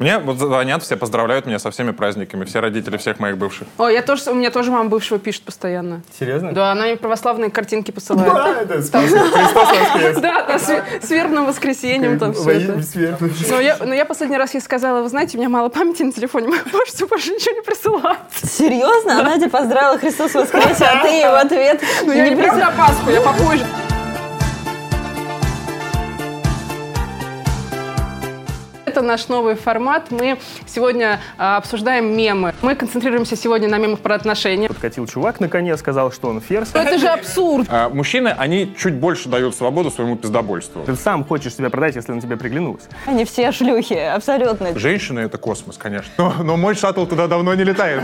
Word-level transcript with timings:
Мне 0.00 0.18
вот 0.18 0.38
звонят, 0.38 0.82
все 0.82 0.96
поздравляют 0.96 1.44
меня 1.44 1.58
со 1.58 1.70
всеми 1.70 1.90
праздниками, 1.90 2.46
все 2.46 2.60
родители 2.60 2.96
всех 2.96 3.18
моих 3.18 3.36
бывших. 3.36 3.68
О, 3.76 3.86
я 3.86 4.00
тоже, 4.00 4.30
у 4.30 4.34
меня 4.34 4.50
тоже 4.50 4.70
мама 4.70 4.88
бывшего 4.88 5.20
пишет 5.20 5.42
постоянно. 5.42 6.00
Серьезно? 6.18 6.52
Да, 6.52 6.72
она 6.72 6.86
мне 6.86 6.96
православные 6.96 7.50
картинки 7.50 7.90
посылает. 7.90 8.32
Да, 8.32 8.62
это 8.62 8.74
Христос 8.80 9.54
воскрес. 9.54 10.18
Да, 10.20 10.58
с, 10.58 11.10
вербным 11.10 11.44
воскресеньем 11.44 12.18
там 12.18 12.32
все 12.32 12.50
это. 12.50 12.72
Воин 12.72 12.82
сверху. 12.82 13.26
Но 13.50 13.60
я, 13.60 13.76
но 13.78 13.92
я 13.92 14.06
последний 14.06 14.38
раз 14.38 14.54
ей 14.54 14.60
сказала, 14.60 15.02
вы 15.02 15.08
знаете, 15.10 15.36
у 15.36 15.40
меня 15.40 15.50
мало 15.50 15.68
памяти 15.68 16.02
на 16.04 16.12
телефоне, 16.12 16.48
можете 16.72 17.04
больше 17.04 17.32
ничего 17.32 17.56
не 17.56 17.62
присылать. 17.62 18.18
Серьезно? 18.42 19.20
Она 19.20 19.36
тебя 19.36 19.50
поздравила 19.50 19.98
Христос 19.98 20.32
воскресе, 20.32 20.86
а 20.86 21.02
ты 21.02 21.08
ей 21.08 21.26
в 21.26 21.34
ответ 21.34 21.82
Ну, 22.06 22.12
я 22.12 22.24
не 22.24 22.30
не 22.30 22.36
прям 22.36 22.58
на 22.58 22.70
Пасху, 22.70 23.10
я 23.10 23.20
попозже. 23.20 23.66
Это 28.90 29.02
наш 29.02 29.28
новый 29.28 29.54
формат. 29.54 30.10
Мы 30.10 30.36
сегодня 30.66 31.20
а, 31.38 31.58
обсуждаем 31.58 32.16
мемы. 32.16 32.54
Мы 32.60 32.74
концентрируемся 32.74 33.36
сегодня 33.36 33.68
на 33.68 33.78
мемах 33.78 34.00
про 34.00 34.16
отношения. 34.16 34.66
Подкатил 34.66 35.06
чувак 35.06 35.38
наконец, 35.38 35.78
сказал, 35.78 36.10
что 36.10 36.26
он 36.26 36.40
ферзь. 36.40 36.70
Это 36.74 36.98
же 36.98 37.06
абсурд. 37.06 37.68
А, 37.70 37.88
мужчины, 37.88 38.34
они 38.36 38.74
чуть 38.76 38.94
больше 38.94 39.28
дают 39.28 39.54
свободу 39.54 39.92
своему 39.92 40.16
пиздобольству. 40.16 40.82
Ты 40.82 40.96
сам 40.96 41.24
хочешь 41.24 41.54
себя 41.54 41.70
продать, 41.70 41.94
если 41.94 42.10
на 42.10 42.20
тебя 42.20 42.36
приглянулась. 42.36 42.82
Они 43.06 43.24
все 43.24 43.52
шлюхи, 43.52 43.94
абсолютно. 43.94 44.76
Женщины— 44.76 45.20
это 45.20 45.38
космос, 45.38 45.76
конечно. 45.76 46.10
Но, 46.18 46.34
но 46.42 46.56
мой 46.56 46.74
шаттл 46.74 47.06
туда 47.06 47.28
давно 47.28 47.54
не 47.54 47.62
летает. 47.62 48.02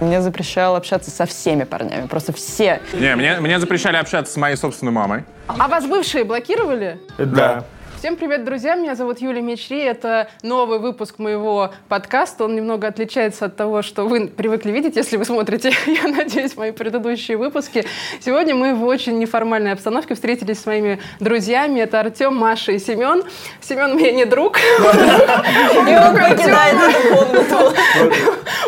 Мне 0.00 0.22
запрещал 0.22 0.74
общаться 0.76 1.10
со 1.10 1.26
всеми 1.26 1.64
парнями, 1.64 2.06
просто 2.06 2.32
все. 2.32 2.80
Не, 2.94 3.14
мне, 3.14 3.40
мне 3.40 3.60
запрещали 3.60 3.96
общаться 3.96 4.32
с 4.32 4.36
моей 4.36 4.56
собственной 4.56 4.92
мамой. 4.92 5.24
А 5.48 5.68
вас 5.68 5.84
бывшие 5.86 6.24
блокировали? 6.24 6.98
Да. 7.18 7.64
Всем 8.06 8.14
привет, 8.14 8.44
друзья! 8.44 8.76
Меня 8.76 8.94
зовут 8.94 9.18
Юлия 9.18 9.42
Мечри. 9.42 9.80
Это 9.80 10.28
новый 10.44 10.78
выпуск 10.78 11.18
моего 11.18 11.72
подкаста. 11.88 12.44
Он 12.44 12.54
немного 12.54 12.86
отличается 12.86 13.46
от 13.46 13.56
того, 13.56 13.82
что 13.82 14.04
вы 14.04 14.28
привыкли 14.28 14.70
видеть, 14.70 14.94
если 14.94 15.16
вы 15.16 15.24
смотрите, 15.24 15.72
я 15.88 16.08
надеюсь, 16.08 16.56
мои 16.56 16.70
предыдущие 16.70 17.36
выпуски. 17.36 17.84
Сегодня 18.20 18.54
мы 18.54 18.76
в 18.76 18.84
очень 18.84 19.18
неформальной 19.18 19.72
обстановке 19.72 20.14
встретились 20.14 20.60
с 20.60 20.66
моими 20.66 21.00
друзьями. 21.18 21.80
Это 21.80 21.98
Артем, 21.98 22.36
Маша 22.36 22.70
и 22.70 22.78
Семен. 22.78 23.24
Семен 23.60 23.94
мне 23.94 24.12
не 24.12 24.24
друг. 24.24 24.58
И 24.60 25.96
он 25.96 26.14
покидает 26.14 26.76
эту 26.76 27.08
комнату. 27.12 27.74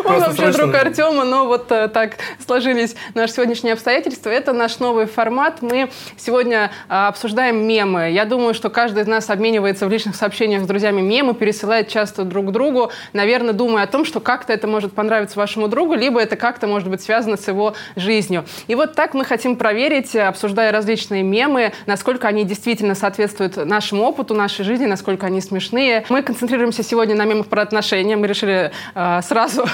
Он 0.05 0.19
вообще 0.21 0.51
друг. 0.51 0.75
Артема, 0.75 1.23
но 1.23 1.45
вот 1.45 1.71
э, 1.71 1.87
так 1.87 2.17
сложились 2.45 2.95
наши 3.13 3.33
сегодняшние 3.33 3.73
обстоятельства. 3.73 4.29
Это 4.29 4.53
наш 4.53 4.79
новый 4.79 5.05
формат. 5.05 5.61
Мы 5.61 5.89
сегодня 6.17 6.71
а, 6.87 7.09
обсуждаем 7.09 7.67
мемы. 7.67 8.09
Я 8.09 8.25
думаю, 8.25 8.53
что 8.53 8.69
каждый 8.69 9.03
из 9.03 9.07
нас 9.07 9.28
обменивается 9.29 9.85
в 9.85 9.89
личных 9.89 10.15
сообщениях 10.15 10.63
с 10.63 10.67
друзьями 10.67 11.01
мемы, 11.01 11.33
пересылает 11.33 11.87
часто 11.87 12.23
друг 12.23 12.51
другу, 12.51 12.91
наверное, 13.13 13.53
думая 13.53 13.83
о 13.83 13.87
том, 13.87 14.05
что 14.05 14.19
как-то 14.19 14.53
это 14.53 14.67
может 14.67 14.93
понравиться 14.93 15.37
вашему 15.37 15.67
другу, 15.67 15.95
либо 15.95 16.19
это 16.19 16.35
как-то 16.35 16.67
может 16.67 16.89
быть 16.89 17.01
связано 17.01 17.37
с 17.37 17.47
его 17.47 17.75
жизнью. 17.95 18.45
И 18.67 18.75
вот 18.75 18.95
так 18.95 19.13
мы 19.13 19.25
хотим 19.25 19.55
проверить, 19.55 20.15
обсуждая 20.15 20.71
различные 20.71 21.23
мемы, 21.23 21.73
насколько 21.85 22.27
они 22.27 22.43
действительно 22.43 22.95
соответствуют 22.95 23.57
нашему 23.57 24.03
опыту, 24.03 24.33
нашей 24.33 24.65
жизни, 24.65 24.85
насколько 24.85 25.25
они 25.27 25.41
смешные. 25.41 26.05
Мы 26.09 26.21
концентрируемся 26.21 26.83
сегодня 26.83 27.15
на 27.15 27.25
мемах 27.25 27.47
про 27.47 27.61
отношения. 27.61 28.15
Мы 28.15 28.27
решили 28.27 28.71
э, 28.95 29.21
сразу 29.21 29.65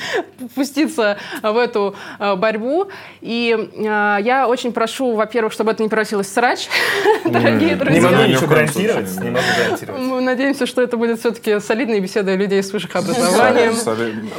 пуститься 0.54 1.18
в 1.42 1.56
эту 1.56 1.94
э, 2.18 2.34
борьбу. 2.36 2.88
И 3.20 3.56
э, 3.56 3.82
я 4.20 4.46
очень 4.48 4.72
прошу, 4.72 5.14
во-первых, 5.14 5.52
чтобы 5.52 5.72
это 5.72 5.82
не 5.82 5.88
превратилось 5.88 6.28
в 6.28 6.32
срач, 6.32 6.68
дорогие 7.24 7.70
Не 7.70 7.74
друзья. 7.74 8.02
могу 8.02 8.16
ни 8.22 8.26
в 8.26 8.28
ничего 8.28 8.46
коем 8.46 8.68
гарантировать. 8.94 9.24
Не 9.24 9.30
могу 9.30 9.46
гарантировать. 9.56 10.00
Мы 10.00 10.20
надеемся, 10.20 10.66
что 10.66 10.82
это 10.82 10.96
будет 10.96 11.20
все-таки 11.20 11.60
солидные 11.60 12.00
беседы 12.00 12.34
людей 12.36 12.62
с 12.62 12.72
высших 12.72 12.94
образованием. 12.96 13.74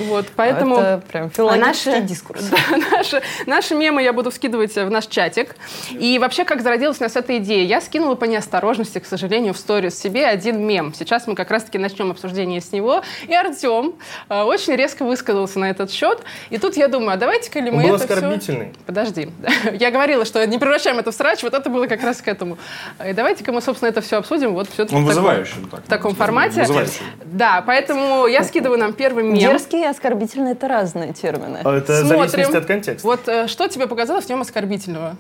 Вот, 0.08 0.28
поэтому... 0.36 0.78
Это 0.78 1.04
прям 1.12 1.30
филологический 1.30 1.92
наши- 1.92 2.02
дискурс. 2.08 2.44
наши, 2.92 3.22
наши 3.46 3.76
мемы 3.76 4.04
я 4.04 4.14
буду 4.14 4.32
скидывать 4.32 4.76
в 4.76 4.90
наш 4.90 5.08
чатик. 5.08 5.56
И 5.92 6.20
вообще, 6.20 6.46
как 6.46 6.62
зародилась 6.62 7.00
у 7.00 7.04
нас 7.04 7.16
эта 7.16 7.38
идея? 7.38 7.66
Я 7.66 7.82
скинула 7.82 8.16
по 8.16 8.26
неосторожности, 8.26 9.00
к 9.00 9.06
сожалению, 9.06 9.54
в 9.54 9.58
сторис 9.58 9.98
себе 9.98 10.26
один 10.26 10.66
мем. 10.66 10.94
Сейчас 10.94 11.28
мы 11.28 11.36
как 11.36 11.52
раз-таки 11.52 11.78
начнем 11.78 12.12
обсуждение 12.12 12.62
с 12.62 12.72
него. 12.72 13.02
И 13.28 13.34
Артем 13.34 13.94
э, 14.30 14.42
очень 14.42 14.76
резко 14.76 15.06
высказался 15.06 15.60
на 15.60 15.70
этот 15.70 15.92
счет. 15.92 16.24
И 16.50 16.58
тут 16.58 16.78
я 16.78 16.88
думаю, 16.88 17.14
а 17.14 17.18
давайте-ка 17.18 17.60
ли 17.60 17.70
Он 17.70 17.78
мы 17.78 17.84
был 17.84 17.96
это 17.96 18.04
оскорбительный. 18.06 18.74
Подожди. 18.86 19.30
Я 19.74 19.92
говорила, 19.92 20.26
что 20.26 20.46
не 20.46 20.58
превращаем 20.58 21.00
это 21.00 21.12
в 21.12 21.16
срач, 21.16 21.44
вот 21.44 21.54
это 21.54 21.70
было 21.70 21.88
как 21.88 22.04
раз 22.04 22.22
к 22.22 22.28
этому. 22.28 22.58
И 23.06 23.14
давайте-ка 23.14 23.52
мы, 23.52 23.62
собственно, 23.62 23.90
это 23.90 24.02
все 24.02 24.18
обсудим 24.18 24.41
вот 24.48 24.70
все 24.70 24.86
Он 24.92 25.06
вызывающий. 25.06 25.56
так. 25.70 25.82
в 25.82 25.88
таком 25.88 26.16
формате. 26.16 26.62
Вызывающий. 26.62 27.02
Да, 27.26 27.64
поэтому 27.66 28.28
я 28.28 28.44
скидываю 28.44 28.80
нам 28.80 28.94
первый 28.94 29.24
мем. 29.24 29.36
Дерзкий 29.38 29.82
и 29.82 29.86
оскорбительный— 29.86 30.52
это 30.54 30.68
разные 30.68 31.14
термины. 31.14 31.60
А 31.64 31.76
Это 31.78 31.94
в 31.94 32.08
Смотрим. 32.08 32.30
зависимости 32.30 32.56
от 32.58 32.66
контекста. 32.66 33.08
Вот 33.08 33.28
э, 33.28 33.48
что 33.48 33.68
тебе 33.68 33.88
показалось 33.88 34.26
в 34.26 34.30
нем 34.30 34.42
оскорбительного? 34.42 35.16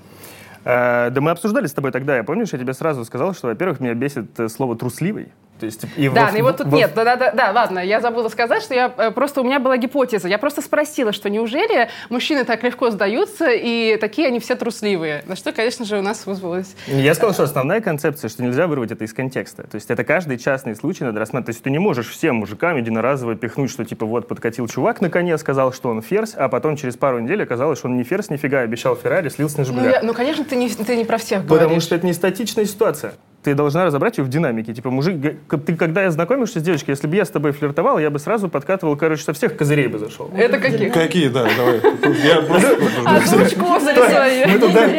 Э, 0.64 1.09
Да 1.09 1.22
мы 1.22 1.32
обсуждали 1.32 1.68
с 1.68 1.74
тобой 1.74 1.92
тогда, 1.92 2.18
я 2.18 2.24
помнишь, 2.24 2.50
я 2.52 2.59
тебе 2.59 2.74
сразу 2.74 3.04
сказал, 3.06 3.34
что, 3.34 3.48
во-первых, 3.48 3.80
меня 3.80 3.94
бесит 3.94 4.40
э, 4.40 4.48
слово 4.50 4.76
«трусливый». 4.76 5.32
То 5.61 5.66
есть, 5.67 5.85
и 5.95 6.09
Да, 6.09 6.25
во- 6.25 6.31
ну 6.31 6.38
и 6.38 6.41
вот 6.41 6.57
тут 6.57 6.67
во- 6.67 6.77
нет, 6.77 6.91
да, 6.95 7.03
да, 7.05 7.16
да, 7.16 7.31
да, 7.31 7.51
ладно, 7.51 7.79
я 7.79 8.01
забыла 8.01 8.27
сказать, 8.29 8.61
что 8.63 8.73
я 8.73 8.91
э, 8.97 9.11
просто 9.11 9.41
у 9.41 9.44
меня 9.44 9.59
была 9.59 9.77
гипотеза, 9.77 10.27
я 10.27 10.38
просто 10.38 10.61
спросила, 10.61 11.13
что 11.13 11.29
неужели 11.29 11.88
мужчины 12.09 12.44
так 12.44 12.63
легко 12.63 12.89
сдаются 12.89 13.49
и 13.51 13.97
такие 13.97 14.27
они 14.27 14.39
все 14.39 14.55
трусливые, 14.55 15.23
на 15.27 15.35
что, 15.35 15.51
конечно 15.53 15.85
же, 15.85 15.99
у 15.99 16.01
нас 16.01 16.25
вызвалось. 16.25 16.75
Я 16.88 17.13
сказал, 17.13 17.33
что 17.33 17.44
основная 17.44 17.79
концепция, 17.79 18.27
что 18.29 18.44
нельзя 18.44 18.67
вырвать 18.67 18.91
это 18.91 19.03
из 19.05 19.13
контекста. 19.13 19.63
То 19.63 19.75
есть 19.75 19.89
это 19.91 20.03
каждый 20.03 20.38
частный 20.38 20.75
случай 20.75 21.03
надо 21.03 21.19
рассматривать. 21.19 21.45
То 21.45 21.51
есть 21.51 21.63
ты 21.63 21.69
не 21.69 21.79
можешь 21.79 22.09
всем 22.09 22.38
мужикам 22.38 22.75
единоразово 22.78 23.35
пихнуть, 23.35 23.69
что 23.69 23.85
типа 23.85 24.05
вот 24.05 24.28
подкатил 24.28 24.67
чувак 24.67 24.99
наконец, 25.01 25.39
сказал, 25.41 25.72
что 25.73 25.89
он 25.89 26.01
ферзь, 26.01 26.33
а 26.35 26.49
потом 26.49 26.75
через 26.75 26.97
пару 26.97 27.19
недель 27.19 27.43
оказалось, 27.43 27.78
что 27.79 27.88
он 27.88 27.97
не 27.97 28.03
ферзь 28.03 28.29
нифига, 28.31 28.61
обещал 28.61 28.95
Феррари, 28.95 29.29
слился 29.29 29.59
на 29.59 29.66
Ну, 29.67 29.73
Жигулях. 29.73 29.91
я- 29.93 30.01
ну, 30.01 30.13
конечно, 30.16 30.43
ты 30.43 30.55
не, 30.55 30.69
ты 30.69 30.95
не 30.95 31.05
про 31.05 31.17
всех 31.17 31.43
Потому 31.43 31.59
говоришь. 31.61 31.83
что 31.83 31.93
это 31.95 32.05
не 32.07 32.13
статичная 32.13 32.66
ситуация. 32.66 33.13
Ты 33.44 33.56
должна 33.56 33.85
разобрать 33.85 34.18
ее 34.18 34.24
в 34.24 34.29
динамике. 34.29 34.74
Типа, 34.74 34.91
мужик, 34.91 35.35
ты 35.66 35.75
когда 35.75 36.03
я 36.03 36.12
знакомишься 36.12 36.59
с 36.59 36.63
девочкой, 36.63 36.91
если 36.91 37.07
бы 37.07 37.16
я 37.16 37.25
с 37.25 37.29
тобой 37.29 37.52
флиртовал, 37.53 37.97
я 37.97 38.09
бы 38.09 38.19
сразу 38.19 38.50
подкатывал, 38.50 38.96
короче, 38.96 39.24
со 39.24 39.34
всех 39.34 39.57
козырей 39.57 39.88
бы 39.88 39.97
зашел. 39.97 40.29
Это 40.35 40.59
какие? 40.59 40.90
Какие, 40.90 41.29
да, 41.29 41.47
давай. 41.57 41.81
Я 42.24 42.41
просто... 42.41 42.78
Озвучку 43.06 43.79
свои. 43.79 44.46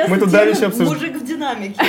Мы 0.08 0.19
тут, 0.19 0.30
давеча 0.30 0.66
обсуждали. 0.66 1.10
Мужик 1.10 1.22
динамике. 1.42 1.80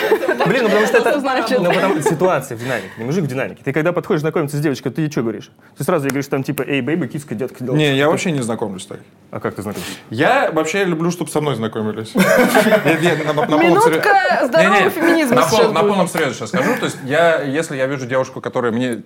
Блин, 0.45 0.63
ну 0.63 0.69
потому 0.69 0.87
что 0.87 0.97
это... 0.97 1.19
значит? 1.19 1.59
Ну, 1.59 1.71
потому 1.71 2.01
ситуация 2.01 2.57
в 2.57 2.59
динамике, 2.59 2.89
не 2.97 3.05
мужик 3.05 3.23
в 3.23 3.27
динамике. 3.27 3.61
Ты 3.63 3.71
когда 3.71 3.93
подходишь 3.93 4.21
знакомиться 4.21 4.57
с 4.57 4.59
девочкой, 4.59 4.91
ты 4.91 5.01
ей 5.01 5.11
что 5.11 5.21
говоришь? 5.21 5.51
Ты 5.77 5.83
сразу 5.83 6.05
ей 6.05 6.09
говоришь 6.09 6.27
там 6.27 6.43
типа, 6.43 6.63
эй, 6.63 6.81
бейби, 6.81 7.07
киска, 7.07 7.35
детка. 7.35 7.63
делай». 7.63 7.77
Не, 7.77 7.95
я 7.95 8.09
вообще 8.09 8.31
не 8.31 8.41
знакомлюсь 8.41 8.85
так. 8.85 8.99
А 9.31 9.39
как 9.39 9.55
ты 9.55 9.61
знакомишься? 9.61 9.93
Я 10.09 10.51
вообще 10.51 10.85
люблю, 10.85 11.11
чтобы 11.11 11.31
со 11.31 11.41
мной 11.41 11.55
знакомились. 11.55 12.13
Минутка 12.15 14.45
здорового 14.45 14.89
феминизма 14.89 15.71
На 15.71 15.81
полном 15.81 16.07
серьезе 16.07 16.33
сейчас 16.33 16.49
скажу. 16.49 16.75
То 16.79 16.85
есть 16.85 16.97
я, 17.03 17.41
если 17.41 17.75
я 17.75 17.87
вижу 17.87 18.05
девушку, 18.05 18.41
которая 18.41 18.71
мне 18.71 19.03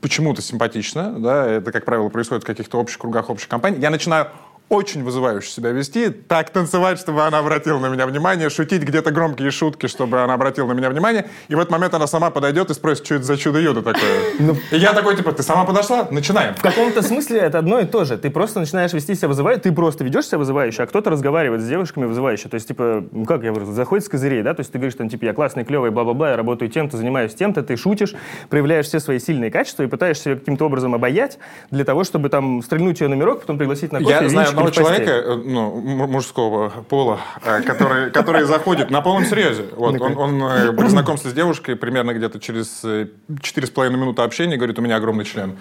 почему-то 0.00 0.42
симпатична, 0.42 1.14
да, 1.18 1.46
это, 1.46 1.72
как 1.72 1.84
правило, 1.84 2.08
происходит 2.08 2.44
в 2.44 2.46
каких-то 2.46 2.78
общих 2.78 2.98
кругах, 2.98 3.30
общей 3.30 3.48
компании, 3.48 3.80
я 3.80 3.90
начинаю 3.90 4.28
очень 4.68 5.04
вызывающе 5.04 5.48
себя 5.48 5.70
вести, 5.70 6.10
так 6.10 6.50
танцевать, 6.50 6.98
чтобы 6.98 7.22
она 7.24 7.38
обратила 7.38 7.78
на 7.78 7.86
меня 7.86 8.06
внимание, 8.06 8.50
шутить 8.50 8.82
где-то 8.82 9.12
громкие 9.12 9.50
шутки, 9.52 9.86
чтобы 9.86 10.20
она 10.22 10.34
обратила 10.34 10.66
на 10.66 10.72
меня 10.72 10.90
внимание, 10.90 11.28
и 11.48 11.54
в 11.54 11.58
этот 11.58 11.70
момент 11.70 11.94
она 11.94 12.06
сама 12.08 12.30
подойдет 12.30 12.70
и 12.70 12.74
спросит, 12.74 13.06
что 13.06 13.14
это 13.14 13.24
за 13.24 13.36
чудо-юдо 13.36 13.82
такое. 13.82 14.56
И 14.72 14.76
я 14.76 14.92
такой, 14.92 15.16
типа, 15.16 15.32
ты 15.32 15.42
сама 15.44 15.64
подошла? 15.64 16.08
Начинаем. 16.10 16.54
В 16.54 16.62
каком-то 16.62 17.02
смысле 17.02 17.38
это 17.38 17.58
одно 17.58 17.78
и 17.78 17.86
то 17.86 18.04
же. 18.04 18.18
Ты 18.18 18.28
просто 18.30 18.58
начинаешь 18.58 18.92
вести 18.92 19.14
себя 19.14 19.28
вызывающе, 19.28 19.60
ты 19.60 19.72
просто 19.72 20.02
ведешь 20.02 20.26
себя 20.26 20.38
вызывающе, 20.38 20.82
а 20.82 20.86
кто-то 20.86 21.10
разговаривает 21.10 21.62
с 21.62 21.68
девушками 21.68 22.06
вызывающе. 22.06 22.48
То 22.48 22.56
есть, 22.56 22.66
типа, 22.66 23.04
ну 23.12 23.24
как 23.24 23.44
я 23.44 23.52
выразил, 23.52 23.72
заходит 23.72 24.04
с 24.04 24.08
козырей, 24.08 24.42
да? 24.42 24.54
То 24.54 24.60
есть 24.60 24.72
ты 24.72 24.78
говоришь, 24.78 24.96
там, 24.96 25.08
типа, 25.08 25.26
я 25.26 25.32
классный, 25.32 25.64
клевый, 25.64 25.90
бла-бла-бла, 25.92 26.30
я 26.30 26.36
работаю 26.36 26.70
тем-то, 26.70 26.96
занимаюсь 26.96 27.34
тем-то, 27.34 27.62
ты 27.62 27.76
шутишь, 27.76 28.14
проявляешь 28.50 28.86
все 28.86 28.98
свои 28.98 29.20
сильные 29.20 29.52
качества 29.52 29.84
и 29.84 29.86
пытаешься 29.86 30.34
каким-то 30.34 30.66
образом 30.66 30.94
обаять 30.94 31.38
для 31.70 31.84
того, 31.84 32.02
чтобы 32.02 32.28
там 32.30 32.62
стрельнуть 32.62 33.00
ее 33.00 33.08
номерок, 33.08 33.42
потом 33.42 33.58
пригласить 33.58 33.92
на 33.92 34.00
кофе. 34.00 34.10
Я 34.10 34.28
знаю 34.28 34.55
одного 34.58 34.70
человека, 34.70 35.10
э, 35.10 35.34
ну, 35.44 35.70
мужского 36.06 36.70
пола, 36.88 37.20
э, 37.44 37.62
который, 37.62 38.10
который 38.12 38.44
заходит 38.44 38.90
на 38.90 39.00
полном 39.00 39.24
серьезе. 39.24 39.66
Вот, 39.76 40.00
он, 40.00 40.16
он 40.16 40.42
э, 40.42 40.72
при 40.72 40.88
знакомстве 40.88 41.30
с 41.30 41.34
девушкой 41.34 41.76
примерно 41.76 42.12
где-то 42.12 42.40
через 42.40 42.80
э, 42.84 43.08
четыре 43.40 43.66
с 43.66 43.70
половиной 43.70 43.98
минуты 43.98 44.22
общения 44.22 44.56
говорит, 44.56 44.78
у 44.78 44.82
меня 44.82 44.96
огромный 44.96 45.24
член. 45.24 45.56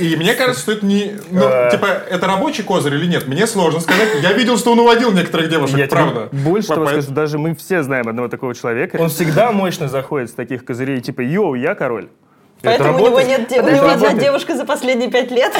И, 0.00 0.12
и 0.12 0.16
мне 0.16 0.34
кажется, 0.34 0.62
что 0.62 0.72
это 0.72 0.86
не... 0.86 1.16
Ну, 1.30 1.40
типа, 1.70 1.86
это 1.86 2.26
рабочий 2.26 2.62
козырь 2.62 2.94
или 2.94 3.06
нет? 3.06 3.26
Мне 3.26 3.46
сложно 3.46 3.80
сказать. 3.80 4.22
Я 4.22 4.32
видел, 4.32 4.58
что 4.58 4.72
он 4.72 4.80
уводил 4.80 5.12
некоторых 5.12 5.48
девушек, 5.48 5.76
Я 5.76 5.86
правда. 5.86 6.28
больше 6.32 6.68
того 6.68 6.86
скажу, 6.86 7.12
даже 7.12 7.38
мы 7.38 7.54
все 7.54 7.82
знаем 7.82 8.08
одного 8.08 8.28
такого 8.28 8.54
человека. 8.54 8.96
Он 8.96 9.08
всегда 9.08 9.52
мощно 9.52 9.88
заходит 9.88 10.30
с 10.30 10.32
таких 10.32 10.64
козырей, 10.64 11.00
типа, 11.00 11.20
йоу, 11.20 11.54
я 11.54 11.74
король. 11.74 12.08
Поэтому 12.64 12.98
у 13.02 13.06
него 13.06 13.20
нет, 13.20 13.48
де- 13.48 13.60
у 13.60 13.64
Это 13.64 13.72
него 13.74 13.86
работает. 13.86 14.18
девушки 14.18 14.52
за 14.52 14.64
последние 14.64 15.10
пять 15.10 15.30
лет. 15.30 15.52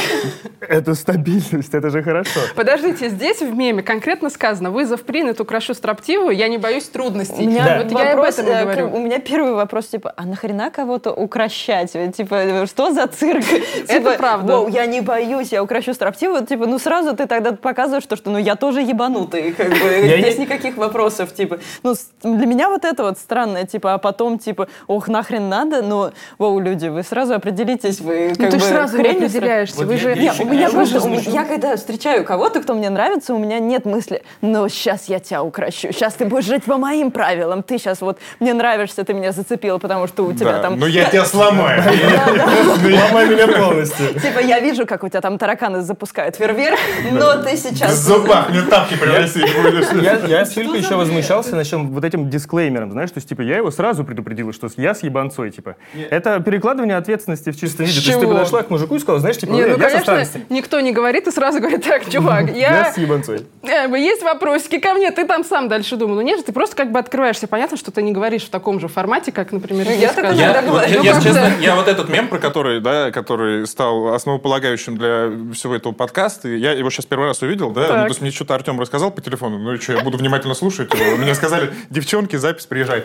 Это 0.61 0.95
стабильность, 0.95 1.75
это 1.75 1.91
же 1.91 2.03
хорошо. 2.03 2.41
Подождите, 2.57 3.09
здесь 3.11 3.41
в 3.41 3.55
меме 3.55 3.83
конкретно 3.83 4.31
сказано, 4.31 4.71
вызов 4.71 5.03
принят, 5.03 5.41
украшу 5.41 5.75
строптивую, 5.75 6.35
я 6.37 6.49
не 6.49 6.59
боюсь 6.59 6.85
трудностей. 6.85 7.47
У 7.47 7.51
меня 7.51 7.65
Да. 7.65 7.83
Вот 7.85 7.93
я 7.93 8.13
об 8.15 8.21
этом 8.21 8.47
э, 8.47 8.63
говорю. 8.63 8.91
У 8.95 8.99
меня 8.99 9.19
первый 9.19 9.55
вопрос, 9.55 9.87
типа, 9.89 10.13
а 10.17 10.25
нахрена 10.25 10.71
кого-то 10.71 11.13
укращать? 11.13 11.93
Типа, 12.17 12.67
что 12.67 12.93
за 12.93 13.07
цирк? 13.07 13.45
Типа, 13.89 14.15
правда. 14.19 14.57
«Воу, 14.59 14.69
я 14.69 14.87
не 14.87 15.01
боюсь, 15.01 15.53
я 15.53 15.63
укращу 15.63 15.93
строптивую. 15.95 16.47
Типа, 16.47 16.67
ну 16.67 16.79
сразу 16.79 17.15
ты 17.15 17.27
тогда 17.27 17.53
показываешь 17.53 18.07
то, 18.07 18.17
что 18.17 18.31
ну 18.31 18.39
я 18.39 18.57
тоже 18.57 18.81
ебанутый. 18.81 19.53
Как 19.53 19.69
бы, 19.69 19.75
не- 20.03 20.35
никаких 20.39 20.77
вопросов. 20.77 21.33
Типа, 21.35 21.59
ну 21.83 21.95
для 22.23 22.47
меня 22.47 22.69
вот 22.69 22.85
это 22.85 23.03
вот 23.03 23.19
странное. 23.19 23.65
Типа, 23.67 23.95
а 23.95 23.99
потом, 23.99 24.39
типа, 24.39 24.69
ох, 24.87 25.09
нахрен 25.09 25.49
надо? 25.49 25.83
Но, 25.83 26.13
воу, 26.39 26.61
люди, 26.61 26.87
вы 26.95 27.03
сразу 27.03 27.35
определитесь. 27.35 28.01
Вы 28.01 28.29
Ну 28.31 28.45
как 28.45 28.51
ты 28.51 28.57
бы 28.57 28.63
же 28.63 28.69
сразу 28.69 28.97
не 28.97 29.03
хренью 29.03 29.27
определяешься. 29.27 29.77
Вот 29.77 29.87
Вы 29.87 29.95
я- 29.95 29.99
же... 30.01 30.15
нет, 30.15 30.35
у 30.41 30.45
меня 30.45 30.71
просто, 30.71 31.01
у 31.01 31.09
я 31.11 31.45
когда 31.45 31.77
встречаю 31.77 32.25
кого-то, 32.25 32.61
кто 32.61 32.75
мне 32.75 32.89
нравится, 32.91 33.35
у 33.35 33.39
меня 33.39 33.59
нет 33.59 33.85
мысли, 33.85 34.23
ну, 34.41 34.69
сейчас 34.69 35.09
я 35.09 35.19
тебя 35.19 35.43
укращу, 35.43 35.93
сейчас 35.93 36.15
ты 36.15 36.25
будешь 36.25 36.45
жить 36.45 36.65
по 36.65 36.79
моим 36.79 37.11
правилам, 37.11 37.63
ты 37.63 37.79
сейчас 37.79 38.01
вот, 38.01 38.19
мне 38.41 38.55
нравишься, 38.55 39.05
ты 39.05 39.13
меня 39.13 39.33
зацепила, 39.33 39.79
потому 39.79 40.07
что 40.07 40.25
у 40.25 40.33
тебя 40.33 40.53
Да, 40.53 40.63
там... 40.63 40.79
Ну 40.79 40.87
я 40.87 41.05
тебя 41.05 41.25
сломаю. 41.25 41.83
Ломай 41.85 43.29
меня 43.29 43.49
полностью. 43.49 44.09
Типа, 44.21 44.39
я 44.39 44.61
вижу, 44.61 44.87
как 44.87 45.03
у 45.03 45.09
тебя 45.09 45.21
там 45.21 45.39
тараканы 45.39 45.83
запускают 45.83 46.37
фейерверк, 46.37 46.79
но 47.13 47.43
ты 47.43 47.57
В 47.57 47.59
сейчас... 47.59 47.99
зубах 47.99 48.51
мне 48.51 48.63
тапки 48.63 48.97
превратить 48.97 49.55
будешь. 49.57 50.03
Я, 50.03 50.39
я 50.39 50.45
с 50.45 50.53
Филькой 50.53 50.81
еще 50.81 50.97
возмущался 50.97 51.57
насчет 51.57 51.81
вот 51.81 52.05
этим 52.05 52.31
дисклеймером, 52.31 52.93
знаешь, 52.93 53.11
то 53.11 53.19
есть, 53.19 53.29
типа, 53.29 53.43
я 53.43 53.57
его 53.57 53.71
сразу 53.71 54.05
предупредил, 54.05 54.53
что 54.53 54.69
я 54.77 54.95
с 54.95 55.03
ебанцой, 55.03 55.51
типа. 55.51 55.77
Это 56.11 56.41
перекладывание 56.85 56.97
ответственности 56.97 57.51
в 57.51 57.59
чистом 57.61 57.87
виде. 57.87 58.01
То 58.01 58.07
есть 58.09 58.21
ты 58.21 58.27
подошла 58.27 58.63
к 58.63 58.71
мужику 58.71 58.95
и 58.95 58.99
сказала, 58.99 59.21
знаешь, 59.21 59.37
типа, 59.39 59.51
Не, 59.53 59.61
«Э, 59.63 59.77
ну, 59.77 59.83
я 59.83 59.91
конечно, 59.91 60.41
никто 60.51 60.81
не 60.81 60.93
говорит 60.93 61.27
и 61.27 61.31
сразу 61.31 61.59
говорит, 61.61 61.83
так, 61.85 62.09
чувак, 62.09 62.51
Я 62.55 62.85
я... 62.87 62.93
с 62.93 62.99
ебанцой. 62.99 63.43
Э, 63.63 63.89
Есть 63.97 64.23
вопросики 64.23 64.79
ко 64.79 64.95
мне, 64.95 65.11
ты 65.11 65.27
там 65.27 65.45
сам 65.45 65.69
дальше 65.69 65.97
думал. 65.97 66.17
Ну 66.17 66.21
нет 66.21 66.39
же, 66.39 66.45
ты 66.45 66.53
просто 66.53 66.77
как 66.77 66.93
бы 66.93 66.99
открываешься. 66.99 67.47
Понятно, 67.49 67.77
что 67.77 67.91
ты 67.91 68.03
не 68.03 68.13
говоришь 68.13 68.45
в 68.45 68.51
таком 68.51 68.81
же 68.81 68.89
формате, 68.89 69.33
как, 69.33 69.53
например, 69.53 69.87
Я 69.89 69.97
здесь 69.97 70.11
так 70.13 70.25
иногда 70.27 70.43
Я, 70.43 70.63
говорю. 70.63 70.73
вот, 71.03 71.05
я- 71.05 71.15
Ну, 71.15 71.63
я 71.63 71.75
вот 71.75 71.89
этот 71.89 72.09
мем, 72.09 72.29
про 72.29 72.39
который, 72.39 72.81
да, 72.81 73.11
который 73.11 73.67
стал 73.67 74.15
основополагающим 74.15 74.97
для 74.97 75.31
всего 75.55 75.75
этого 75.75 75.93
подкаста, 75.93 76.49
я 76.49 76.73
его 76.73 76.91
сейчас 76.91 77.07
первый 77.07 77.29
раз 77.29 77.43
увидел, 77.43 77.71
да, 77.71 77.81
ну, 77.83 77.89
то 78.03 78.07
есть 78.09 78.21
мне 78.21 78.31
что-то 78.31 78.55
Артем 78.55 78.81
рассказал 78.81 79.11
по 79.11 79.21
телефону, 79.21 79.59
ну 79.59 79.75
и 79.75 79.79
что, 79.79 79.93
я 79.95 80.01
буду 80.01 80.19
внимательно 80.19 80.55
слушать 80.55 80.93
его. 80.93 81.17
Мне 81.17 81.35
сказали, 81.35 81.73
девчонки, 81.91 82.37
запись, 82.37 82.67
приезжай. 82.67 83.05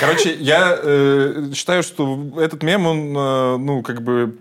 Короче, 0.00 0.34
я 0.34 0.76
э, 0.82 1.50
считаю, 1.54 1.82
что 1.84 2.16
этот 2.36 2.62
мем, 2.62 2.86
он, 2.86 3.16
э, 3.16 3.56
ну, 3.58 3.82
как 3.82 4.02
бы, 4.02 4.36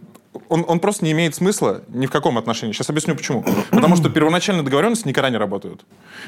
он, 0.48 0.63
он 0.68 0.80
просто 0.80 1.04
не 1.04 1.12
имеет 1.12 1.36
смысла 1.36 1.81
ни 1.89 2.06
в 2.06 2.12
каком 2.12 2.38
отношении. 2.38 2.74
Сейчас 2.74 2.89
объясню 2.89 3.16
почему. 3.16 3.44
Потому 3.69 3.95
что 3.98 4.10
первоначальные 4.10 4.63
договоренности 4.63 5.07
никогда 5.07 5.30
не 5.30 5.38
работают. 5.38 5.81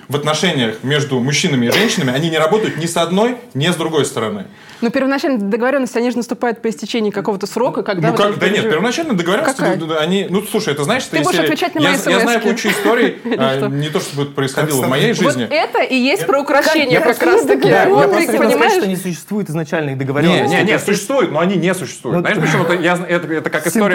В 0.10 0.16
отношениях 0.16 0.84
между 0.84 1.20
мужчинами 1.20 1.68
и 1.68 1.72
женщинами 1.72 2.14
они 2.14 2.30
не 2.30 2.38
работают 2.38 2.78
ни 2.78 2.86
с 2.86 2.98
одной, 2.98 3.38
ни 3.54 3.68
с 3.68 3.76
другой 3.76 4.06
стороны. 4.06 4.48
Но 4.82 4.90
первоначально 4.90 5.40
договоренность, 5.40 5.96
они 5.96 6.12
же 6.12 6.18
наступают 6.18 6.62
по 6.62 6.70
истечении 6.70 7.10
какого-то 7.10 7.48
срока, 7.48 7.84
когда... 7.84 8.10
Ну 8.10 8.18
вот 8.18 8.22
как, 8.22 8.38
да 8.40 8.50
нет, 8.50 8.64
первоначальные 8.70 9.16
договоренности, 9.16 9.58
Какая? 9.62 9.98
они, 10.00 10.28
ну 10.30 10.42
слушай, 10.42 10.74
это 10.74 10.84
знаешь, 10.84 11.04
что 11.04 11.12
Ты 11.16 11.24
будешь 11.24 11.38
серии- 11.38 11.46
отвечать 11.46 11.76
на 11.76 11.80
я, 11.80 11.90
мои 11.92 12.00
я 12.06 12.20
знаю 12.20 12.42
кучу 12.42 12.68
историй, 12.68 13.18
а, 13.38 13.58
что? 13.58 13.68
не 13.70 13.90
то 13.90 14.00
это 14.00 14.26
происходило 14.32 14.82
в 14.82 14.90
моей 14.90 15.14
Вот 15.14 15.24
жизни. 15.24 15.48
это 15.50 15.82
и 15.82 15.96
есть 15.96 16.26
про 16.28 16.42
украшение 16.42 17.00
Как- 17.00 17.18
как 17.18 17.28
раз-таки. 17.28 17.62
Вот 17.62 18.02
я 18.02 18.08
просто 18.10 18.32
хотел 18.38 18.52
сказать, 18.52 18.74
что 18.74 18.88
не 18.88 18.96
существует 18.98 19.50
изначальных 19.50 19.98
договоренностей. 19.98 20.58
не, 20.58 20.64
не, 20.64 20.80
существует, 20.80 21.32
но 21.32 21.40
они 21.40 21.56
не 21.56 21.74
существуют. 21.74 22.20
Знаешь, 22.20 22.38
почему? 22.40 22.64
Это, 22.64 22.74
я, 22.74 22.98
зна- 22.98 23.08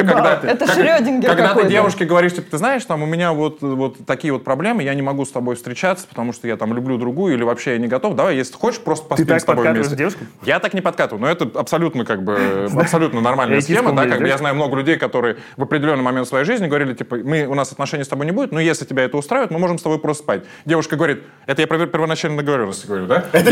это, 0.00 0.11
это 0.11 0.17
история, 0.17 0.43
когда... 0.43 0.53
Это 0.53 0.67
как- 0.67 0.75
Шрёдингер 0.75 1.29
Когда 1.29 1.55
ты 1.55 1.69
девушке 1.69 2.05
говоришь, 2.05 2.35
типа, 2.35 2.50
ты 2.50 2.59
знаешь, 2.59 2.85
там 2.85 3.03
у 3.03 3.06
меня 3.06 3.33
вот, 3.33 3.61
вот 3.62 3.97
такие 4.06 4.33
вот 4.33 4.45
проблемы, 4.45 4.83
я 4.83 4.95
не 4.95 5.03
могу 5.03 5.25
с 5.25 5.31
тобой 5.31 5.56
встречаться, 5.56 6.06
потому 6.06 6.33
что 6.33 6.49
я 6.49 6.56
там 6.56 6.75
люблю 6.75 6.99
другую, 6.99 7.35
или 7.35 7.43
вообще 7.43 7.73
я 7.73 7.79
не 7.79 7.89
готов. 7.89 8.15
Давай, 8.15 8.37
если 8.37 8.55
хочешь, 8.55 8.81
просто 8.81 9.05
Ты 9.05 9.11
поспим 9.11 9.27
так 9.27 9.41
с 9.41 9.45
тобой 9.45 9.71
вместе. 9.71 9.95
к 9.95 9.99
девушкам? 9.99 10.29
Я 10.43 10.59
так 10.61 10.75
не 10.75 10.81
подкатываю, 10.81 11.21
но 11.23 11.29
это 11.31 11.49
абсолютно 11.59 12.05
как 12.05 12.23
бы 12.23 12.69
абсолютно 12.77 13.21
нормальная 13.21 13.61
схема, 13.61 13.93
да, 13.93 14.06
как 14.06 14.21
бы 14.21 14.29
я 14.29 14.39
знаю 14.39 14.55
много 14.55 14.77
людей, 14.77 14.97
которые 14.97 15.37
в 15.56 15.62
определенный 15.62 16.03
момент 16.03 16.29
своей 16.29 16.45
жизни 16.45 16.67
говорили, 16.67 16.95
типа, 16.95 17.17
мы, 17.17 17.47
у 17.47 17.55
нас 17.55 17.73
отношений 17.73 18.05
с 18.05 18.09
тобой 18.09 18.27
не 18.27 18.33
будет, 18.33 18.53
но 18.53 18.61
если 18.61 18.85
тебя 18.85 19.05
это 19.05 19.17
устраивает, 19.17 19.50
мы 19.50 19.59
можем 19.59 19.79
с 19.79 19.83
тобой 19.83 19.99
просто 19.99 20.23
спать. 20.23 20.43
Девушка 20.65 20.97
говорит, 20.97 21.23
это 21.47 21.62
я 21.62 21.67
про 21.67 21.87
первоначальную 21.87 22.43
договоренность 22.43 22.87
говорю, 22.87 23.06
да? 23.06 23.25
Это 23.33 23.50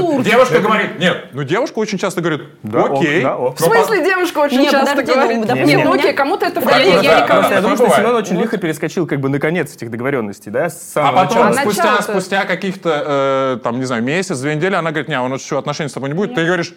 Ну. 0.00 0.22
Девушка 0.22 0.60
говорит, 0.60 0.98
нет, 0.98 1.26
ну 1.32 1.42
девушка 1.44 1.78
очень 1.78 1.98
часто 1.98 2.20
говорит, 2.20 2.42
окей. 2.64 3.24
В 3.24 3.54
смысле 3.58 4.04
девушка 4.04 4.38
очень 4.38 4.70
часто 4.70 5.03
подожди, 5.12 5.34
ну, 5.34 5.40
говорит? 5.40 5.46
допустим, 5.46 5.78
Нет, 5.78 5.84
ну 5.86 5.92
окей, 5.94 6.12
кому-то 6.12 6.46
это... 6.46 6.60
Да, 6.60 6.78
Я- 6.78 7.00
я- 7.00 7.02
да, 7.02 7.26
да, 7.26 7.34
Просто 7.34 7.54
я 7.54 7.60
да, 7.60 7.68
думаю, 7.68 7.76
что. 7.76 7.96
Семен 7.96 8.14
очень 8.14 8.40
лихо 8.40 8.56
перескочил 8.58 9.06
как 9.06 9.20
бы 9.20 9.28
на 9.28 9.38
конец 9.38 9.74
этих 9.74 9.90
договоренностей, 9.90 10.50
да, 10.50 10.68
с 10.68 10.92
А 10.96 11.12
потом, 11.12 11.52
спустя, 11.54 12.02
спустя 12.02 12.44
каких-то, 12.44 13.56
э, 13.56 13.58
там, 13.62 13.78
не 13.78 13.84
знаю, 13.84 14.02
месяц, 14.02 14.38
две 14.38 14.54
недели, 14.54 14.74
она 14.74 14.90
говорит, 14.90 15.08
не, 15.08 15.20
у 15.20 15.28
нас 15.28 15.44
что, 15.44 15.58
отношений 15.58 15.88
с 15.88 15.92
тобой 15.92 16.08
не 16.08 16.14
будет. 16.14 16.34
Ты 16.34 16.44
говоришь, 16.44 16.74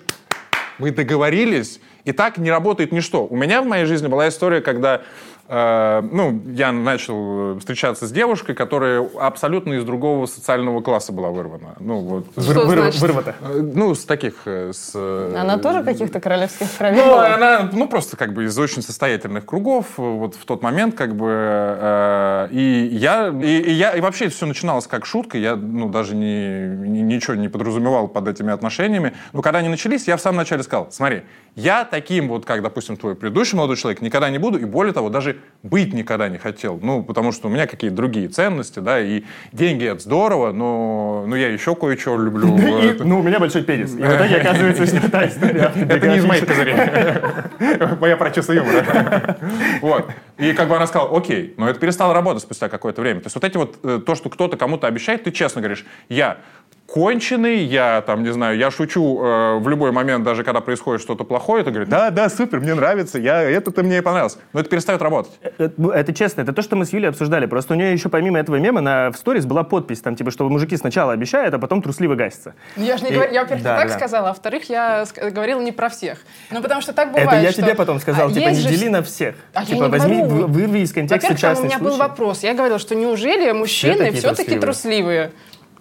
мы 0.79 0.91
договорились, 0.91 1.79
и 2.05 2.11
так 2.11 2.37
не 2.37 2.51
работает 2.51 2.91
ничто. 2.91 3.25
У 3.25 3.35
меня 3.35 3.61
в 3.61 3.65
моей 3.65 3.85
жизни 3.85 4.07
была 4.07 4.29
история, 4.29 4.61
когда 4.61 5.01
ну, 5.49 6.41
я 6.53 6.71
начал 6.71 7.55
э, 7.55 7.59
встречаться 7.59 8.05
с 8.05 8.11
девушкой, 8.11 8.53
которая 8.53 9.07
абсолютно 9.19 9.73
из 9.75 9.85
другого 9.85 10.25
социального 10.25 10.81
класса 10.81 11.13
была 11.13 11.29
вырвана. 11.29 11.75
Ну, 11.79 11.99
вот, 11.99 12.25
Что 12.37 12.65
Выр- 12.65 12.75
значит? 12.81 13.01
Вырвато. 13.01 13.35
э, 13.41 13.59
ну, 13.61 13.95
с 13.95 14.03
таких... 14.05 14.33
э, 14.45 14.71
С, 14.73 14.91
э, 14.93 15.35
Она 15.37 15.57
тоже 15.57 15.83
каких-то 15.83 16.19
королевских 16.19 16.67
кровей 16.77 16.97
Ну, 16.97 17.05
была? 17.05 17.33
она, 17.35 17.69
ну, 17.71 17.87
просто 17.87 18.17
как 18.17 18.33
бы 18.33 18.43
из 18.45 18.57
очень 18.59 18.81
состоятельных 18.81 19.45
кругов, 19.45 19.85
э, 19.97 20.01
вот 20.01 20.35
в 20.35 20.43
тот 20.45 20.61
момент, 20.61 20.95
как 20.95 21.15
бы, 21.15 21.29
э, 21.31 22.47
и 22.51 22.87
я, 22.91 23.29
и, 23.29 23.57
и 23.61 23.71
я, 23.71 23.91
и 23.91 24.01
вообще 24.01 24.27
все 24.29 24.45
начиналось 24.45 24.87
как 24.87 25.05
шутка, 25.05 25.37
я, 25.37 25.55
ну, 25.55 25.89
даже 25.89 26.15
не, 26.15 26.67
ни- 26.67 26.99
ничего 27.01 27.35
не 27.35 27.47
подразумевал 27.47 28.07
под 28.09 28.27
этими 28.27 28.51
отношениями, 28.51 29.13
но 29.33 29.41
когда 29.41 29.59
они 29.59 29.69
начались, 29.69 30.07
я 30.07 30.17
в 30.17 30.21
самом 30.21 30.37
начале 30.37 30.63
сказал, 30.63 30.87
смотри, 30.91 31.21
я 31.55 31.85
таким 31.85 32.27
вот, 32.27 32.45
как, 32.45 32.61
допустим, 32.61 32.97
твой 32.97 33.15
предыдущий 33.15 33.57
молодой 33.57 33.77
человек, 33.77 34.01
никогда 34.01 34.29
не 34.29 34.37
буду, 34.39 34.57
и 34.59 34.65
более 34.65 34.93
того, 34.93 35.09
даже 35.09 35.36
быть 35.63 35.93
никогда 35.93 36.29
не 36.29 36.37
хотел, 36.37 36.79
ну, 36.81 37.03
потому 37.03 37.31
что 37.31 37.47
у 37.47 37.51
меня 37.51 37.67
какие-то 37.67 37.95
другие 37.95 38.27
ценности, 38.29 38.79
да, 38.79 38.99
и 38.99 39.23
деньги 39.51 39.85
это 39.85 39.99
здорово, 39.99 40.51
но, 40.51 41.25
но 41.27 41.35
я 41.35 41.49
еще 41.49 41.75
кое-что 41.75 42.17
люблю. 42.17 42.57
Ну, 42.99 43.19
у 43.19 43.23
меня 43.23 43.39
большой 43.39 43.63
пенис. 43.63 43.93
И 43.93 44.01
в 44.01 44.15
итоге 44.15 44.37
оказывается, 44.37 44.85
что 44.85 45.11
та 45.11 45.27
история. 45.27 45.71
это 45.89 46.07
не 46.07 46.17
из 46.17 46.25
моих 46.25 46.45
козырей. 46.45 46.75
Моя 47.99 48.17
про 48.17 48.31
чувство 48.31 48.53
юмора. 48.53 49.37
Вот. 49.81 50.09
И 50.37 50.53
как 50.53 50.67
бы 50.69 50.75
она 50.75 50.87
сказала, 50.87 51.15
окей, 51.17 51.53
но 51.57 51.67
это 51.69 51.79
перестало 51.79 52.13
работать 52.13 52.43
спустя 52.43 52.69
какое-то 52.69 53.01
время. 53.01 53.21
То 53.21 53.25
есть 53.27 53.35
вот 53.35 53.43
эти 53.43 53.57
вот, 53.57 53.77
э, 53.83 53.99
то, 54.05 54.15
что 54.15 54.29
кто-то 54.29 54.55
кому-то 54.57 54.87
обещает, 54.87 55.23
ты 55.23 55.31
честно 55.31 55.61
говоришь, 55.61 55.85
я 56.09 56.37
конченый, 56.85 57.57
я 57.65 58.01
там, 58.01 58.23
не 58.23 58.31
знаю, 58.31 58.57
я 58.57 58.71
шучу 58.71 59.21
э, 59.21 59.57
в 59.59 59.67
любой 59.67 59.91
момент, 59.91 60.23
даже 60.23 60.43
когда 60.45 60.61
происходит 60.61 61.01
что-то 61.01 61.25
плохое, 61.25 61.63
ты 61.63 61.69
говоришь, 61.71 61.89
да, 61.89 62.11
да, 62.11 62.29
супер, 62.29 62.61
мне 62.61 62.73
нравится, 62.73 63.19
я, 63.19 63.41
это-то 63.41 63.83
мне 63.83 63.97
и 63.97 64.01
понравилось. 64.01 64.37
Но 64.53 64.61
это 64.61 64.69
перестает 64.69 65.01
работать. 65.01 65.33
Это, 65.41 65.73
ну, 65.75 65.89
это 65.89 66.13
честно, 66.13 66.41
это 66.41 66.53
то, 66.53 66.61
что 66.61 66.77
мы 66.77 66.85
с 66.85 66.93
Юлей 66.93 67.09
обсуждали. 67.09 67.45
Просто 67.45 67.73
у 67.73 67.77
нее 67.77 67.91
еще 67.91 68.07
помимо 68.07 68.39
этого 68.39 68.55
мема 68.55 68.79
на, 68.79 69.11
в 69.11 69.17
сторис 69.17 69.45
была 69.45 69.63
подпись, 69.63 69.99
там, 69.99 70.15
типа, 70.15 70.31
что 70.31 70.47
мужики 70.47 70.77
сначала 70.77 71.11
обещают, 71.11 71.53
а 71.53 71.59
потом 71.59 71.81
трусливо 71.81 72.15
гасятся. 72.15 72.53
Ну, 72.77 72.85
Я 72.85 72.97
же 72.97 73.03
не 73.03 73.11
И- 73.11 73.13
говорю, 73.15 73.33
я, 73.33 73.41
во-первых, 73.41 73.63
да, 73.65 73.73
не 73.75 73.79
так 73.81 73.89
да. 73.89 73.97
сказала, 73.97 74.27
а 74.27 74.29
во-вторых, 74.29 74.69
я 74.69 75.05
говорила 75.31 75.59
не 75.61 75.73
про 75.73 75.89
всех. 75.89 76.19
Ну, 76.51 76.61
потому 76.61 76.81
что 76.81 76.93
так 76.93 77.09
бывает, 77.09 77.27
это 77.27 77.41
я 77.41 77.51
что- 77.51 77.63
тебе 77.63 77.75
потом 77.75 77.99
сказал, 77.99 78.29
А, 78.29 78.31
типа, 78.31 78.47
не 78.47 78.55
же 78.61 78.69
дели 78.69 78.87
на 78.87 79.03
всех. 79.03 79.35
А 79.53 79.65
типа, 79.65 79.89
возьми, 79.89 80.23
вырви 80.27 80.79
из 80.79 80.93
контекста 80.93 81.33
Во-первых, 81.33 81.59
у 81.59 81.63
меня 81.65 81.79
был 81.79 81.87
случай. 81.91 81.99
вопрос. 81.99 82.43
Я 82.43 82.53
говорила, 82.53 82.79
что 82.79 82.95
неужели 82.95 83.51
мужчины 83.51 84.11
все-таки 84.11 84.57
трусливые? 84.57 84.61
трусливые? 84.61 85.31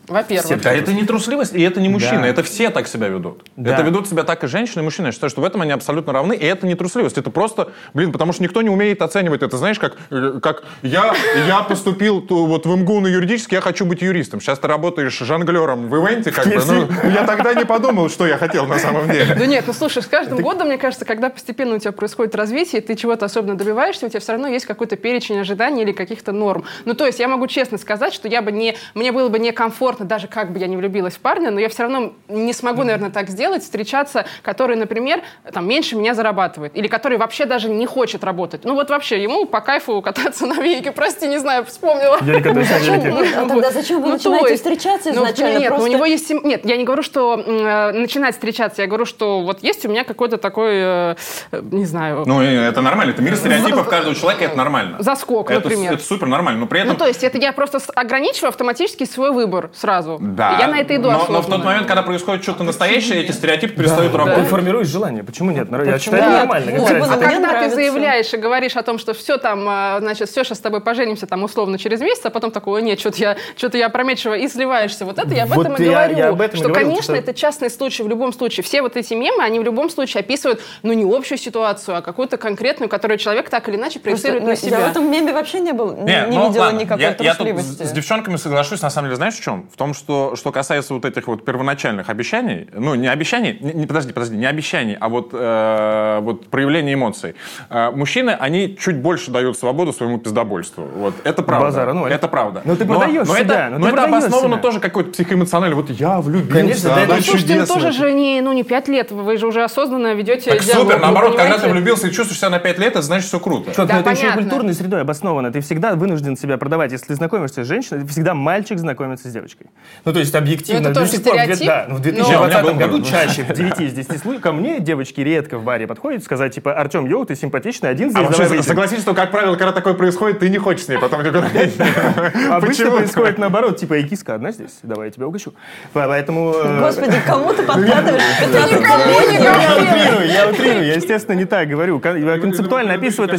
Во-первых. 0.09 0.63
Да, 0.63 0.73
это 0.73 0.93
не 0.93 1.05
трусливость, 1.05 1.55
и 1.55 1.63
это 1.63 1.81
не 1.81 1.89
мужчина, 1.89 2.23
Да. 2.23 2.27
это 2.29 2.43
все 2.43 2.71
так 2.71 2.87
себя 2.89 3.09
ведут. 3.09 3.43
Да. 3.57 3.73
Это 3.75 3.83
ведут 3.83 4.09
себя 4.09 4.23
так 4.23 4.45
и 4.45 4.47
женщины, 4.47 4.81
и 4.83 4.85
мужчины. 4.85 5.07
Я 5.07 5.13
считаю, 5.13 5.31
что 5.31 5.41
в 5.41 5.45
этом 5.45 5.63
они 5.63 5.73
абсолютно 5.73 6.13
равны, 6.13 6.35
и 6.35 6.45
это 6.45 6.67
не 6.67 6.75
трусливость, 6.75 7.19
это 7.19 7.31
просто, 7.31 7.73
блин, 7.95 8.13
потому 8.13 8.33
что 8.33 8.43
никто 8.43 8.63
не 8.63 8.71
умеет 8.71 9.03
оценивать 9.03 9.43
это, 9.43 9.57
знаешь, 9.57 9.79
как, 9.79 9.97
э, 10.11 10.39
как 10.43 10.65
я, 10.83 11.15
я 11.47 11.63
поступил 11.63 12.21
то, 12.21 12.47
вот 12.47 12.67
в 12.67 12.77
МГУ 12.77 13.01
на 13.01 13.07
юридический, 13.09 13.57
я 13.57 13.61
хочу 13.61 13.85
быть 13.85 14.03
юристом. 14.03 14.41
Сейчас 14.41 14.59
ты 14.59 14.69
работаешь 14.69 15.17
жонглером 15.19 15.89
в 15.89 15.97
ивенте, 15.97 16.31
как 16.31 16.47
бы, 16.47 16.63
ну, 16.67 16.89
я 17.11 17.25
тогда 17.25 17.55
не 17.55 17.65
подумал, 17.65 18.09
что 18.11 18.27
я 18.27 18.37
хотел 18.39 18.67
на 18.67 18.79
самом 18.79 19.11
деле. 19.11 19.35
Да 19.35 19.47
нет, 19.47 19.65
ну 19.67 19.73
слушай, 19.73 20.03
с 20.03 20.07
каждым 20.07 20.39
годом, 20.39 20.69
мне 20.69 20.79
кажется, 20.79 21.05
когда 21.05 21.31
постепенно 21.31 21.75
у 21.77 21.79
тебя 21.79 21.93
происходит 21.93 22.35
развитие, 22.35 22.81
ты 22.81 22.95
чего-то 22.95 23.25
особенно 23.27 23.57
добиваешься, 23.57 24.07
у 24.07 24.09
тебя 24.09 24.21
все 24.21 24.33
равно 24.33 24.49
есть 24.49 24.67
какой-то 24.67 24.97
перечень 24.97 25.39
ожиданий 25.39 25.83
или 25.83 25.93
каких-то 25.93 26.33
норм. 26.33 26.65
Ну, 26.85 26.95
то 26.95 27.07
есть 27.07 27.19
я 27.19 27.29
могу 27.29 27.47
честно 27.47 27.79
сказать, 27.79 28.13
что 28.13 28.29
я 28.29 28.43
бы 28.43 28.53
не, 28.53 28.77
мне 28.95 29.13
было 29.13 29.29
бы 29.29 29.39
некомфортно 29.39 29.96
некомфортно, 29.97 30.07
даже 30.07 30.29
как 30.29 30.53
бы 30.53 30.59
я 30.59 30.67
не 30.67 30.76
влюбилась 30.76 31.15
в 31.15 31.21
парня, 31.21 31.50
но 31.50 31.61
я 31.61 31.69
все 31.69 31.83
равно 31.85 32.12
не 32.29 32.53
смогу, 32.53 32.83
наверное, 32.85 33.11
так 33.11 33.29
сделать, 33.29 33.62
встречаться, 33.62 34.25
который, 34.43 34.76
например, 34.76 35.21
там, 35.53 35.67
меньше 35.69 35.97
меня 35.97 36.15
зарабатывает, 36.15 36.76
или 36.76 36.88
который 36.88 37.19
вообще 37.19 37.47
даже 37.47 37.69
не 37.69 37.87
хочет 37.87 38.25
работать. 38.25 38.65
Ну 38.65 38.75
вот 38.75 38.91
вообще, 38.91 39.23
ему 39.23 39.47
по 39.47 39.61
кайфу 39.61 40.00
кататься 40.03 40.47
на 40.47 40.55
велике, 40.61 40.93
прости, 40.93 41.29
не 41.29 41.38
знаю, 41.38 41.65
вспомнила. 41.65 42.19
Я 42.23 42.35
не 42.35 42.43
катаюсь 42.43 42.71
на 42.71 42.79
велике. 42.79 43.37
А 43.38 43.47
тогда 43.49 43.71
зачем 43.71 44.00
вы 44.03 44.09
Ну, 44.09 44.12
начинаете 44.15 44.45
то 44.45 44.50
есть, 44.50 44.62
встречаться 44.62 45.12
ну, 45.12 45.25
изначально? 45.25 45.59
Нет, 45.59 45.71
ну, 45.71 45.76
у 45.76 45.79
Просто- 45.79 45.91
него 45.97 46.05
есть... 46.07 46.29
сем- 46.29 46.41
Нет, 46.45 46.61
я 46.65 46.76
не 46.76 46.85
говорю, 46.85 47.03
что 47.03 47.35
э, 47.47 47.93
начинать 47.93 48.35
встречаться, 48.35 48.83
я 48.83 48.88
говорю, 48.88 49.05
что 49.07 49.41
вот 49.43 49.62
есть 49.62 49.85
у 49.87 49.88
меня 49.88 50.05
какой-то 50.05 50.37
такой, 50.37 50.71
э, 50.75 51.15
э, 51.53 51.62
не 51.73 51.85
знаю, 51.85 52.25
Ну, 52.26 52.41
это 52.43 52.81
нормально. 52.81 53.12
Это 53.12 53.23
мир 53.23 53.37
стереотипов 53.37 53.88
каждого 53.88 54.15
человека, 54.15 54.45
это 54.45 54.57
нормально. 54.57 54.97
заскок, 55.00 55.50
Это, 55.50 55.61
например. 55.61 55.95
это 55.95 56.03
супер 56.03 56.26
нормально. 56.26 56.61
Но 56.61 56.67
при 56.67 56.81
этом 56.81 56.93
Ну, 56.93 56.99
то 56.99 57.07
есть 57.07 57.23
это 57.25 57.38
я 57.38 57.53
просто 57.53 57.79
с- 57.81 57.91
ограничиваю 57.95 58.49
автоматически 58.50 59.05
свой 59.05 59.33
выбор 59.33 59.71
сразу. 59.87 60.19
Да. 60.21 60.57
Я 60.59 60.66
на 60.69 60.81
это 60.81 60.97
иду 60.97 61.11
но, 61.11 61.26
но 61.28 61.43
в 61.43 61.47
тот 61.47 61.64
момент, 61.64 61.87
когда 61.87 62.02
происходит 62.02 62.43
что-то 62.43 62.64
настоящее, 62.64 63.23
эти 63.23 63.31
стереотипы 63.33 63.75
перестают 63.75 64.12
Ты 64.12 64.19
работать. 64.19 64.49
формируешь 64.49 64.88
желание. 64.88 65.23
Почему 65.23 65.50
нет? 65.52 65.69
Я 65.71 65.76
Почему 65.78 65.99
считаю, 65.99 66.23
это 66.25 66.33
нормально. 66.33 66.73
Вот. 66.81 66.88
Типа? 66.88 67.05
А 67.07 67.16
когда 67.16 67.38
нравится. 67.38 67.69
ты 67.71 67.75
заявляешь 67.76 68.35
и 68.35 68.37
говоришь 68.37 68.76
о 68.76 68.83
том, 68.83 68.99
что 68.99 69.14
все 69.14 69.37
там, 69.38 69.64
а, 69.69 69.99
значит, 70.00 70.28
все, 70.28 70.43
сейчас 70.45 70.59
с 70.59 70.61
тобой 70.61 70.81
поженимся, 70.81 71.26
там, 71.26 71.43
условно, 71.45 71.78
через 71.78 72.00
месяц, 72.00 72.25
а 72.25 72.31
потом 72.31 72.50
такое, 72.50 72.83
нет, 72.83 72.99
что-то 72.99 73.19
я, 73.19 73.37
что-то 73.57 73.78
я 73.78 73.87
опрометчиво 73.87 74.35
и 74.35 74.49
сливаешься. 74.49 75.05
Вот 75.05 75.19
это 75.19 75.33
я 75.35 75.45
об 75.45 75.50
Вот 75.50 75.66
этом 75.66 75.76
и 75.81 75.85
я- 75.87 75.90
говорю. 75.93 76.16
я 76.16 76.28
об 76.31 76.40
этом 76.40 76.57
и 76.57 76.59
что, 76.59 76.69
говорил, 76.69 76.88
конечно, 76.88 77.14
что- 77.14 77.23
это 77.23 77.33
частный 77.35 77.71
случай 77.71 78.02
в 78.02 78.09
любом 78.09 78.33
случае. 78.33 78.64
Все 78.64 78.83
вот 78.83 78.97
эти 78.97 79.14
мемы, 79.14 79.43
они 79.45 79.59
в 79.61 79.62
любом 79.62 79.88
случае 79.90 80.21
описывают, 80.23 80.61
ну, 80.83 80.93
не 80.93 81.05
общую 81.05 81.38
ситуацию, 81.38 81.97
а 81.99 82.02
какую-то 82.02 82.37
конкретную, 82.37 82.88
которую 82.88 83.19
человек 83.19 83.49
так 83.50 83.69
или 83.69 83.76
иначе 83.76 84.00
проецирует 84.00 84.43
ну, 84.43 84.49
на 84.49 84.52
Я 84.52 84.57
себя. 84.57 84.78
в 84.81 84.90
этом 84.90 85.11
меме 85.11 85.33
вообще 85.33 85.61
не 85.61 85.73
был, 85.73 85.93
не, 85.95 86.02
Не, 86.02 86.26
не 86.31 86.37
ну, 86.38 86.49
видела 86.49 86.64
ладно. 86.64 86.78
никакой 86.81 87.02
я, 87.05 87.16
я 87.21 87.35
тут 87.35 87.49
с 87.61 87.93
девчонками 87.93 88.37
соглашусь, 88.37 88.83
на 88.83 88.90
самом 88.90 89.09
деле, 89.09 89.16
знаешь 89.16 89.35
в 89.35 89.43
чем? 89.43 89.69
В 89.76 89.78
том, 89.78 89.92
что, 89.92 90.37
что 90.37 90.52
касается 90.52 90.95
вот 90.95 91.04
этих 91.04 91.26
вот 91.26 91.45
первоначальных 91.45 92.09
обещаний, 92.09 92.66
ну, 92.73 92.95
не 92.95 93.09
обещаний, 93.09 93.59
не, 93.61 93.75
не, 93.75 93.87
подожди, 93.87 94.11
подожди, 94.14 94.35
не 94.35 94.47
обещаний, 94.47 94.97
а 94.99 95.11
вот, 95.11 95.33
э, 95.35 96.21
вот 96.23 96.47
проявления 96.47 96.95
эмоций. 96.95 97.35
Э, 97.68 97.90
мужчины, 97.90 98.30
они 98.30 98.75
чуть 98.80 98.97
больше 98.97 99.30
дают 99.30 99.59
свободу 99.59 99.92
своему 99.92 100.16
пиздобольству. 100.16 100.85
Вот, 100.97 101.12
это 101.25 101.42
правда. 101.42 101.66
Базара 101.66 101.92
ноль. 101.92 102.11
это 102.11 102.26
правда. 102.26 102.62
Но 102.64 102.75
ты 102.75 102.87
но, 102.87 102.99
продаешь 102.99 103.28
но 103.28 103.37
себя, 103.37 103.66
это, 103.66 103.68
но 103.73 103.78
но 103.80 103.88
это 103.88 103.97
продаешь 103.97 104.25
обосновано 104.25 104.54
себя. 104.54 104.62
тоже 104.62 104.80
какой-то 104.80 105.11
психоэмоциональный. 105.11 105.76
Вот 105.76 105.90
я 105.90 106.23
влюбился, 106.23 106.52
Конечно, 106.59 106.88
да, 106.88 107.14
Ну, 107.14 107.21
слушайте, 107.21 107.61
ну 107.61 107.66
тоже 107.66 107.92
же 107.92 108.12
не, 108.12 108.40
ну, 108.40 108.54
не 108.54 108.62
пять 108.64 108.88
лет, 108.88 109.11
вы 109.11 109.37
же 109.37 109.47
уже 109.47 109.62
осознанно 109.62 110.14
ведете 110.14 110.52
Так 110.52 110.62
диалог, 110.62 110.85
супер, 110.85 110.97
вы 110.97 111.02
наоборот, 111.02 111.37
когда 111.37 111.59
ты 111.59 111.68
влюбился 111.68 112.06
и 112.06 112.12
чувствуешь 112.12 112.38
себя 112.38 112.49
на 112.49 112.61
5 112.61 112.78
лет, 112.78 112.92
это 112.92 113.02
значит 113.02 113.28
все 113.28 113.38
круто. 113.38 113.73
Чувак, 113.75 113.88
Да, 113.88 113.95
ну 113.97 114.00
это 114.00 114.11
еще 114.12 114.21
и 114.21 114.23
понятно. 114.23 114.42
культурной 114.42 114.73
средой 114.73 115.02
обосновано. 115.02 115.52
Ты 115.52 115.61
всегда 115.61 115.95
вынужден 115.97 116.35
себя 116.38 116.56
продавать. 116.56 116.92
Если 116.92 117.09
ты 117.09 117.14
знакомишься 117.14 117.62
с 117.62 117.66
женщиной, 117.66 118.06
всегда 118.06 118.33
мальчик 118.33 118.78
знакомится 118.78 119.28
с 119.28 119.33
девочкой. 119.33 119.66
Ну, 120.05 120.13
то 120.13 120.19
есть 120.19 120.35
объективно. 120.35 120.81
Ну, 120.83 120.91
это 120.91 120.95
до 120.95 121.01
тоже 121.01 121.13
сих 121.13 121.23
пор, 121.25 121.33
в 121.35 121.45
две- 121.45 121.55
стереотип, 121.57 121.67
Да, 121.67 121.87
ну, 121.89 121.95
в 121.95 121.99
но- 121.99 122.03
2020 122.03 122.65
У 122.65 122.75
меня 122.75 122.87
году 122.87 123.03
чаще, 123.05 123.43
в 123.45 123.53
9 123.53 123.81
из 123.81 123.93
10 123.93 124.19
случаев, 124.21 124.41
ко 124.43 124.53
мне 124.53 124.81
девочки 124.81 125.21
редко 125.21 125.59
в 125.59 125.65
баре 125.65 125.87
подходят 125.87 126.23
сказать, 126.25 126.55
типа, 126.55 126.75
Артем, 126.75 127.07
йоу, 127.07 127.25
ты 127.25 127.35
симпатичный, 127.37 127.91
один 127.91 128.09
А 128.09 128.11
здесь, 128.11 128.23
вообще, 128.23 128.33
давай 128.39 128.49
выйдем». 128.51 128.65
согласись, 128.65 129.01
что, 129.01 129.15
как 129.15 129.31
правило, 129.31 129.57
когда 129.57 129.73
такое 129.73 129.95
происходит, 129.95 130.39
ты 130.41 130.49
не 130.49 130.59
хочешь 130.59 130.85
с 130.85 130.89
ней 130.89 130.99
потом 130.99 131.23
никуда 131.23 131.41
Обычно 132.51 132.85
Почему? 132.85 132.97
происходит 132.99 133.39
наоборот, 133.39 133.77
типа, 133.79 134.01
киска 134.03 134.35
одна 134.35 134.53
здесь, 134.53 134.79
давай 134.83 135.07
я 135.09 135.13
тебя 135.13 135.27
угощу. 135.27 135.53
По- 135.93 136.07
Поэтому... 136.07 136.53
э, 136.55 136.81
Господи, 136.81 137.17
кому 137.27 137.53
ты 137.53 137.63
подкладываешь 137.63 138.23
15 138.41 138.73
лет? 138.73 139.41
Я 139.41 139.77
утрирую, 139.77 140.27
я 140.29 140.49
утрирую, 140.49 140.87
я, 140.87 140.95
естественно, 140.95 141.37
не 141.37 141.45
так 141.45 141.69
говорю. 141.69 142.01
Концептуально 142.01 142.95
описываю, 142.95 143.29
то 143.29 143.35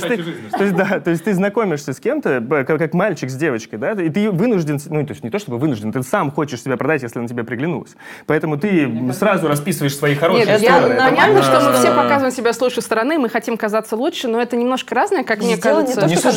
есть, 0.64 0.76
да, 0.76 1.00
то 1.00 1.12
есть 1.12 1.24
ты 1.24 1.34
знакомишься 1.34 1.94
с 1.94 2.00
кем-то, 2.00 2.42
как, 2.68 2.94
мальчик 2.94 3.30
с 3.30 3.36
девочкой, 3.36 3.80
да, 3.80 3.92
и 3.92 4.10
ты 4.10 4.30
вынужден, 4.32 4.80
ну, 4.90 5.06
то 5.06 5.12
есть 5.12 5.24
не 5.24 5.30
то 5.30 5.40
чтобы 5.40 5.58
вынужден, 5.58 5.92
ты 5.92 6.02
сам 6.04 6.17
хочешь 6.34 6.62
себя 6.62 6.78
продать, 6.78 7.04
если 7.04 7.20
она 7.20 7.28
тебе 7.28 7.44
приглянулась. 7.44 7.92
Поэтому 8.26 8.58
ты 8.58 8.92
сразу 9.14 9.48
расписываешь 9.48 9.96
свои 9.96 10.16
хорошие 10.16 10.46
Нет, 10.46 10.62
я, 10.62 10.72
стороны. 10.74 10.94
Это 10.94 11.04
понятно, 11.04 11.44
что 11.44 11.62
мы 11.62 11.74
все 11.74 11.92
показываем 11.92 12.32
себя 12.32 12.54
с 12.54 12.62
лучшей 12.62 12.84
стороны, 12.84 13.18
мы 13.18 13.30
хотим 13.30 13.58
казаться 13.58 13.96
лучше, 13.96 14.28
но 14.28 14.42
это 14.42 14.56
немножко 14.56 14.96
разное, 14.96 15.24
как 15.24 15.40
мне 15.40 15.58
Дело 15.58 15.82
не 15.82 15.94
кажется. 15.94 16.02
то, 16.02 16.08
Не 16.08 16.16
что. 16.16 16.30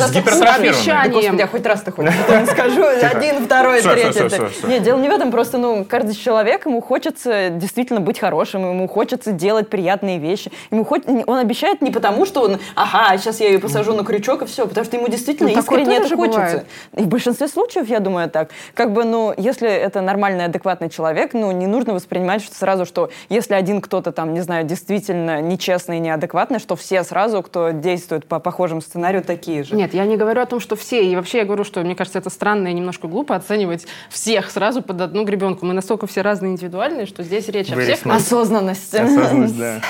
Обещанием. 0.55 1.37
Я 1.37 1.47
хоть 1.47 1.67
раз-то 1.67 1.93
хоть 1.93 2.11
что-то 2.11 2.47
скажу. 2.47 2.83
Один, 2.85 3.45
второй, 3.45 3.83
третий. 3.83 4.67
Нет, 4.67 4.83
дело 4.83 4.99
не 4.99 5.09
в 5.09 5.13
этом, 5.13 5.31
просто, 5.31 5.59
ну, 5.59 5.85
каждый 5.89 6.15
человек, 6.15 6.67
ему 6.67 6.81
хочется 6.81 7.51
действительно 7.51 8.01
быть 8.01 8.19
хорошим, 8.19 8.69
ему 8.71 8.89
хочется 8.89 9.33
делать 9.33 9.69
приятные 9.69 10.19
вещи. 10.19 10.51
Ему 10.71 10.85
хоть, 10.85 11.07
он 11.07 11.39
обещает 11.39 11.83
не 11.83 11.91
потому, 11.91 12.27
что 12.27 12.43
он, 12.43 12.59
ага, 12.75 13.17
сейчас 13.19 13.41
я 13.41 13.49
ее 13.49 13.59
посажу 13.59 13.95
на 13.95 14.05
крючок 14.05 14.43
и 14.43 14.47
все, 14.47 14.67
потому 14.67 14.85
что 14.85 14.97
ему 14.97 15.09
действительно 15.09 15.51
Ну, 15.51 15.59
искренне 15.59 15.97
это 15.97 16.15
хочется. 16.17 16.65
И 16.97 17.03
в 17.03 17.09
большинстве 17.09 17.49
случаев, 17.49 17.89
я 17.89 18.01
думаю, 18.01 18.31
так. 18.31 18.51
Как 18.75 18.93
бы, 18.93 19.05
ну, 19.05 19.35
если 19.37 19.70
это 19.71 20.00
нормальный, 20.00 20.45
адекватный 20.45 20.91
человек, 20.91 21.33
ну, 21.33 21.50
не 21.53 21.67
нужно 21.67 21.95
воспринимать 21.95 22.43
что 22.43 22.55
сразу, 22.55 22.87
что 22.87 23.11
если 23.29 23.55
один 23.55 23.81
кто-то 23.81 24.12
там, 24.12 24.35
не 24.35 24.41
знаю, 24.41 24.65
действительно 24.65 25.41
нечестный 25.41 25.99
и 25.99 26.00
неадекватный, 26.00 26.59
что 26.59 26.77
все 26.77 27.05
сразу, 27.05 27.43
кто 27.43 27.71
действует 27.71 28.27
по 28.27 28.39
похожему 28.39 28.81
сценарию, 28.81 29.23
такие 29.23 29.65
же. 29.65 29.75
Нет, 29.75 29.95
я 29.95 30.05
не 30.05 30.17
говорю 30.17 30.41
о 30.43 30.47
том, 30.47 30.61
что 30.61 30.77
все. 30.77 31.03
И 31.05 31.15
вообще 31.17 31.39
я 31.39 31.45
говорю, 31.45 31.65
что 31.65 31.81
мне 31.81 31.95
кажется, 31.95 32.19
это 32.19 32.31
странно 32.31 32.69
и 32.69 32.73
немножко 32.73 33.09
глупо 33.09 33.35
оценивать 33.35 33.87
всех 34.09 34.50
сразу 34.50 34.83
под 34.83 35.00
одну 35.00 35.25
гребенку. 35.25 35.67
Мы 35.67 35.75
настолько 35.75 36.07
все 36.07 36.23
разные 36.23 36.53
индивидуальные, 36.53 37.07
что 37.07 37.23
здесь 37.23 37.49
речь 37.49 37.71
о 37.71 37.75
Very 37.75 37.85
всех. 37.85 38.05
smart. 38.05 38.17
Осознанность. 38.17 38.95
Осознанность, 38.95 39.59
да. 39.59 39.81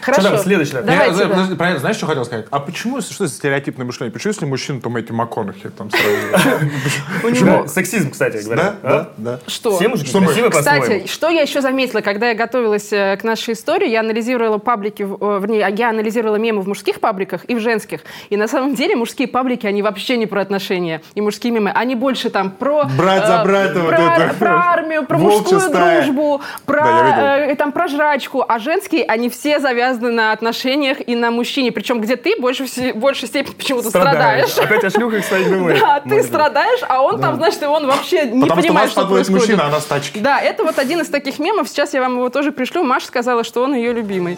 Хорошо. 0.00 0.20
Что 0.22 0.30
там, 0.30 0.38
следующий, 0.40 0.72
да? 0.72 0.82
Давайте, 0.82 1.20
Я, 1.20 1.26
да. 1.26 1.56
правильно, 1.56 1.80
знаешь, 1.80 1.96
что 1.96 2.06
хотел 2.06 2.24
сказать? 2.24 2.46
А 2.50 2.60
почему, 2.60 3.00
что 3.00 3.24
это 3.24 3.32
стереотипное 3.32 3.86
мышление? 3.86 4.12
Почему, 4.12 4.30
если 4.30 4.44
мужчина, 4.46 4.80
то 4.80 4.88
Мэтью 4.90 5.14
МакКонахи 5.14 5.70
там 5.70 5.90
сразу? 5.90 6.60
Почему? 7.22 7.66
Сексизм, 7.68 8.10
кстати 8.10 8.42
говоря. 8.42 8.74
Да, 8.82 9.08
да. 9.16 9.38
Что? 9.46 9.76
Все 9.76 9.88
мужики 9.88 10.08
Что 10.08 10.20
мы? 10.20 10.26
красивые 10.26 10.50
Кстати, 10.50 10.78
по-своему. 10.80 11.06
что 11.08 11.28
я 11.28 11.42
еще 11.42 11.60
заметила, 11.60 12.00
когда 12.00 12.28
я 12.28 12.34
готовилась 12.34 12.92
э, 12.92 13.16
к 13.16 13.24
нашей 13.24 13.54
истории, 13.54 13.88
я 13.88 14.00
анализировала 14.00 14.58
паблики, 14.58 15.02
в- 15.02 15.14
э, 15.20 15.40
вернее, 15.40 15.66
я 15.76 15.90
анализировала 15.90 16.36
мемы 16.36 16.62
в 16.62 16.68
мужских 16.68 17.00
пабликах 17.00 17.44
и 17.46 17.54
в 17.54 17.60
женских. 17.60 18.00
И 18.30 18.36
на 18.36 18.48
самом 18.48 18.74
деле 18.74 18.96
мужские 18.96 19.28
паблики, 19.28 19.66
они 19.66 19.82
вообще 19.82 20.16
не 20.16 20.26
про 20.26 20.40
отношения. 20.42 21.02
И 21.14 21.20
мужские 21.20 21.52
мемы, 21.52 21.70
они 21.70 21.94
больше 21.94 22.30
там 22.30 22.50
про... 22.50 22.84
Брат 22.98 23.26
за 23.26 23.34
э, 23.34 23.44
брата, 23.44 23.80
вот 23.80 23.88
про, 23.90 24.02
это. 24.16 24.34
про 24.38 24.50
армию, 24.72 25.06
про 25.06 25.18
мужскую 25.18 25.60
стая. 25.60 26.02
дружбу, 26.02 26.40
про, 26.66 26.82
Да, 26.84 27.38
э, 27.38 27.54
там, 27.56 27.72
про 27.72 27.88
жрачку. 27.88 28.44
А 28.46 28.58
женские, 28.58 29.04
они 29.04 29.28
все 29.30 29.58
завязаны 29.58 30.10
на 30.10 30.32
отношениях 30.32 30.98
и 31.06 31.14
на 31.14 31.30
мужчине. 31.30 31.72
Причем 31.72 32.00
где 32.00 32.16
ты 32.16 32.34
больше, 32.38 32.66
все, 32.66 32.92
большей 32.92 33.28
степени 33.28 33.54
почему-то 33.54 33.88
страдаешь. 33.90 34.56
Опять 34.58 34.84
о 34.84 34.90
шлюхах, 34.90 35.22
кстати, 35.22 35.48
думаю. 35.48 35.76
Да, 35.82 36.00
ты 36.00 36.22
страдаешь, 36.22 36.80
а 36.88 37.02
он 37.02 37.20
там, 37.20 37.36
значит, 37.36 37.62
он 37.62 37.86
вообще 37.86 38.26
не 38.26 38.48
понимает, 38.48 38.90
что 38.90 39.01
подводит 39.02 39.26
происходит. 39.26 39.56
мужчина, 39.58 39.68
а 39.68 39.70
нас 39.70 39.84
тачки. 39.84 40.18
Да, 40.18 40.40
это 40.40 40.64
вот 40.64 40.78
один 40.78 41.00
из 41.00 41.08
таких 41.08 41.38
мемов. 41.38 41.68
Сейчас 41.68 41.94
я 41.94 42.00
вам 42.00 42.14
его 42.16 42.28
тоже 42.28 42.52
пришлю. 42.52 42.82
Маша 42.84 43.06
сказала, 43.06 43.44
что 43.44 43.62
он 43.62 43.74
ее 43.74 43.92
любимый. 43.92 44.36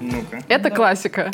Ну-ка. 0.00 0.42
Это 0.48 0.70
классика. 0.70 1.30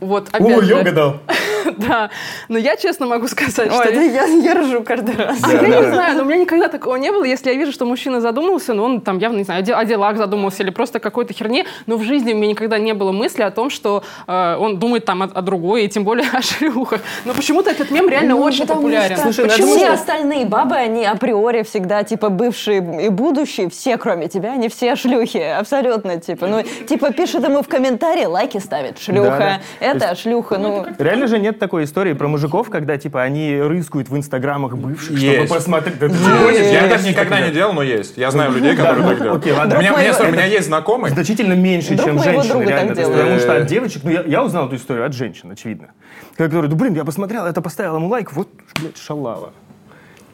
Вот, 0.00 0.28
О, 0.32 0.36
опять 0.36 0.48
я 0.48 0.62
же. 0.62 0.74
угадал. 0.80 1.20
Да. 1.78 2.10
Но 2.48 2.58
я 2.58 2.76
честно 2.76 3.06
могу 3.06 3.28
сказать, 3.28 3.52
что... 3.72 3.78
Ой, 3.80 3.92
да 3.94 4.00
я- 4.00 4.24
я, 4.24 4.54
я 4.54 4.54
ржу 4.54 4.82
каждый 4.82 5.16
раз. 5.16 5.38
А 5.42 5.52
я 5.52 5.60
не 5.80 5.92
знаю, 5.92 6.16
но 6.16 6.22
у 6.22 6.26
меня 6.26 6.36
никогда 6.36 6.68
такого 6.68 6.96
не 6.96 7.10
было. 7.12 7.24
Если 7.24 7.50
я 7.50 7.56
вижу, 7.56 7.72
что 7.72 7.84
мужчина 7.84 8.20
задумался, 8.20 8.74
но 8.74 8.84
он 8.84 9.00
там 9.00 9.18
явно, 9.18 9.38
не 9.38 9.44
знаю, 9.44 9.60
о 9.60 9.62
де- 9.62 9.74
о 9.74 9.84
делах 9.84 10.16
задумался 10.16 10.62
или 10.62 10.70
просто 10.70 10.98
какой-то 11.00 11.32
херне, 11.34 11.66
но 11.86 11.96
в 11.96 12.02
жизни 12.02 12.32
у 12.32 12.36
меня 12.36 12.48
никогда 12.48 12.78
не 12.78 12.92
было 12.94 13.12
мысли 13.12 13.42
о 13.42 13.50
том, 13.50 13.70
что 13.70 14.02
э, 14.26 14.56
он 14.58 14.78
думает 14.78 15.04
там 15.04 15.22
о, 15.22 15.26
о 15.26 15.42
другой, 15.42 15.84
и 15.84 15.88
тем 15.88 16.04
более 16.04 16.28
о 16.32 16.42
шлюхах. 16.42 17.00
Но 17.24 17.34
почему-то 17.34 17.70
этот 17.70 17.90
мем 17.90 18.08
реально 18.08 18.34
Ну, 18.36 18.42
очень 18.42 18.66
популярен. 18.66 19.16
что 19.16 19.24
Слушай, 19.24 19.44
ну, 19.44 19.50
почему 19.50 19.66
думаю, 19.68 19.78
все 19.78 19.86
что- 19.86 19.94
остальные 19.94 20.46
бабы, 20.46 20.76
они 20.76 21.04
априори 21.04 21.62
всегда, 21.62 22.02
типа, 22.04 22.28
бывшие 22.28 23.06
и 23.06 23.08
будущие, 23.08 23.68
все, 23.70 23.96
кроме 23.96 24.28
тебя, 24.28 24.52
они 24.52 24.68
все 24.68 24.96
шлюхи, 24.96 25.38
абсолютно, 25.38 26.18
типа. 26.20 26.46
Ну, 26.46 26.62
типа, 26.62 27.12
пишет 27.12 27.44
ему 27.44 27.62
в 27.62 27.68
комментарии, 27.68 28.24
лайки 28.24 28.58
ставит, 28.58 28.98
шлюха, 28.98 29.60
Да-да. 29.80 29.86
это 29.86 30.14
шлюха, 30.14 30.58
ну... 30.58 30.86
Реально 30.98 31.26
же 31.26 31.38
нет 31.38 31.53
такой 31.58 31.84
истории 31.84 32.12
про 32.12 32.28
мужиков, 32.28 32.70
когда, 32.70 32.96
типа, 32.96 33.22
они 33.22 33.58
рыскают 33.60 34.08
в 34.08 34.16
инстаграмах 34.16 34.76
бывших, 34.76 35.18
чтобы 35.18 35.46
посмотреть. 35.46 35.98
Да 35.98 36.08
ты 36.08 36.14
Есть. 36.14 36.42
гонишь? 36.42 36.72
Я 36.72 36.88
так 36.88 37.02
никогда 37.04 37.36
когда. 37.36 37.46
не 37.46 37.52
делал, 37.52 37.72
но 37.72 37.82
есть. 37.82 38.16
Я 38.16 38.30
знаю 38.30 38.52
людей, 38.52 38.76
которые 38.76 39.08
так 39.08 39.18
делают. 39.18 39.44
У 39.44 39.78
меня, 39.78 40.44
есть 40.44 40.66
знакомый. 40.66 41.10
Значительно 41.10 41.54
меньше, 41.54 41.96
чем 41.96 42.22
женщины, 42.22 42.62
реально. 42.62 42.94
Потому 42.94 43.38
что 43.38 43.56
от 43.56 43.66
девочек, 43.66 44.02
ну 44.04 44.10
я, 44.10 44.42
узнал 44.42 44.66
эту 44.66 44.76
историю 44.76 45.06
от 45.06 45.14
женщин, 45.14 45.50
очевидно. 45.50 45.88
Которые 46.36 46.70
блин, 46.70 46.94
я 46.94 47.04
посмотрел, 47.04 47.46
это 47.46 47.60
поставил 47.60 47.96
ему 47.96 48.08
лайк, 48.08 48.32
вот, 48.32 48.48
блядь, 48.80 48.96
шалава. 48.96 49.52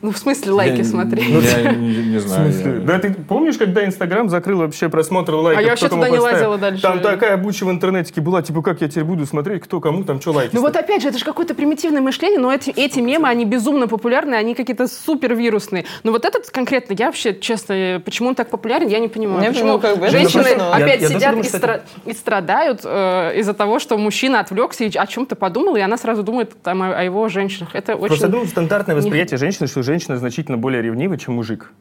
Ну, 0.02 0.12
в 0.12 0.18
смысле 0.18 0.52
лайки 0.52 0.78
Я- 0.78 0.84
смотри. 0.84 1.22
Я 1.22 1.72
не 1.72 1.96
не 1.96 2.16
В 2.16 2.20
знаю. 2.22 2.52
смысле? 2.52 2.72
я- 2.74 2.80
Да 2.80 2.98
ты 2.98 3.12
помнишь, 3.12 3.58
когда 3.58 3.84
Инстаграм 3.84 4.28
закрыл 4.30 4.58
вообще 4.60 4.88
просмотр 4.88 5.34
лайков? 5.34 5.58
А 5.58 5.62
я 5.62 5.70
вообще 5.70 5.88
туда 5.88 6.08
не 6.08 6.16
поставил? 6.16 6.22
лазила 6.38 6.58
дальше. 6.58 6.82
Там 6.82 7.00
такая 7.00 7.36
буча 7.36 7.64
в 7.66 7.70
интернете 7.70 8.18
была, 8.20 8.40
типа, 8.42 8.62
как 8.62 8.80
я 8.80 8.88
теперь 8.88 9.04
буду 9.04 9.26
смотреть, 9.26 9.62
кто 9.62 9.80
кому 9.80 10.04
там 10.04 10.20
что 10.20 10.32
лайки 10.32 10.54
Ну 10.54 10.62
вот 10.62 10.70
ставит? 10.70 10.88
опять 10.88 11.02
же, 11.02 11.08
это 11.08 11.18
же 11.18 11.24
какое-то 11.24 11.54
примитивное 11.54 12.00
мышление, 12.00 12.38
но 12.38 12.52
эти, 12.52 12.70
эти 12.70 13.00
мемы, 13.00 13.28
они 13.28 13.44
безумно 13.44 13.88
популярны, 13.88 14.34
они 14.34 14.54
какие-то 14.54 14.86
супер 14.88 15.34
вирусные. 15.34 15.84
Но 16.02 16.12
вот 16.12 16.24
этот 16.24 16.48
конкретно, 16.50 16.94
я 16.98 17.06
вообще, 17.06 17.34
честно, 17.38 18.00
почему 18.04 18.30
он 18.30 18.34
так 18.34 18.48
популярен, 18.48 18.88
я 18.88 18.98
не 19.00 19.08
понимаю. 19.08 19.40
Не, 19.42 19.48
почему 19.52 19.72
ну, 19.72 19.78
как 19.80 19.98
бы 19.98 20.08
женщины 20.08 20.44
смешно. 20.44 20.72
опять 20.72 21.02
Я- 21.02 21.08
я 21.08 21.14
сидят 21.14 21.30
думаю, 21.34 21.44
и, 21.44 21.48
стра- 21.48 21.80
и 22.06 22.12
страдают 22.14 22.80
э, 22.84 23.38
из-за 23.38 23.52
того, 23.54 23.78
что 23.78 23.98
мужчина 23.98 24.40
отвлекся 24.40 24.84
и 24.84 24.96
о 24.96 25.06
чем-то 25.06 25.36
подумал, 25.36 25.76
и 25.76 25.80
она 25.80 25.96
сразу 25.98 26.22
думает 26.22 26.52
там, 26.62 26.82
о, 26.82 26.88
о 26.98 27.02
его 27.04 27.28
женщинах. 27.28 27.70
Это 27.74 27.94
очень... 27.96 28.06
Просто, 28.08 28.28
ну, 28.28 28.46
стандартное 28.46 28.96
восприятие 28.96 29.36
женщины, 29.36 29.66
что 29.66 29.82
женщина 29.90 30.16
значительно 30.18 30.56
более 30.56 30.82
ревнива, 30.82 31.18
чем 31.18 31.34
мужик. 31.34 31.72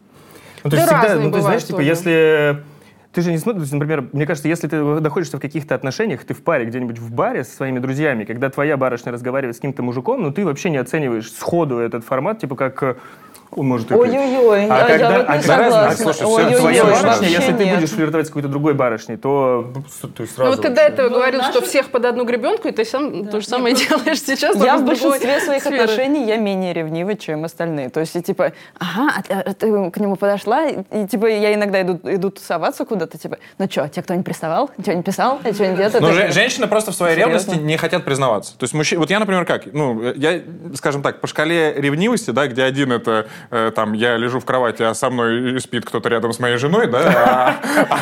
Ну, 0.63 0.71
то 0.71 0.77
Да 0.77 0.81
есть 0.81 0.91
всегда, 0.91 1.15
ну, 1.15 1.31
ты 1.31 1.41
знаешь, 1.41 1.61
бывают 1.61 1.63
типа, 1.63 1.81
если... 1.81 2.63
Ты 3.11 3.21
же 3.21 3.31
не 3.31 3.37
смотришь, 3.37 3.61
есть, 3.61 3.73
например, 3.73 4.07
мне 4.13 4.25
кажется, 4.25 4.47
если 4.47 4.67
ты 4.67 4.83
находишься 4.83 5.37
в 5.37 5.39
каких-то 5.39 5.73
отношениях, 5.75 6.23
ты 6.23 6.33
в 6.33 6.43
паре 6.43 6.65
где-нибудь 6.65 6.99
в 6.99 7.11
баре 7.11 7.43
со 7.43 7.55
своими 7.55 7.79
друзьями, 7.79 8.23
когда 8.23 8.49
твоя 8.49 8.77
барышня 8.77 9.11
разговаривает 9.11 9.55
с 9.55 9.59
каким-то 9.59 9.83
мужиком, 9.83 10.21
ну 10.21 10.31
ты 10.31 10.45
вообще 10.45 10.69
не 10.69 10.77
оцениваешь 10.77 11.31
сходу 11.31 11.77
этот 11.77 12.03
формат, 12.03 12.39
типа 12.39 12.55
как 12.55 12.97
он 13.51 13.67
может 13.67 13.89
и. 13.91 13.93
Ой-ой-ой, 13.95 14.67
А 14.67 14.75
а 14.85 14.87
когда- 14.87 15.09
я 15.11 15.17
вот 15.19 15.25
а 15.29 15.35
не 15.37 15.41
когда 15.41 15.57
разные- 15.57 15.71
согласна. 15.71 16.09
а, 16.09 16.13
слушай, 16.13 16.27
Ой-ой-ой, 16.27 16.59
Твоя 16.59 16.83
Ой, 16.85 16.91
барышня, 16.91 17.27
если 17.27 17.53
ты 17.53 17.65
нет. 17.65 17.75
будешь 17.75 17.89
флиртовать 17.89 18.25
с 18.27 18.29
какой-то 18.29 18.47
другой 18.47 18.73
барышней, 18.73 19.17
то 19.17 19.73
ты 20.15 20.27
сразу... 20.27 20.43
Ну 20.43 20.55
вот 20.55 20.61
ты 20.61 20.69
до 20.69 20.81
этого 20.81 21.09
Ну, 21.09 21.15
говорил, 21.15 21.39
наши- 21.39 21.51
что 21.53 21.61
всех 21.65 21.87
под 21.89 22.05
одну 22.05 22.25
гребенку, 22.25 22.67
и 22.67 22.71
ты 22.71 22.85
сам 22.85 23.25
то 23.27 23.41
же 23.41 23.47
самое 23.47 23.75
делаешь 23.75 24.21
сейчас. 24.21 24.55
Я 24.63 24.77
в 24.77 24.85
большинстве 24.85 25.39
своих 25.41 25.61
сферы. 25.63 25.77
отношений 25.83 26.25
я 26.27 26.37
менее 26.37 26.73
ревнива, 26.73 27.15
чем 27.15 27.43
остальные. 27.45 27.89
То 27.89 27.99
есть, 27.99 28.15
и, 28.15 28.21
типа, 28.21 28.53
ага, 28.79 29.11
а 29.17 29.21
ты, 29.23 29.33
а 29.33 29.53
ты 29.53 29.91
к 29.91 29.97
нему 29.97 30.15
подошла, 30.15 30.67
и, 30.67 31.07
типа, 31.09 31.25
я 31.27 31.53
иногда 31.53 31.81
иду, 31.81 31.99
иду 32.03 32.29
тусоваться 32.29 32.85
куда-то, 32.85 33.17
типа, 33.17 33.37
ну 33.57 33.67
что, 33.69 33.87
тебе 33.89 34.03
кто-нибудь 34.03 34.25
приставал? 34.25 34.69
Что-нибудь 34.81 35.05
писал? 35.05 35.39
Что-нибудь 35.41 35.79
это? 35.79 35.99
Но 36.01 36.09
это?» 36.09 36.27
же- 36.27 36.31
женщины 36.33 36.67
просто 36.67 36.91
в 36.91 36.95
своей 36.95 37.15
ревности 37.17 37.55
не 37.55 37.77
хотят 37.77 38.05
признаваться. 38.05 38.57
То 38.57 38.63
есть 38.63 38.73
мужчина, 38.73 39.01
вот 39.01 39.09
я, 39.09 39.19
например, 39.19 39.45
как, 39.45 39.65
ну, 39.73 40.13
я, 40.13 40.41
скажем 40.75 41.01
так, 41.01 41.19
по 41.21 41.27
шкале 41.27 41.73
ревнивости, 41.73 42.31
да, 42.31 42.47
где 42.47 42.63
один 42.63 42.91
это, 42.91 43.27
э, 43.51 43.71
там, 43.75 43.93
я 43.93 44.17
лежу 44.17 44.39
в 44.39 44.45
кровати, 44.45 44.83
а 44.83 44.93
со 44.93 45.09
мной 45.09 45.59
спит 45.59 45.85
кто-то 45.85 46.09
рядом 46.09 46.33
с 46.33 46.39
моей 46.39 46.57
женой, 46.57 46.87
да, 46.87 47.55
а, 47.69 47.99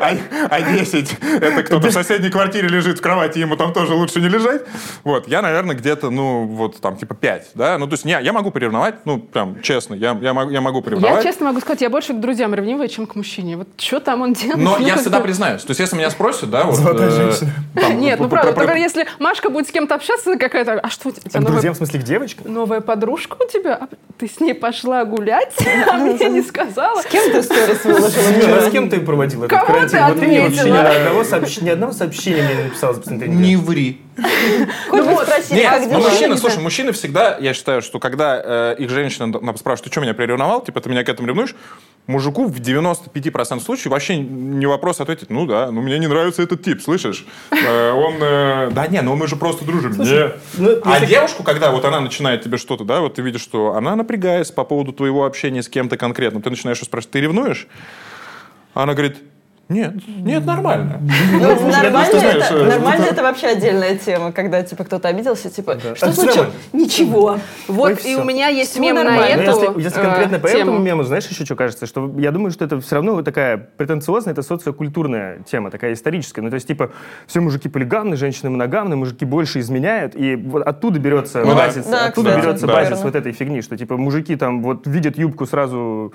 а- 0.00 0.16
а 0.50 0.62
10 0.62 1.16
это 1.40 1.62
кто-то 1.62 1.88
в 1.88 1.92
соседней 1.92 2.30
квартире 2.30 2.68
лежит 2.68 2.98
в 2.98 3.02
кровати, 3.02 3.38
ему 3.38 3.56
там 3.56 3.72
тоже 3.72 3.94
лучше 3.94 4.20
не 4.20 4.28
лежать. 4.28 4.62
Вот, 5.04 5.28
я, 5.28 5.42
наверное, 5.42 5.74
где-то, 5.76 6.10
ну, 6.10 6.46
вот 6.46 6.80
там, 6.80 6.96
типа 6.96 7.14
5, 7.14 7.50
да, 7.54 7.78
ну, 7.78 7.86
то 7.86 7.94
есть 7.94 8.04
не, 8.04 8.18
я 8.20 8.32
могу 8.32 8.50
поревновать, 8.50 9.04
ну, 9.04 9.18
прям, 9.18 9.60
честно, 9.62 9.94
я, 9.94 10.16
я, 10.20 10.34
могу, 10.34 10.50
я 10.50 10.60
могу 10.60 10.78
Я 10.78 10.82
поревновать. 10.82 11.22
честно 11.22 11.46
могу 11.46 11.60
сказать, 11.60 11.80
я 11.80 11.90
больше 11.90 12.12
к 12.14 12.20
друзьям 12.20 12.54
ревнивая, 12.54 12.88
чем 12.88 13.06
к 13.06 13.14
мужчине. 13.14 13.56
Вот 13.56 13.68
что 13.76 14.00
там 14.00 14.22
он 14.22 14.32
делает? 14.32 14.58
Но 14.58 14.78
я 14.78 14.96
всегда 14.96 15.20
признаюсь. 15.20 15.62
То 15.62 15.70
есть, 15.70 15.80
если 15.80 15.96
меня 15.96 16.10
спросят, 16.10 16.50
да, 16.50 16.64
вот... 16.64 16.76
Золотая 16.76 17.08
э, 17.08 17.10
женщина. 17.10 17.50
Нет, 17.94 18.20
ну 18.20 18.28
правда, 18.28 18.52
только 18.52 18.74
если 18.76 19.06
Машка 19.18 19.50
будет 19.50 19.68
с 19.68 19.70
кем-то 19.70 19.94
общаться, 19.94 20.36
какая-то, 20.36 20.74
а 20.80 20.88
что 20.90 21.08
у 21.08 21.12
тебя 21.12 21.30
А 21.32 21.38
к 21.38 21.44
друзьям, 21.44 21.74
в 21.74 21.76
смысле, 21.76 22.00
к 22.00 22.02
девочкам? 22.02 22.52
новая 22.52 22.80
подружка 22.80 23.36
у 23.40 23.48
тебя? 23.48 23.74
А 23.80 23.88
ты 24.18 24.28
с 24.28 24.40
ней 24.40 24.51
пошла 24.54 25.04
гулять, 25.04 25.54
а 25.90 25.96
мне 25.98 26.28
не 26.28 26.42
сказала? 26.42 27.00
С 27.02 27.06
кем 27.06 27.30
ты 27.30 27.42
сторис 27.42 27.84
выложила? 27.84 28.58
А 28.58 28.68
с 28.68 28.70
кем 28.70 28.90
ты 28.90 29.00
проводил 29.00 29.44
этот 29.44 29.58
Кого 29.58 29.66
карантин? 29.66 30.04
Вот 30.06 30.20
ты 30.20 30.26
мне 30.26 30.42
вообще 30.42 30.70
ни 30.70 30.76
отметила? 30.76 30.96
одного, 30.96 31.22
сообщ- 31.22 31.64
ни 31.64 31.68
одного 31.70 31.92
сообщения 31.92 32.42
мне 32.42 32.54
не 32.54 32.62
написал 32.64 32.94
за. 32.94 33.14
Не 33.14 33.56
ври. 33.56 34.00
Хоть 34.88 35.04
бы 35.04 35.14
спросили, 35.14 35.62
как 35.62 35.82
ну, 35.82 35.88
дела? 35.88 36.08
мужчины, 36.08 36.36
слушай, 36.36 36.62
мужчины 36.62 36.92
всегда, 36.92 37.38
я 37.38 37.54
считаю, 37.54 37.80
что 37.80 37.98
когда 37.98 38.40
э, 38.44 38.76
их 38.78 38.90
женщина 38.90 39.32
спрашивает, 39.56 39.84
ты 39.84 39.90
что 39.90 40.00
меня 40.00 40.14
приревновал, 40.14 40.62
типа, 40.62 40.80
ты 40.80 40.90
меня 40.90 41.02
к 41.02 41.08
этому 41.08 41.28
ревнуешь, 41.28 41.54
мужику 42.06 42.46
в 42.46 42.60
95% 42.60 43.60
случаев 43.60 43.86
вообще 43.92 44.18
не 44.18 44.66
вопрос 44.66 45.00
ответить, 45.00 45.30
ну 45.30 45.46
да, 45.46 45.70
ну 45.70 45.82
мне 45.82 45.98
не 45.98 46.06
нравится 46.06 46.42
этот 46.42 46.62
тип, 46.62 46.82
слышишь? 46.82 47.26
Э, 47.50 47.92
он, 47.92 48.14
э, 48.20 48.70
да 48.72 48.86
не, 48.88 49.00
ну 49.02 49.14
мы 49.16 49.26
же 49.28 49.36
просто 49.36 49.64
дружим. 49.64 49.92
Не. 49.98 50.32
ну, 50.58 50.80
А 50.84 51.04
девушку, 51.06 51.42
когда 51.42 51.70
вот 51.70 51.84
она 51.84 52.00
начинает 52.00 52.42
тебе 52.42 52.58
что-то, 52.58 52.84
да, 52.84 53.00
вот 53.00 53.14
ты 53.14 53.22
видишь, 53.22 53.42
что 53.42 53.74
она 53.74 53.96
напрягается 53.96 54.52
по 54.52 54.64
поводу 54.64 54.92
твоего 54.92 55.24
общения 55.24 55.62
с 55.62 55.68
кем-то 55.68 55.96
конкретно, 55.96 56.42
ты 56.42 56.50
начинаешь 56.50 56.78
спрашивать, 56.78 57.12
ты 57.12 57.20
ревнуешь? 57.20 57.68
Она 58.74 58.94
говорит, 58.94 59.18
нет, 59.72 59.94
нет, 60.06 60.44
нормально. 60.44 61.00
Ну, 61.32 61.70
нормально, 61.70 62.16
это, 62.16 62.54
э, 62.54 63.10
это 63.10 63.22
вообще 63.22 63.48
отдельная 63.48 63.96
тема, 63.96 64.32
когда 64.32 64.62
типа 64.62 64.84
кто-то 64.84 65.08
обиделся, 65.08 65.50
типа, 65.50 65.78
что 65.94 66.06
А, 66.06 66.12
случилось? 66.12 66.50
Ничего. 66.72 67.38
Вот 67.68 68.04
и 68.04 68.16
у 68.16 68.24
меня 68.24 68.48
есть 68.48 68.78
мем 68.78 68.96
на 68.96 69.26
эту 69.26 69.78
если, 69.78 70.00
э, 70.00 70.02
конкретно 70.02 70.38
по 70.38 70.48
тему. 70.48 70.62
этому 70.62 70.78
мему, 70.78 71.02
знаешь, 71.02 71.26
еще 71.26 71.44
что 71.44 71.56
кажется? 71.56 71.86
Что 71.86 72.12
я 72.18 72.30
думаю, 72.30 72.50
что 72.50 72.64
это 72.64 72.80
все 72.80 72.96
равно 72.96 73.22
такая 73.22 73.56
претенциозная, 73.56 74.32
это 74.32 74.42
социокультурная 74.42 75.40
тема, 75.50 75.70
такая 75.70 75.92
историческая. 75.92 76.42
Ну, 76.42 76.50
то 76.50 76.54
есть, 76.54 76.66
типа, 76.66 76.92
все 77.26 77.40
мужики 77.40 77.68
полигамны, 77.68 78.16
женщины 78.16 78.50
моногамны, 78.50 78.96
мужики 78.96 79.24
больше 79.24 79.60
изменяют, 79.60 80.14
и 80.14 80.36
вот 80.36 80.62
оттуда 80.62 80.98
берется 80.98 81.42
Ну 81.44 81.54
базис, 81.54 81.86
Да, 81.86 82.06
оттуда 82.06 82.36
берется 82.36 82.66
базис 82.66 83.02
вот 83.02 83.14
этой 83.14 83.32
фигни, 83.32 83.62
что, 83.62 83.76
типа, 83.76 83.96
мужики 83.96 84.36
там 84.36 84.62
вот 84.62 84.86
видят 84.86 85.18
юбку 85.18 85.46
сразу... 85.46 86.12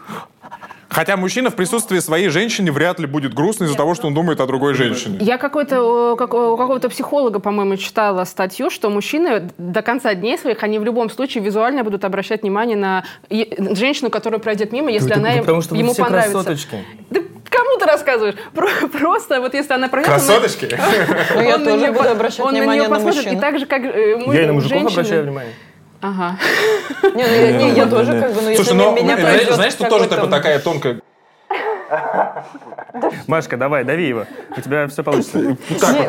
Хотя 0.89 1.17
мужчина 1.17 1.50
в 1.50 1.56
присутствии 1.56 2.00
своей 2.00 2.29
женщины 2.29 2.72
вряд 2.72 3.00
ли 3.00 3.08
будет 3.08 3.34
грустно 3.34 3.65
из-за 3.65 3.75
того, 3.75 3.94
что 3.94 4.08
он 4.08 4.13
думает 4.13 4.39
о 4.39 4.46
другой 4.46 4.74
женщине. 4.74 5.17
Я 5.20 5.38
какой-то, 5.38 6.15
как- 6.17 6.34
у 6.34 6.56
какого-то 6.58 6.89
психолога, 6.89 7.39
по-моему, 7.39 7.75
читала 7.77 8.24
статью, 8.24 8.70
что 8.70 8.89
мужчины 8.89 9.50
до 9.58 9.82
конца 9.82 10.13
дней 10.13 10.38
своих, 10.38 10.63
они 10.63 10.79
в 10.79 10.84
любом 10.86 11.10
случае 11.10 11.44
визуально 11.44 11.84
будут 11.84 12.06
обращать 12.06 12.41
внимание 12.44 12.77
на 12.77 13.03
женщину, 13.29 14.10
которая 14.10 14.39
пройдет 14.39 14.72
мимо, 14.72 14.89
если 14.89 15.12
Это 15.12 15.20
она 15.20 15.34
им- 15.34 15.39
потому 15.41 15.62
что 15.62 15.75
ему 15.75 15.94
все 15.94 16.03
понравится. 16.03 16.32
красоточки. 16.34 16.77
Да 17.10 17.20
кому 17.50 17.77
ты 17.79 17.86
рассказываешь? 17.86 18.36
Про- 18.53 18.88
просто 18.88 19.41
вот 19.41 19.53
если 19.53 19.74
она 19.74 19.89
пройдет... 19.89 20.10
он 20.12 20.15
Красоточки? 20.17 20.70
Ну, 21.36 21.41
я 21.41 21.56
он 21.56 21.63
на 21.63 21.70
неё 21.75 21.94
буду 21.94 22.10
обращать 22.10 22.39
он 22.39 22.51
внимание 22.53 22.84
нее 22.84 22.89
на 22.89 23.00
мужчин. 23.00 23.34
И 23.38 23.39
так 23.39 23.60
же, 23.60 23.65
как 23.65 23.82
э, 23.84 24.15
мы, 24.25 24.34
Я 24.36 24.44
и 24.44 24.46
на 24.48 24.53
мужиков 24.53 24.80
женщины- 24.80 24.93
обращаю 25.00 25.23
внимание. 25.23 25.54
Ага. 26.02 26.38
Не, 27.16 27.24
ну, 27.26 27.34
я, 27.34 27.52
не, 27.54 27.72
я 27.72 27.86
тоже 27.88 28.20
как 28.20 28.34
бы, 28.34 28.42
ну, 28.42 28.50
если 28.50 28.64
Слушай, 28.64 28.78
ну, 28.78 28.96
меня 28.96 29.18
пройдет 29.18 29.56
знаешь, 29.56 29.74
что 29.74 29.90
тоже 29.90 30.08
типа 30.08 30.28
такая 30.28 30.60
тонкая... 30.60 31.02
Машка, 33.28 33.58
давай, 33.58 33.84
дави 33.84 34.08
его. 34.08 34.26
У 34.56 34.62
тебя 34.62 34.88
все 34.88 35.04
получится. 35.04 35.40
Не, 35.40 35.56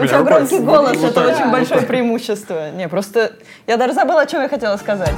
у 0.00 0.06
тебя 0.06 0.22
громкий 0.22 0.58
голос, 0.58 1.02
это 1.02 1.28
очень 1.28 1.50
большое 1.50 1.82
преимущество. 1.82 2.70
Не, 2.72 2.88
просто 2.88 3.32
я 3.66 3.76
даже 3.76 3.92
забыла, 3.94 4.22
о 4.22 4.26
чем 4.26 4.42
я 4.42 4.48
хотела 4.48 4.76
сказать. 4.76 5.14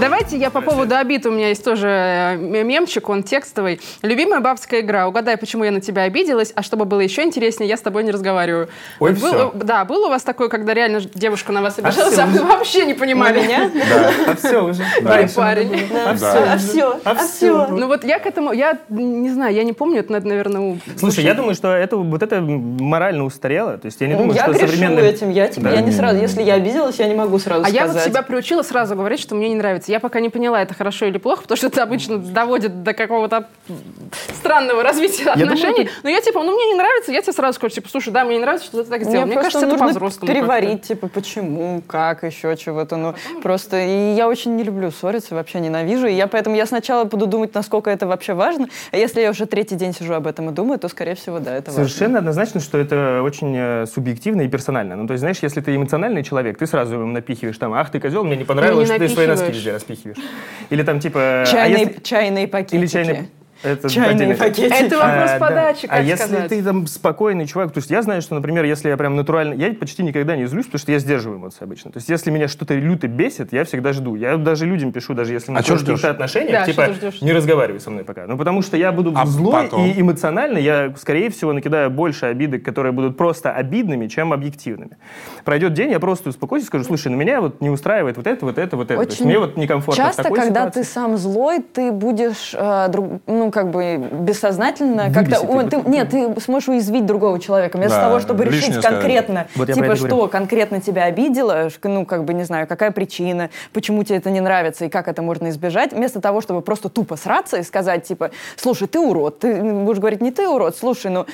Давайте 0.00 0.36
я 0.36 0.50
по 0.50 0.60
поводу 0.60 0.94
обид, 0.96 1.24
у 1.26 1.30
меня 1.30 1.48
есть 1.48 1.64
тоже 1.64 1.88
э, 1.88 2.36
мемчик, 2.36 3.08
он 3.08 3.22
текстовый. 3.22 3.80
Любимая 4.02 4.40
бабская 4.40 4.80
игра. 4.80 5.08
Угадай, 5.08 5.36
почему 5.36 5.64
я 5.64 5.70
на 5.70 5.80
тебя 5.80 6.02
обиделась, 6.02 6.52
а 6.54 6.62
чтобы 6.62 6.84
было 6.84 7.00
еще 7.00 7.22
интереснее, 7.22 7.68
я 7.68 7.76
с 7.76 7.80
тобой 7.80 8.04
не 8.04 8.10
разговариваю. 8.10 8.68
Ой, 9.00 9.12
Был- 9.12 9.18
всё. 9.28 9.52
Да, 9.54 9.84
был 9.84 10.04
у 10.04 10.08
вас 10.08 10.22
такой, 10.22 10.48
когда 10.48 10.74
реально 10.74 11.00
девушка 11.14 11.52
на 11.52 11.62
вас 11.62 11.78
обижалась, 11.78 12.12
всё 12.12 12.22
а 12.22 12.26
вы 12.26 12.34
уже. 12.40 12.44
вообще 12.44 12.84
не 12.84 12.94
понимали? 12.94 13.40
меня? 13.40 13.70
А 14.26 14.36
все 14.36 14.62
уже. 14.64 14.82
Дальше. 15.02 15.34
парень. 15.34 15.88
Да. 15.90 16.12
Да. 16.14 16.52
А 16.52 16.58
все, 16.58 17.00
А 17.04 17.10
а 17.10 17.14
все. 17.14 17.66
Ну 17.68 17.86
вот 17.86 18.04
я 18.04 18.18
к 18.18 18.26
этому, 18.26 18.52
я 18.52 18.78
не 18.88 19.30
знаю, 19.30 19.54
я 19.54 19.64
не 19.64 19.72
помню, 19.72 20.00
это 20.00 20.12
надо, 20.12 20.28
наверное, 20.28 20.60
у... 20.60 20.78
Слушай, 20.98 21.24
я 21.24 21.34
думаю, 21.34 21.54
что 21.54 21.68
это 21.72 21.96
вот 21.96 22.22
это 22.22 22.40
морально 22.40 23.24
устарело. 23.24 23.78
То 23.78 23.86
есть 23.86 24.00
я 24.00 24.08
не 24.08 24.14
думаю, 24.14 24.34
Я 24.34 24.42
что 24.42 24.52
грешу 24.52 24.66
современные... 24.66 25.10
этим, 25.10 25.30
я 25.30 25.48
типа, 25.48 25.68
Да. 25.68 25.74
я 25.74 25.80
не 25.80 25.90
сразу, 25.92 26.18
если 26.20 26.42
я 26.42 26.54
обиделась, 26.54 26.98
я 26.98 27.06
не 27.08 27.14
могу 27.14 27.38
сразу 27.38 27.64
А 27.64 27.68
я 27.68 27.84
сказать. 27.84 28.04
вот 28.04 28.12
себя 28.12 28.22
приучила 28.22 28.62
сразу 28.62 28.94
говорить, 28.94 29.20
что 29.20 29.34
мне 29.34 29.48
не 29.48 29.54
нравится. 29.54 29.85
Я 29.88 30.00
пока 30.00 30.20
не 30.20 30.28
поняла, 30.28 30.62
это 30.62 30.74
хорошо 30.74 31.06
или 31.06 31.18
плохо, 31.18 31.42
потому 31.42 31.56
что 31.56 31.66
это 31.68 31.82
обычно 31.82 32.18
доводит 32.18 32.82
до 32.82 32.92
какого-то 32.92 33.48
странного 34.34 34.82
развития 34.82 35.24
думаю, 35.24 35.52
отношений. 35.52 35.88
Но 36.02 36.10
я 36.10 36.20
типа, 36.20 36.42
ну 36.42 36.52
мне 36.52 36.66
не 36.66 36.74
нравится, 36.74 37.12
я 37.12 37.22
тебе 37.22 37.32
сразу 37.32 37.56
скажу, 37.56 37.74
типа, 37.74 37.88
слушай, 37.88 38.12
да, 38.12 38.24
мне 38.24 38.36
не 38.36 38.42
нравится, 38.42 38.66
что 38.66 38.82
ты 38.82 38.90
так 38.90 39.02
сделал. 39.02 39.26
Мне, 39.26 39.34
Мне 39.34 39.42
кажется, 39.42 39.58
это 39.58 39.68
нужно 39.68 39.86
по-взрослому. 39.86 40.32
переварить, 40.32 40.82
типа, 40.82 41.08
почему, 41.08 41.82
как, 41.86 42.22
еще 42.22 42.56
чего-то. 42.56 42.96
Ну, 42.96 43.14
просто 43.42 43.78
и 43.80 44.14
я 44.14 44.28
очень 44.28 44.56
не 44.56 44.62
люблю 44.62 44.90
ссориться, 44.90 45.34
вообще 45.34 45.60
ненавижу. 45.60 46.06
И 46.06 46.12
я 46.12 46.26
поэтому 46.26 46.56
я 46.56 46.66
сначала 46.66 47.04
буду 47.04 47.26
думать, 47.26 47.54
насколько 47.54 47.90
это 47.90 48.06
вообще 48.06 48.34
важно. 48.34 48.68
А 48.92 48.96
если 48.96 49.20
я 49.20 49.30
уже 49.30 49.46
третий 49.46 49.76
день 49.76 49.94
сижу 49.94 50.14
об 50.14 50.26
этом 50.26 50.50
и 50.50 50.52
думаю, 50.52 50.78
то, 50.78 50.88
скорее 50.88 51.14
всего, 51.14 51.38
да, 51.38 51.56
это 51.56 51.70
важно. 51.70 51.84
Совершенно 51.84 52.18
однозначно, 52.18 52.60
что 52.60 52.78
это 52.78 53.22
очень 53.22 53.54
э, 53.56 53.86
субъективно 53.86 54.42
и 54.42 54.48
персонально. 54.48 54.96
Ну, 54.96 55.06
то 55.06 55.12
есть, 55.12 55.20
знаешь, 55.20 55.38
если 55.42 55.60
ты 55.60 55.74
эмоциональный 55.74 56.22
человек, 56.22 56.58
ты 56.58 56.66
сразу 56.66 56.94
им 56.94 57.12
напихиваешь 57.12 57.58
там, 57.58 57.72
ах, 57.74 57.90
ты 57.90 58.00
козел, 58.00 58.24
мне 58.24 58.36
не 58.36 58.44
понравилось, 58.44 58.88
не 58.88 58.94
что 58.96 59.06
ты 59.06 59.12
свои 59.12 59.26
носки 59.26 59.46
напихиваешь. 59.46 59.75
Распихиваешь. 59.76 60.18
Или 60.70 60.82
там 60.82 61.00
типа... 61.00 61.42
а 61.42 61.46
Чайные, 61.46 61.86
если- 61.86 62.00
чайные 62.02 62.48
пакетики. 62.48 62.76
Или 62.76 62.86
чайные... 62.86 63.28
Это 63.62 63.88
Чайные 63.88 64.34
пакетики. 64.34 64.72
Это 64.84 64.96
вопрос 64.98 65.30
А, 65.30 65.38
да. 65.38 65.46
подачи, 65.46 65.86
как 65.88 65.98
А 65.98 66.02
если 66.02 66.24
сказать. 66.24 66.48
ты 66.48 66.62
там 66.62 66.86
спокойный 66.86 67.46
чувак, 67.46 67.72
то 67.72 67.78
есть 67.78 67.90
я 67.90 68.02
знаю, 68.02 68.20
что, 68.22 68.34
например, 68.34 68.64
если 68.64 68.88
я 68.88 68.96
прям 68.96 69.16
натурально, 69.16 69.54
я 69.54 69.72
почти 69.74 70.02
никогда 70.02 70.36
не 70.36 70.46
злюсь, 70.46 70.66
потому 70.66 70.78
что 70.80 70.92
я 70.92 70.98
сдерживаю 70.98 71.38
эмоции 71.38 71.64
обычно. 71.64 71.90
То 71.90 71.96
есть 71.98 72.08
если 72.08 72.30
меня 72.30 72.48
что-то 72.48 72.74
люто 72.74 73.08
бесит, 73.08 73.52
я 73.52 73.64
всегда 73.64 73.92
жду. 73.92 74.14
Я 74.14 74.36
даже 74.36 74.66
людям 74.66 74.92
пишу, 74.92 75.14
даже 75.14 75.32
если 75.32 75.50
мы 75.52 75.58
А 75.58 75.62
каких-то 75.62 75.80
ждёшь? 75.80 76.04
отношениях, 76.04 76.52
Да, 76.52 76.64
типа, 76.66 77.10
что 77.12 77.24
не 77.24 77.32
разговаривай 77.32 77.80
со 77.80 77.90
мной 77.90 78.04
пока. 78.04 78.26
Ну, 78.26 78.36
потому 78.36 78.62
что 78.62 78.76
я 78.76 78.92
буду 78.92 79.12
А 79.16 79.24
злой 79.26 79.64
потом? 79.64 79.86
и 79.86 80.00
эмоционально, 80.00 80.58
я, 80.58 80.92
скорее 80.98 81.30
всего, 81.30 81.52
накидаю 81.52 81.90
больше 81.90 82.26
обиды, 82.26 82.58
которые 82.58 82.92
будут 82.92 83.16
просто 83.16 83.52
обидными, 83.52 84.06
чем 84.08 84.32
объективными. 84.32 84.98
Пройдет 85.44 85.72
день, 85.72 85.90
я 85.90 86.00
просто 86.00 86.28
успокоюсь 86.28 86.64
и 86.64 86.66
скажу, 86.66 86.84
слушай, 86.84 87.08
ну 87.08 87.16
меня 87.16 87.40
вот 87.40 87.60
не 87.60 87.70
устраивает 87.70 88.16
вот 88.16 88.26
это, 88.26 88.44
вот 88.44 88.58
это, 88.58 88.76
вот 88.76 88.90
это. 88.90 88.94
То 88.96 89.00
есть 89.08 89.20
Очень 89.20 89.26
мне 89.26 89.38
вот 89.38 89.56
некомфортно 89.56 90.04
в 90.04 90.06
Часто, 90.06 90.22
такой 90.24 90.38
когда 90.40 90.60
ситуации. 90.60 90.80
ты 90.82 90.86
сам 90.86 91.16
злой, 91.16 91.60
ты 91.60 91.90
будешь, 91.92 92.54
э, 92.56 92.88
друг- 92.88 93.20
ну, 93.26 93.45
как 93.50 93.70
бы, 93.70 93.96
бессознательно 93.96 95.12
как-то... 95.12 95.36
Его. 95.42 95.62
ты- 95.62 95.82
нет, 95.86 96.10
ты 96.10 96.40
сможешь 96.40 96.68
уязвить 96.68 97.06
другого 97.06 97.38
человека. 97.38 97.76
Вместо 97.76 97.96
Да, 97.96 98.08
того, 98.08 98.20
чтобы 98.20 98.44
решить 98.44 98.80
конкретно, 98.80 99.46
Вот 99.56 99.66
типа, 99.72 99.96
что 99.96 100.08
говорю. 100.08 100.28
конкретно 100.28 100.80
тебя 100.80 101.04
обидело, 101.04 101.68
ну, 101.82 102.04
как 102.06 102.24
бы, 102.24 102.34
не 102.34 102.44
знаю, 102.44 102.66
какая 102.66 102.90
причина, 102.90 103.50
почему 103.72 104.02
тебе 104.04 104.18
это 104.18 104.30
не 104.30 104.40
нравится 104.40 104.84
и 104.84 104.88
как 104.88 105.08
это 105.08 105.22
можно 105.22 105.48
избежать, 105.50 105.92
вместо 105.92 106.20
того, 106.20 106.40
чтобы 106.40 106.60
просто 106.62 106.88
тупо 106.88 107.16
сраться 107.16 107.58
и 107.58 107.62
сказать, 107.62 108.04
типа, 108.04 108.30
слушай, 108.56 108.88
ты 108.88 108.98
урод. 108.98 109.40
Ты 109.40 109.62
будешь 109.62 109.98
говорить, 109.98 110.20
не 110.20 110.30
ты 110.30 110.48
урод, 110.48 110.76
слушай, 110.76 111.10
ну... 111.10 111.26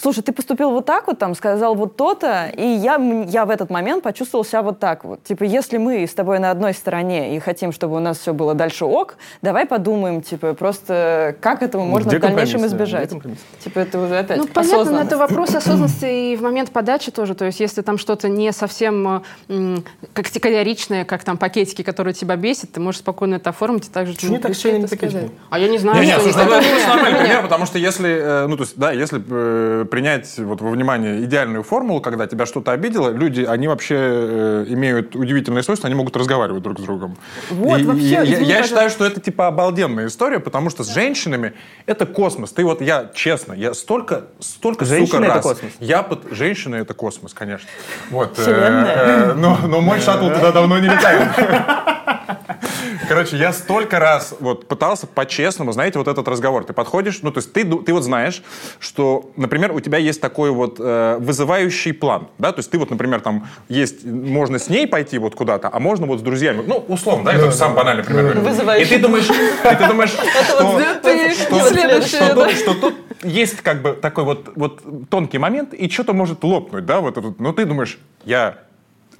Слушай, 0.00 0.22
ты 0.22 0.32
поступил 0.32 0.70
вот 0.70 0.86
так 0.86 1.08
вот, 1.08 1.18
там, 1.18 1.34
сказал 1.34 1.74
вот 1.74 1.96
то-то, 1.96 2.52
и 2.56 2.62
я, 2.62 2.96
я 3.28 3.44
в 3.44 3.50
этот 3.50 3.68
момент 3.68 4.04
почувствовал 4.04 4.44
себя 4.44 4.62
вот 4.62 4.78
так 4.78 5.04
вот. 5.04 5.24
Типа, 5.24 5.42
если 5.42 5.76
мы 5.76 6.06
с 6.06 6.14
тобой 6.14 6.38
на 6.38 6.52
одной 6.52 6.72
стороне 6.72 7.36
и 7.36 7.40
хотим, 7.40 7.72
чтобы 7.72 7.96
у 7.96 7.98
нас 7.98 8.18
все 8.18 8.32
было 8.32 8.54
дальше 8.54 8.84
ок, 8.84 9.16
давай 9.42 9.66
подумаем, 9.66 10.22
типа, 10.22 10.54
просто 10.54 11.34
как 11.40 11.62
этого 11.62 11.84
можно 11.84 12.08
Где 12.08 12.18
в 12.18 12.20
дальнейшем 12.20 12.64
избежать. 12.66 13.10
Типа, 13.64 13.80
это 13.80 13.98
уже 13.98 14.18
опять 14.18 14.38
Ну, 14.38 14.46
понятно, 14.46 14.92
но 14.92 15.00
это 15.02 15.16
вопрос 15.16 15.54
осознанности 15.54 16.32
и 16.32 16.36
в 16.36 16.42
момент 16.42 16.70
подачи 16.70 17.10
тоже. 17.10 17.34
То 17.34 17.46
есть, 17.46 17.58
если 17.58 17.82
там 17.82 17.98
что-то 17.98 18.28
не 18.28 18.52
совсем 18.52 19.22
э, 19.48 19.76
как 20.12 20.26
категоричное, 20.26 21.04
как 21.04 21.24
там 21.24 21.38
пакетики, 21.38 21.82
которые 21.82 22.14
тебя 22.14 22.36
бесит, 22.36 22.72
ты 22.72 22.80
можешь 22.80 23.00
спокойно 23.00 23.36
это 23.36 23.50
оформить 23.50 23.88
и 23.88 23.90
также... 23.90 24.14
Почему 24.14 24.36
не 24.36 24.38
так 24.38 24.54
сильно 24.54 24.84
это 24.84 24.88
пакетики? 24.88 25.10
сказать. 25.10 25.30
А 25.50 25.58
я 25.58 25.68
не 25.68 25.78
знаю, 25.78 26.00
Не, 26.00 26.06
не, 26.06 26.12
что 26.12 26.22
слушай, 26.22 26.42
это 26.42 27.36
ну, 27.36 27.42
потому 27.42 27.66
что 27.66 27.78
если, 27.78 28.10
э, 28.10 28.46
ну, 28.46 28.56
то 28.56 28.62
есть, 28.62 28.76
да, 28.76 28.92
если 28.92 29.20
э, 29.28 29.86
принять 29.90 30.38
вот 30.38 30.60
во 30.60 30.70
внимание 30.70 31.24
идеальную 31.24 31.62
формулу, 31.62 32.00
когда 32.00 32.26
тебя 32.26 32.46
что-то 32.46 32.72
обидело, 32.72 33.10
люди, 33.10 33.42
они 33.42 33.68
вообще 33.68 33.96
э, 33.98 34.64
имеют 34.68 35.16
удивительное 35.16 35.62
свойство, 35.62 35.86
они 35.88 35.94
могут 35.96 36.16
разговаривать 36.16 36.62
друг 36.62 36.78
с 36.78 36.82
другом. 36.82 37.16
Вот, 37.50 37.80
И- 37.80 37.84
вообще, 37.84 38.02
и 38.04 38.08
я, 38.08 38.24
извини, 38.24 38.36
я 38.36 38.40
пожалуйста. 38.58 38.64
считаю, 38.68 38.90
что 38.90 39.04
это 39.06 39.20
типа 39.20 39.46
обалденная 39.48 40.06
история, 40.06 40.38
потому 40.40 40.70
что 40.70 40.84
с 40.84 40.92
женщинами 40.94 41.54
это 41.86 42.06
космос. 42.06 42.52
Ты 42.52 42.64
вот, 42.64 42.80
я 42.80 43.10
честно, 43.14 43.52
я 43.54 43.74
столько, 43.74 44.26
столько, 44.38 44.84
Женщины 44.84 45.06
сука, 45.06 45.24
это 45.24 45.34
раз. 45.34 45.42
космос? 45.42 45.72
Я 45.80 46.02
под... 46.02 46.32
Женщины 46.32 46.76
это 46.76 46.94
космос, 46.94 47.34
конечно. 47.34 47.68
Вот. 48.10 48.38
э, 48.38 48.42
э, 48.46 49.32
но, 49.34 49.58
но 49.66 49.80
мой 49.80 50.00
шаттл 50.00 50.28
туда 50.28 50.52
давно 50.52 50.78
не 50.78 50.88
летает. 50.88 51.28
Короче, 53.08 53.36
я 53.36 53.52
столько 53.52 53.98
раз 53.98 54.34
вот 54.40 54.68
пытался 54.68 55.06
по-честному, 55.06 55.72
знаете, 55.72 55.98
вот 55.98 56.08
этот 56.08 56.26
разговор. 56.28 56.64
Ты 56.64 56.72
подходишь, 56.72 57.20
ну, 57.22 57.30
то 57.30 57.38
есть 57.38 57.52
ты, 57.52 57.64
ты 57.64 57.92
вот 57.92 58.04
знаешь, 58.04 58.42
что, 58.78 59.30
например, 59.36 59.72
у 59.72 59.80
тебя 59.80 59.98
есть 59.98 60.20
такой 60.20 60.50
вот 60.50 60.76
э, 60.78 61.18
вызывающий 61.20 61.92
план, 61.92 62.28
да, 62.38 62.52
то 62.52 62.60
есть 62.60 62.70
ты 62.70 62.78
вот, 62.78 62.90
например, 62.90 63.20
там 63.20 63.48
есть, 63.68 64.04
можно 64.04 64.58
с 64.58 64.68
ней 64.68 64.86
пойти 64.86 65.18
вот 65.18 65.34
куда-то, 65.34 65.70
а 65.72 65.80
можно 65.80 66.06
вот 66.06 66.20
с 66.20 66.22
друзьями, 66.22 66.62
ну, 66.66 66.84
условно, 66.88 67.26
да, 67.26 67.34
это 67.34 67.50
сам 67.50 67.74
банальный 67.74 68.04
пример. 68.04 68.24
говорю. 68.24 68.40
Вызывающий. 68.42 68.94
И 68.94 68.98
ты 68.98 69.02
думаешь, 69.02 69.28
и 69.28 69.76
ты 69.76 69.86
думаешь, 69.86 70.10
что, 70.48 70.78
да. 72.74 72.80
тут- 72.80 72.94
есть 73.24 73.60
как 73.62 73.82
бы 73.82 73.92
такой 73.92 74.24
вот, 74.24 74.52
вот 74.54 74.82
тонкий 75.10 75.38
момент, 75.38 75.74
и 75.74 75.88
что-то 75.88 76.12
может 76.12 76.44
лопнуть, 76.44 76.86
да, 76.86 77.00
вот 77.00 77.18
этот, 77.18 77.40
ну, 77.40 77.52
ты 77.52 77.64
думаешь, 77.64 77.98
я 78.24 78.58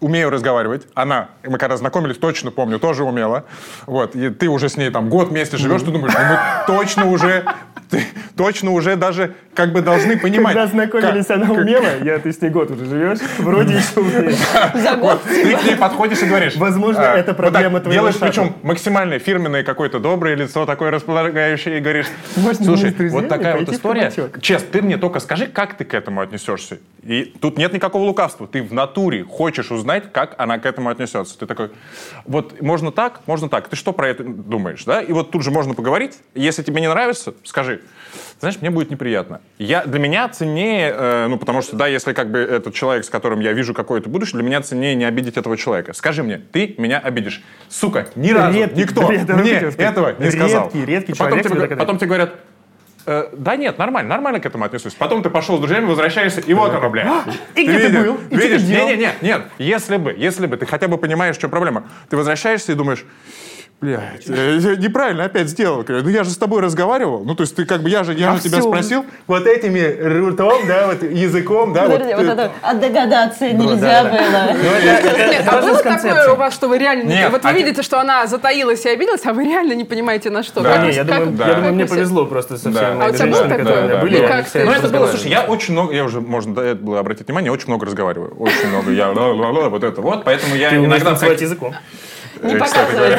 умею 0.00 0.30
разговаривать. 0.30 0.86
Она, 0.94 1.28
мы 1.44 1.58
когда 1.58 1.76
знакомились, 1.76 2.18
точно 2.18 2.50
помню, 2.50 2.78
тоже 2.78 3.04
умела. 3.04 3.44
Вот, 3.86 4.14
и 4.14 4.30
ты 4.30 4.48
уже 4.48 4.68
с 4.68 4.76
ней 4.76 4.90
там 4.90 5.08
год 5.08 5.28
вместе 5.28 5.56
живешь, 5.56 5.82
ты 5.82 5.90
думаешь, 5.90 6.14
ну 6.14 6.24
мы 6.24 6.38
точно 6.66 7.06
уже, 7.06 7.44
ты 7.90 8.02
точно 8.36 8.72
уже 8.72 8.96
даже 8.96 9.34
как 9.54 9.72
бы 9.72 9.82
должны 9.82 10.16
понимать. 10.18 10.54
Когда 10.54 10.66
знакомились, 10.70 11.26
как- 11.26 11.36
она 11.42 11.52
умела, 11.52 12.02
я, 12.02 12.18
ты 12.18 12.32
с 12.32 12.40
ней 12.40 12.50
год 12.50 12.70
уже 12.70 12.84
живешь, 12.84 13.18
вроде 13.38 13.74
еще 13.74 14.00
умеешь. 14.00 14.36
За 14.74 14.96
год. 14.96 15.22
ты 15.24 15.56
к 15.56 15.62
ней 15.64 15.76
подходишь 15.76 16.22
и 16.22 16.26
говоришь. 16.26 16.56
Возможно, 16.56 17.12
а, 17.12 17.16
это 17.16 17.34
проблема 17.34 17.80
твоего 17.80 17.92
Делаешь 18.00 18.16
причем 18.18 18.54
максимально 18.62 19.18
фирменное 19.18 19.64
какое-то 19.64 19.98
доброе 19.98 20.34
лицо, 20.36 20.66
такое 20.66 20.90
располагающее, 20.90 21.78
и 21.78 21.80
говоришь, 21.80 22.06
слушай, 22.54 22.94
вот 23.10 23.28
такая 23.28 23.58
вот 23.58 23.68
история. 23.68 24.10
кабачок?» 24.10 24.40
Честно, 24.40 24.68
ты 24.72 24.82
мне 24.82 24.96
только 24.96 25.20
скажи, 25.20 25.46
как 25.46 25.74
ты 25.76 25.84
к 25.84 25.94
этому 25.94 26.20
отнесешься. 26.20 26.78
И 27.02 27.24
тут 27.40 27.58
нет 27.58 27.72
никакого 27.72 28.04
лукавства. 28.04 28.46
Ты 28.46 28.62
в 28.62 28.72
натуре 28.72 29.24
хочешь 29.24 29.70
узнать, 29.70 30.12
как 30.12 30.34
она 30.38 30.58
к 30.58 30.66
этому 30.66 30.90
отнесется. 30.90 31.38
Ты 31.38 31.46
такой, 31.46 31.70
вот 32.24 32.60
можно 32.60 32.92
так, 32.92 33.20
можно 33.26 33.48
так. 33.48 33.68
Ты 33.68 33.76
что 33.76 33.92
про 33.92 34.08
это 34.08 34.24
думаешь, 34.24 34.84
да? 34.84 35.00
И 35.00 35.12
вот 35.12 35.30
тут 35.30 35.42
же 35.42 35.50
можно 35.50 35.74
поговорить. 35.74 36.18
Если 36.34 36.62
тебе 36.62 36.80
не 36.80 36.88
нравится, 36.88 37.34
скажи. 37.44 37.77
Знаешь, 38.40 38.60
мне 38.60 38.70
будет 38.70 38.90
неприятно. 38.90 39.40
Я, 39.58 39.84
для 39.84 39.98
меня 39.98 40.28
ценнее, 40.28 40.94
э, 40.96 41.26
ну, 41.28 41.38
потому 41.38 41.60
что, 41.60 41.76
да, 41.76 41.88
если 41.88 42.12
как 42.12 42.30
бы 42.30 42.38
этот 42.38 42.72
человек, 42.72 43.04
с 43.04 43.10
которым 43.10 43.40
я 43.40 43.52
вижу 43.52 43.74
какое-то 43.74 44.08
будущее, 44.08 44.34
для 44.34 44.44
меня 44.44 44.62
ценнее 44.62 44.94
не 44.94 45.04
обидеть 45.04 45.36
этого 45.36 45.56
человека. 45.56 45.92
Скажи 45.92 46.22
мне, 46.22 46.38
ты 46.52 46.74
меня 46.78 46.98
обидишь. 46.98 47.42
Сука, 47.68 48.06
ни 48.14 48.30
разу 48.30 48.56
Редкий, 48.56 48.80
никто 48.80 49.10
редкий, 49.10 49.32
мне 49.32 49.56
сказать. 49.58 49.78
этого 49.78 50.14
не 50.18 50.30
сказал. 50.30 50.64
Редкий, 50.66 50.84
редкий 50.84 51.12
потом 51.14 51.42
человек 51.42 51.68
тебе, 51.68 51.76
потом 51.76 51.98
тебе 51.98 52.06
говорят, 52.06 52.34
«Э, 53.06 53.28
да 53.32 53.56
нет, 53.56 53.76
нормально, 53.76 54.10
нормально 54.10 54.38
к 54.38 54.46
этому 54.46 54.64
отношусь. 54.64 54.94
Потом 54.94 55.22
ты 55.22 55.30
пошел 55.30 55.56
с 55.56 55.60
друзьями, 55.60 55.86
возвращаешься, 55.86 56.40
и 56.40 56.54
вот 56.54 56.72
оно, 56.72 56.90
блядь. 56.90 57.08
И 57.56 57.66
где 57.66 57.88
ты 57.88 58.04
был? 58.04 58.18
Видишь? 58.30 58.62
делал? 58.62 58.86
Не, 58.88 58.96
не, 58.96 59.02
не, 59.02 59.12
нет. 59.20 59.42
Если 59.58 59.96
бы, 59.96 60.14
если 60.16 60.46
бы 60.46 60.56
ты 60.56 60.66
хотя 60.66 60.86
бы 60.86 60.96
понимаешь, 60.96 61.36
в 61.36 61.40
чем 61.40 61.50
проблема. 61.50 61.88
Ты 62.08 62.16
возвращаешься 62.16 62.70
и 62.70 62.74
думаешь, 62.74 63.04
Блядь, 63.80 64.28
э, 64.28 64.58
я 64.60 64.76
неправильно 64.76 65.24
опять 65.24 65.48
сделал. 65.48 65.84
Ну 65.86 66.08
я 66.08 66.24
же 66.24 66.30
с 66.30 66.36
тобой 66.36 66.60
разговаривал. 66.60 67.24
Ну 67.24 67.36
то 67.36 67.42
есть 67.42 67.54
ты 67.54 67.64
как 67.64 67.80
бы, 67.80 67.88
я 67.88 68.02
же, 68.02 68.12
я 68.12 68.32
А 68.32 68.36
же 68.36 68.42
тебя 68.42 68.60
спросил 68.60 69.06
вот 69.28 69.46
этими 69.46 70.30
ртом, 70.30 70.66
да, 70.66 70.88
вот 70.88 71.02
языком, 71.04 71.72
да, 71.72 71.84
Подожди, 71.84 72.14
вот 72.14 72.26
ты- 72.26 72.32
это, 72.32 72.52
а 72.60 72.74
догадаться 72.74 73.52
нельзя 73.52 74.02
было. 74.02 74.16
Это- 74.16 75.08
это 75.08 75.50
а 75.50 75.62
было 75.62 75.76
такое 75.80 76.32
у 76.32 76.36
вас, 76.36 76.54
что 76.54 76.66
вы 76.66 76.78
реально... 76.78 77.30
вот 77.30 77.44
вы 77.44 77.50
а 77.50 77.52
те- 77.52 77.58
видите, 77.58 77.82
что 77.82 78.00
она 78.00 78.26
затаилась 78.26 78.84
и 78.84 78.88
обиделась, 78.88 79.24
а 79.24 79.32
вы 79.32 79.44
реально 79.44 79.74
не 79.74 79.84
понимаете, 79.84 80.30
на 80.30 80.42
что. 80.42 80.60
Да. 80.60 80.84
Я 80.84 81.04
думаю, 81.04 81.72
мне 81.74 81.86
повезло 81.86 82.26
просто 82.26 82.58
со 82.58 82.70
Да. 82.70 82.80
всеми 82.80 83.04
А 83.04 83.08
у 83.08 83.12
тебя 83.12 83.26
было 83.26 83.48
такое? 83.48 84.00
были. 84.00 84.28
Ну, 84.54 84.72
это 84.72 84.88
было, 84.88 85.06
слушай, 85.06 85.30
я 85.30 85.42
очень 85.42 85.74
много, 85.74 85.94
я 85.94 86.04
уже, 86.04 86.20
можно 86.20 86.52
этого 86.60 86.82
было 86.82 86.98
обратить 86.98 87.28
внимание, 87.28 87.52
очень 87.52 87.68
много 87.68 87.86
разговариваю. 87.86 88.34
Очень 88.38 88.70
много. 88.70 88.90
Я 88.90 89.12
вот 89.68 89.84
это 89.84 90.00
вот. 90.00 90.24
Поэтому 90.24 90.56
я 90.56 90.74
иногда... 90.74 91.14
языком. 91.40 91.74
Не 92.42 92.56
показывай 92.56 93.18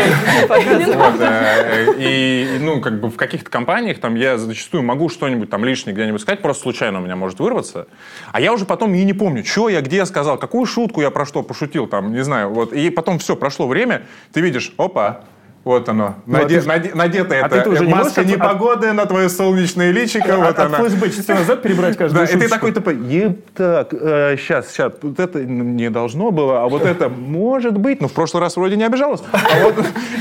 и, 1.97 2.57
ну, 2.59 2.81
как 2.81 2.99
бы 2.99 3.09
в 3.09 3.17
каких-то 3.17 3.49
компаниях 3.49 3.99
там 3.99 4.15
я 4.15 4.37
зачастую 4.37 4.83
могу 4.83 5.09
что-нибудь 5.09 5.49
там 5.49 5.65
лишнее 5.65 5.93
где-нибудь 5.93 6.21
сказать, 6.21 6.41
просто 6.41 6.63
случайно 6.63 6.99
у 6.99 7.03
меня 7.03 7.15
может 7.15 7.39
вырваться. 7.39 7.87
А 8.31 8.41
я 8.41 8.53
уже 8.53 8.65
потом 8.65 8.93
и 8.93 9.03
не 9.03 9.13
помню, 9.13 9.43
что 9.45 9.69
я, 9.69 9.81
где 9.81 9.97
я 9.97 10.05
сказал, 10.05 10.37
какую 10.37 10.65
шутку 10.65 11.01
я 11.01 11.11
про 11.11 11.25
что 11.25 11.43
пошутил, 11.43 11.87
там, 11.87 12.13
не 12.13 12.23
знаю. 12.23 12.49
Вот. 12.49 12.73
И 12.73 12.89
потом 12.89 13.19
все, 13.19 13.35
прошло 13.35 13.67
время, 13.67 14.03
ты 14.31 14.41
видишь, 14.41 14.73
опа, 14.77 15.23
вот 15.65 15.89
оно, 15.89 16.15
Ну, 16.25 16.37
а 16.37 16.41
наде- 16.41 16.61
ты- 16.61 16.67
наде- 16.67 16.95
надета 16.95 17.35
а 17.35 17.37
эта 17.47 17.49
ты-то 17.49 17.69
уже 17.71 17.85
не 17.85 17.93
маска 17.93 18.21
можешь 18.21 18.35
от- 18.35 18.93
на 18.93 19.05
твое 19.05 19.29
солнечное 19.29 19.91
личико, 19.91 20.37
вот 20.37 20.47
От 20.47 20.59
она. 20.59 20.77
флешбэк 20.79 21.13
часы 21.15 21.33
назад 21.33 21.61
перебрать 21.61 21.93
Да, 21.97 22.05
каждую 22.05 22.23
и 22.25 22.27
ты 22.39 22.47
такой 22.49 22.71
тупо, 22.71 22.89
еб, 22.89 23.39
так, 23.55 23.89
сейчас, 23.91 24.71
сейчас, 24.71 24.93
вот 25.01 25.19
это 25.19 25.43
не 25.43 25.89
должно 25.89 26.31
было, 26.31 26.63
а 26.63 26.67
вот 26.69 26.83
это 26.83 27.09
может 27.09 27.77
быть, 27.77 28.01
но 28.01 28.07
в 28.07 28.13
прошлый 28.13 28.41
раз 28.41 28.55
вроде 28.55 28.77
не 28.77 28.83
обижалась. 28.85 29.21
А 29.31 29.63
вот, 29.63 29.75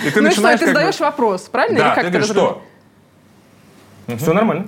и 0.05 0.11
ты 0.11 0.20
Ну 0.20 0.31
что, 0.33 0.42
ты 0.42 0.59
бы- 0.59 0.66
задаешь 0.66 1.01
вопрос, 1.01 1.42
правильно? 1.42 1.79
Да, 1.79 1.87
Или 1.87 1.94
как 1.94 2.05
ты 2.07 2.11
ты 2.20 2.22
что? 2.24 2.62
Все 4.16 4.33
нормально. 4.33 4.66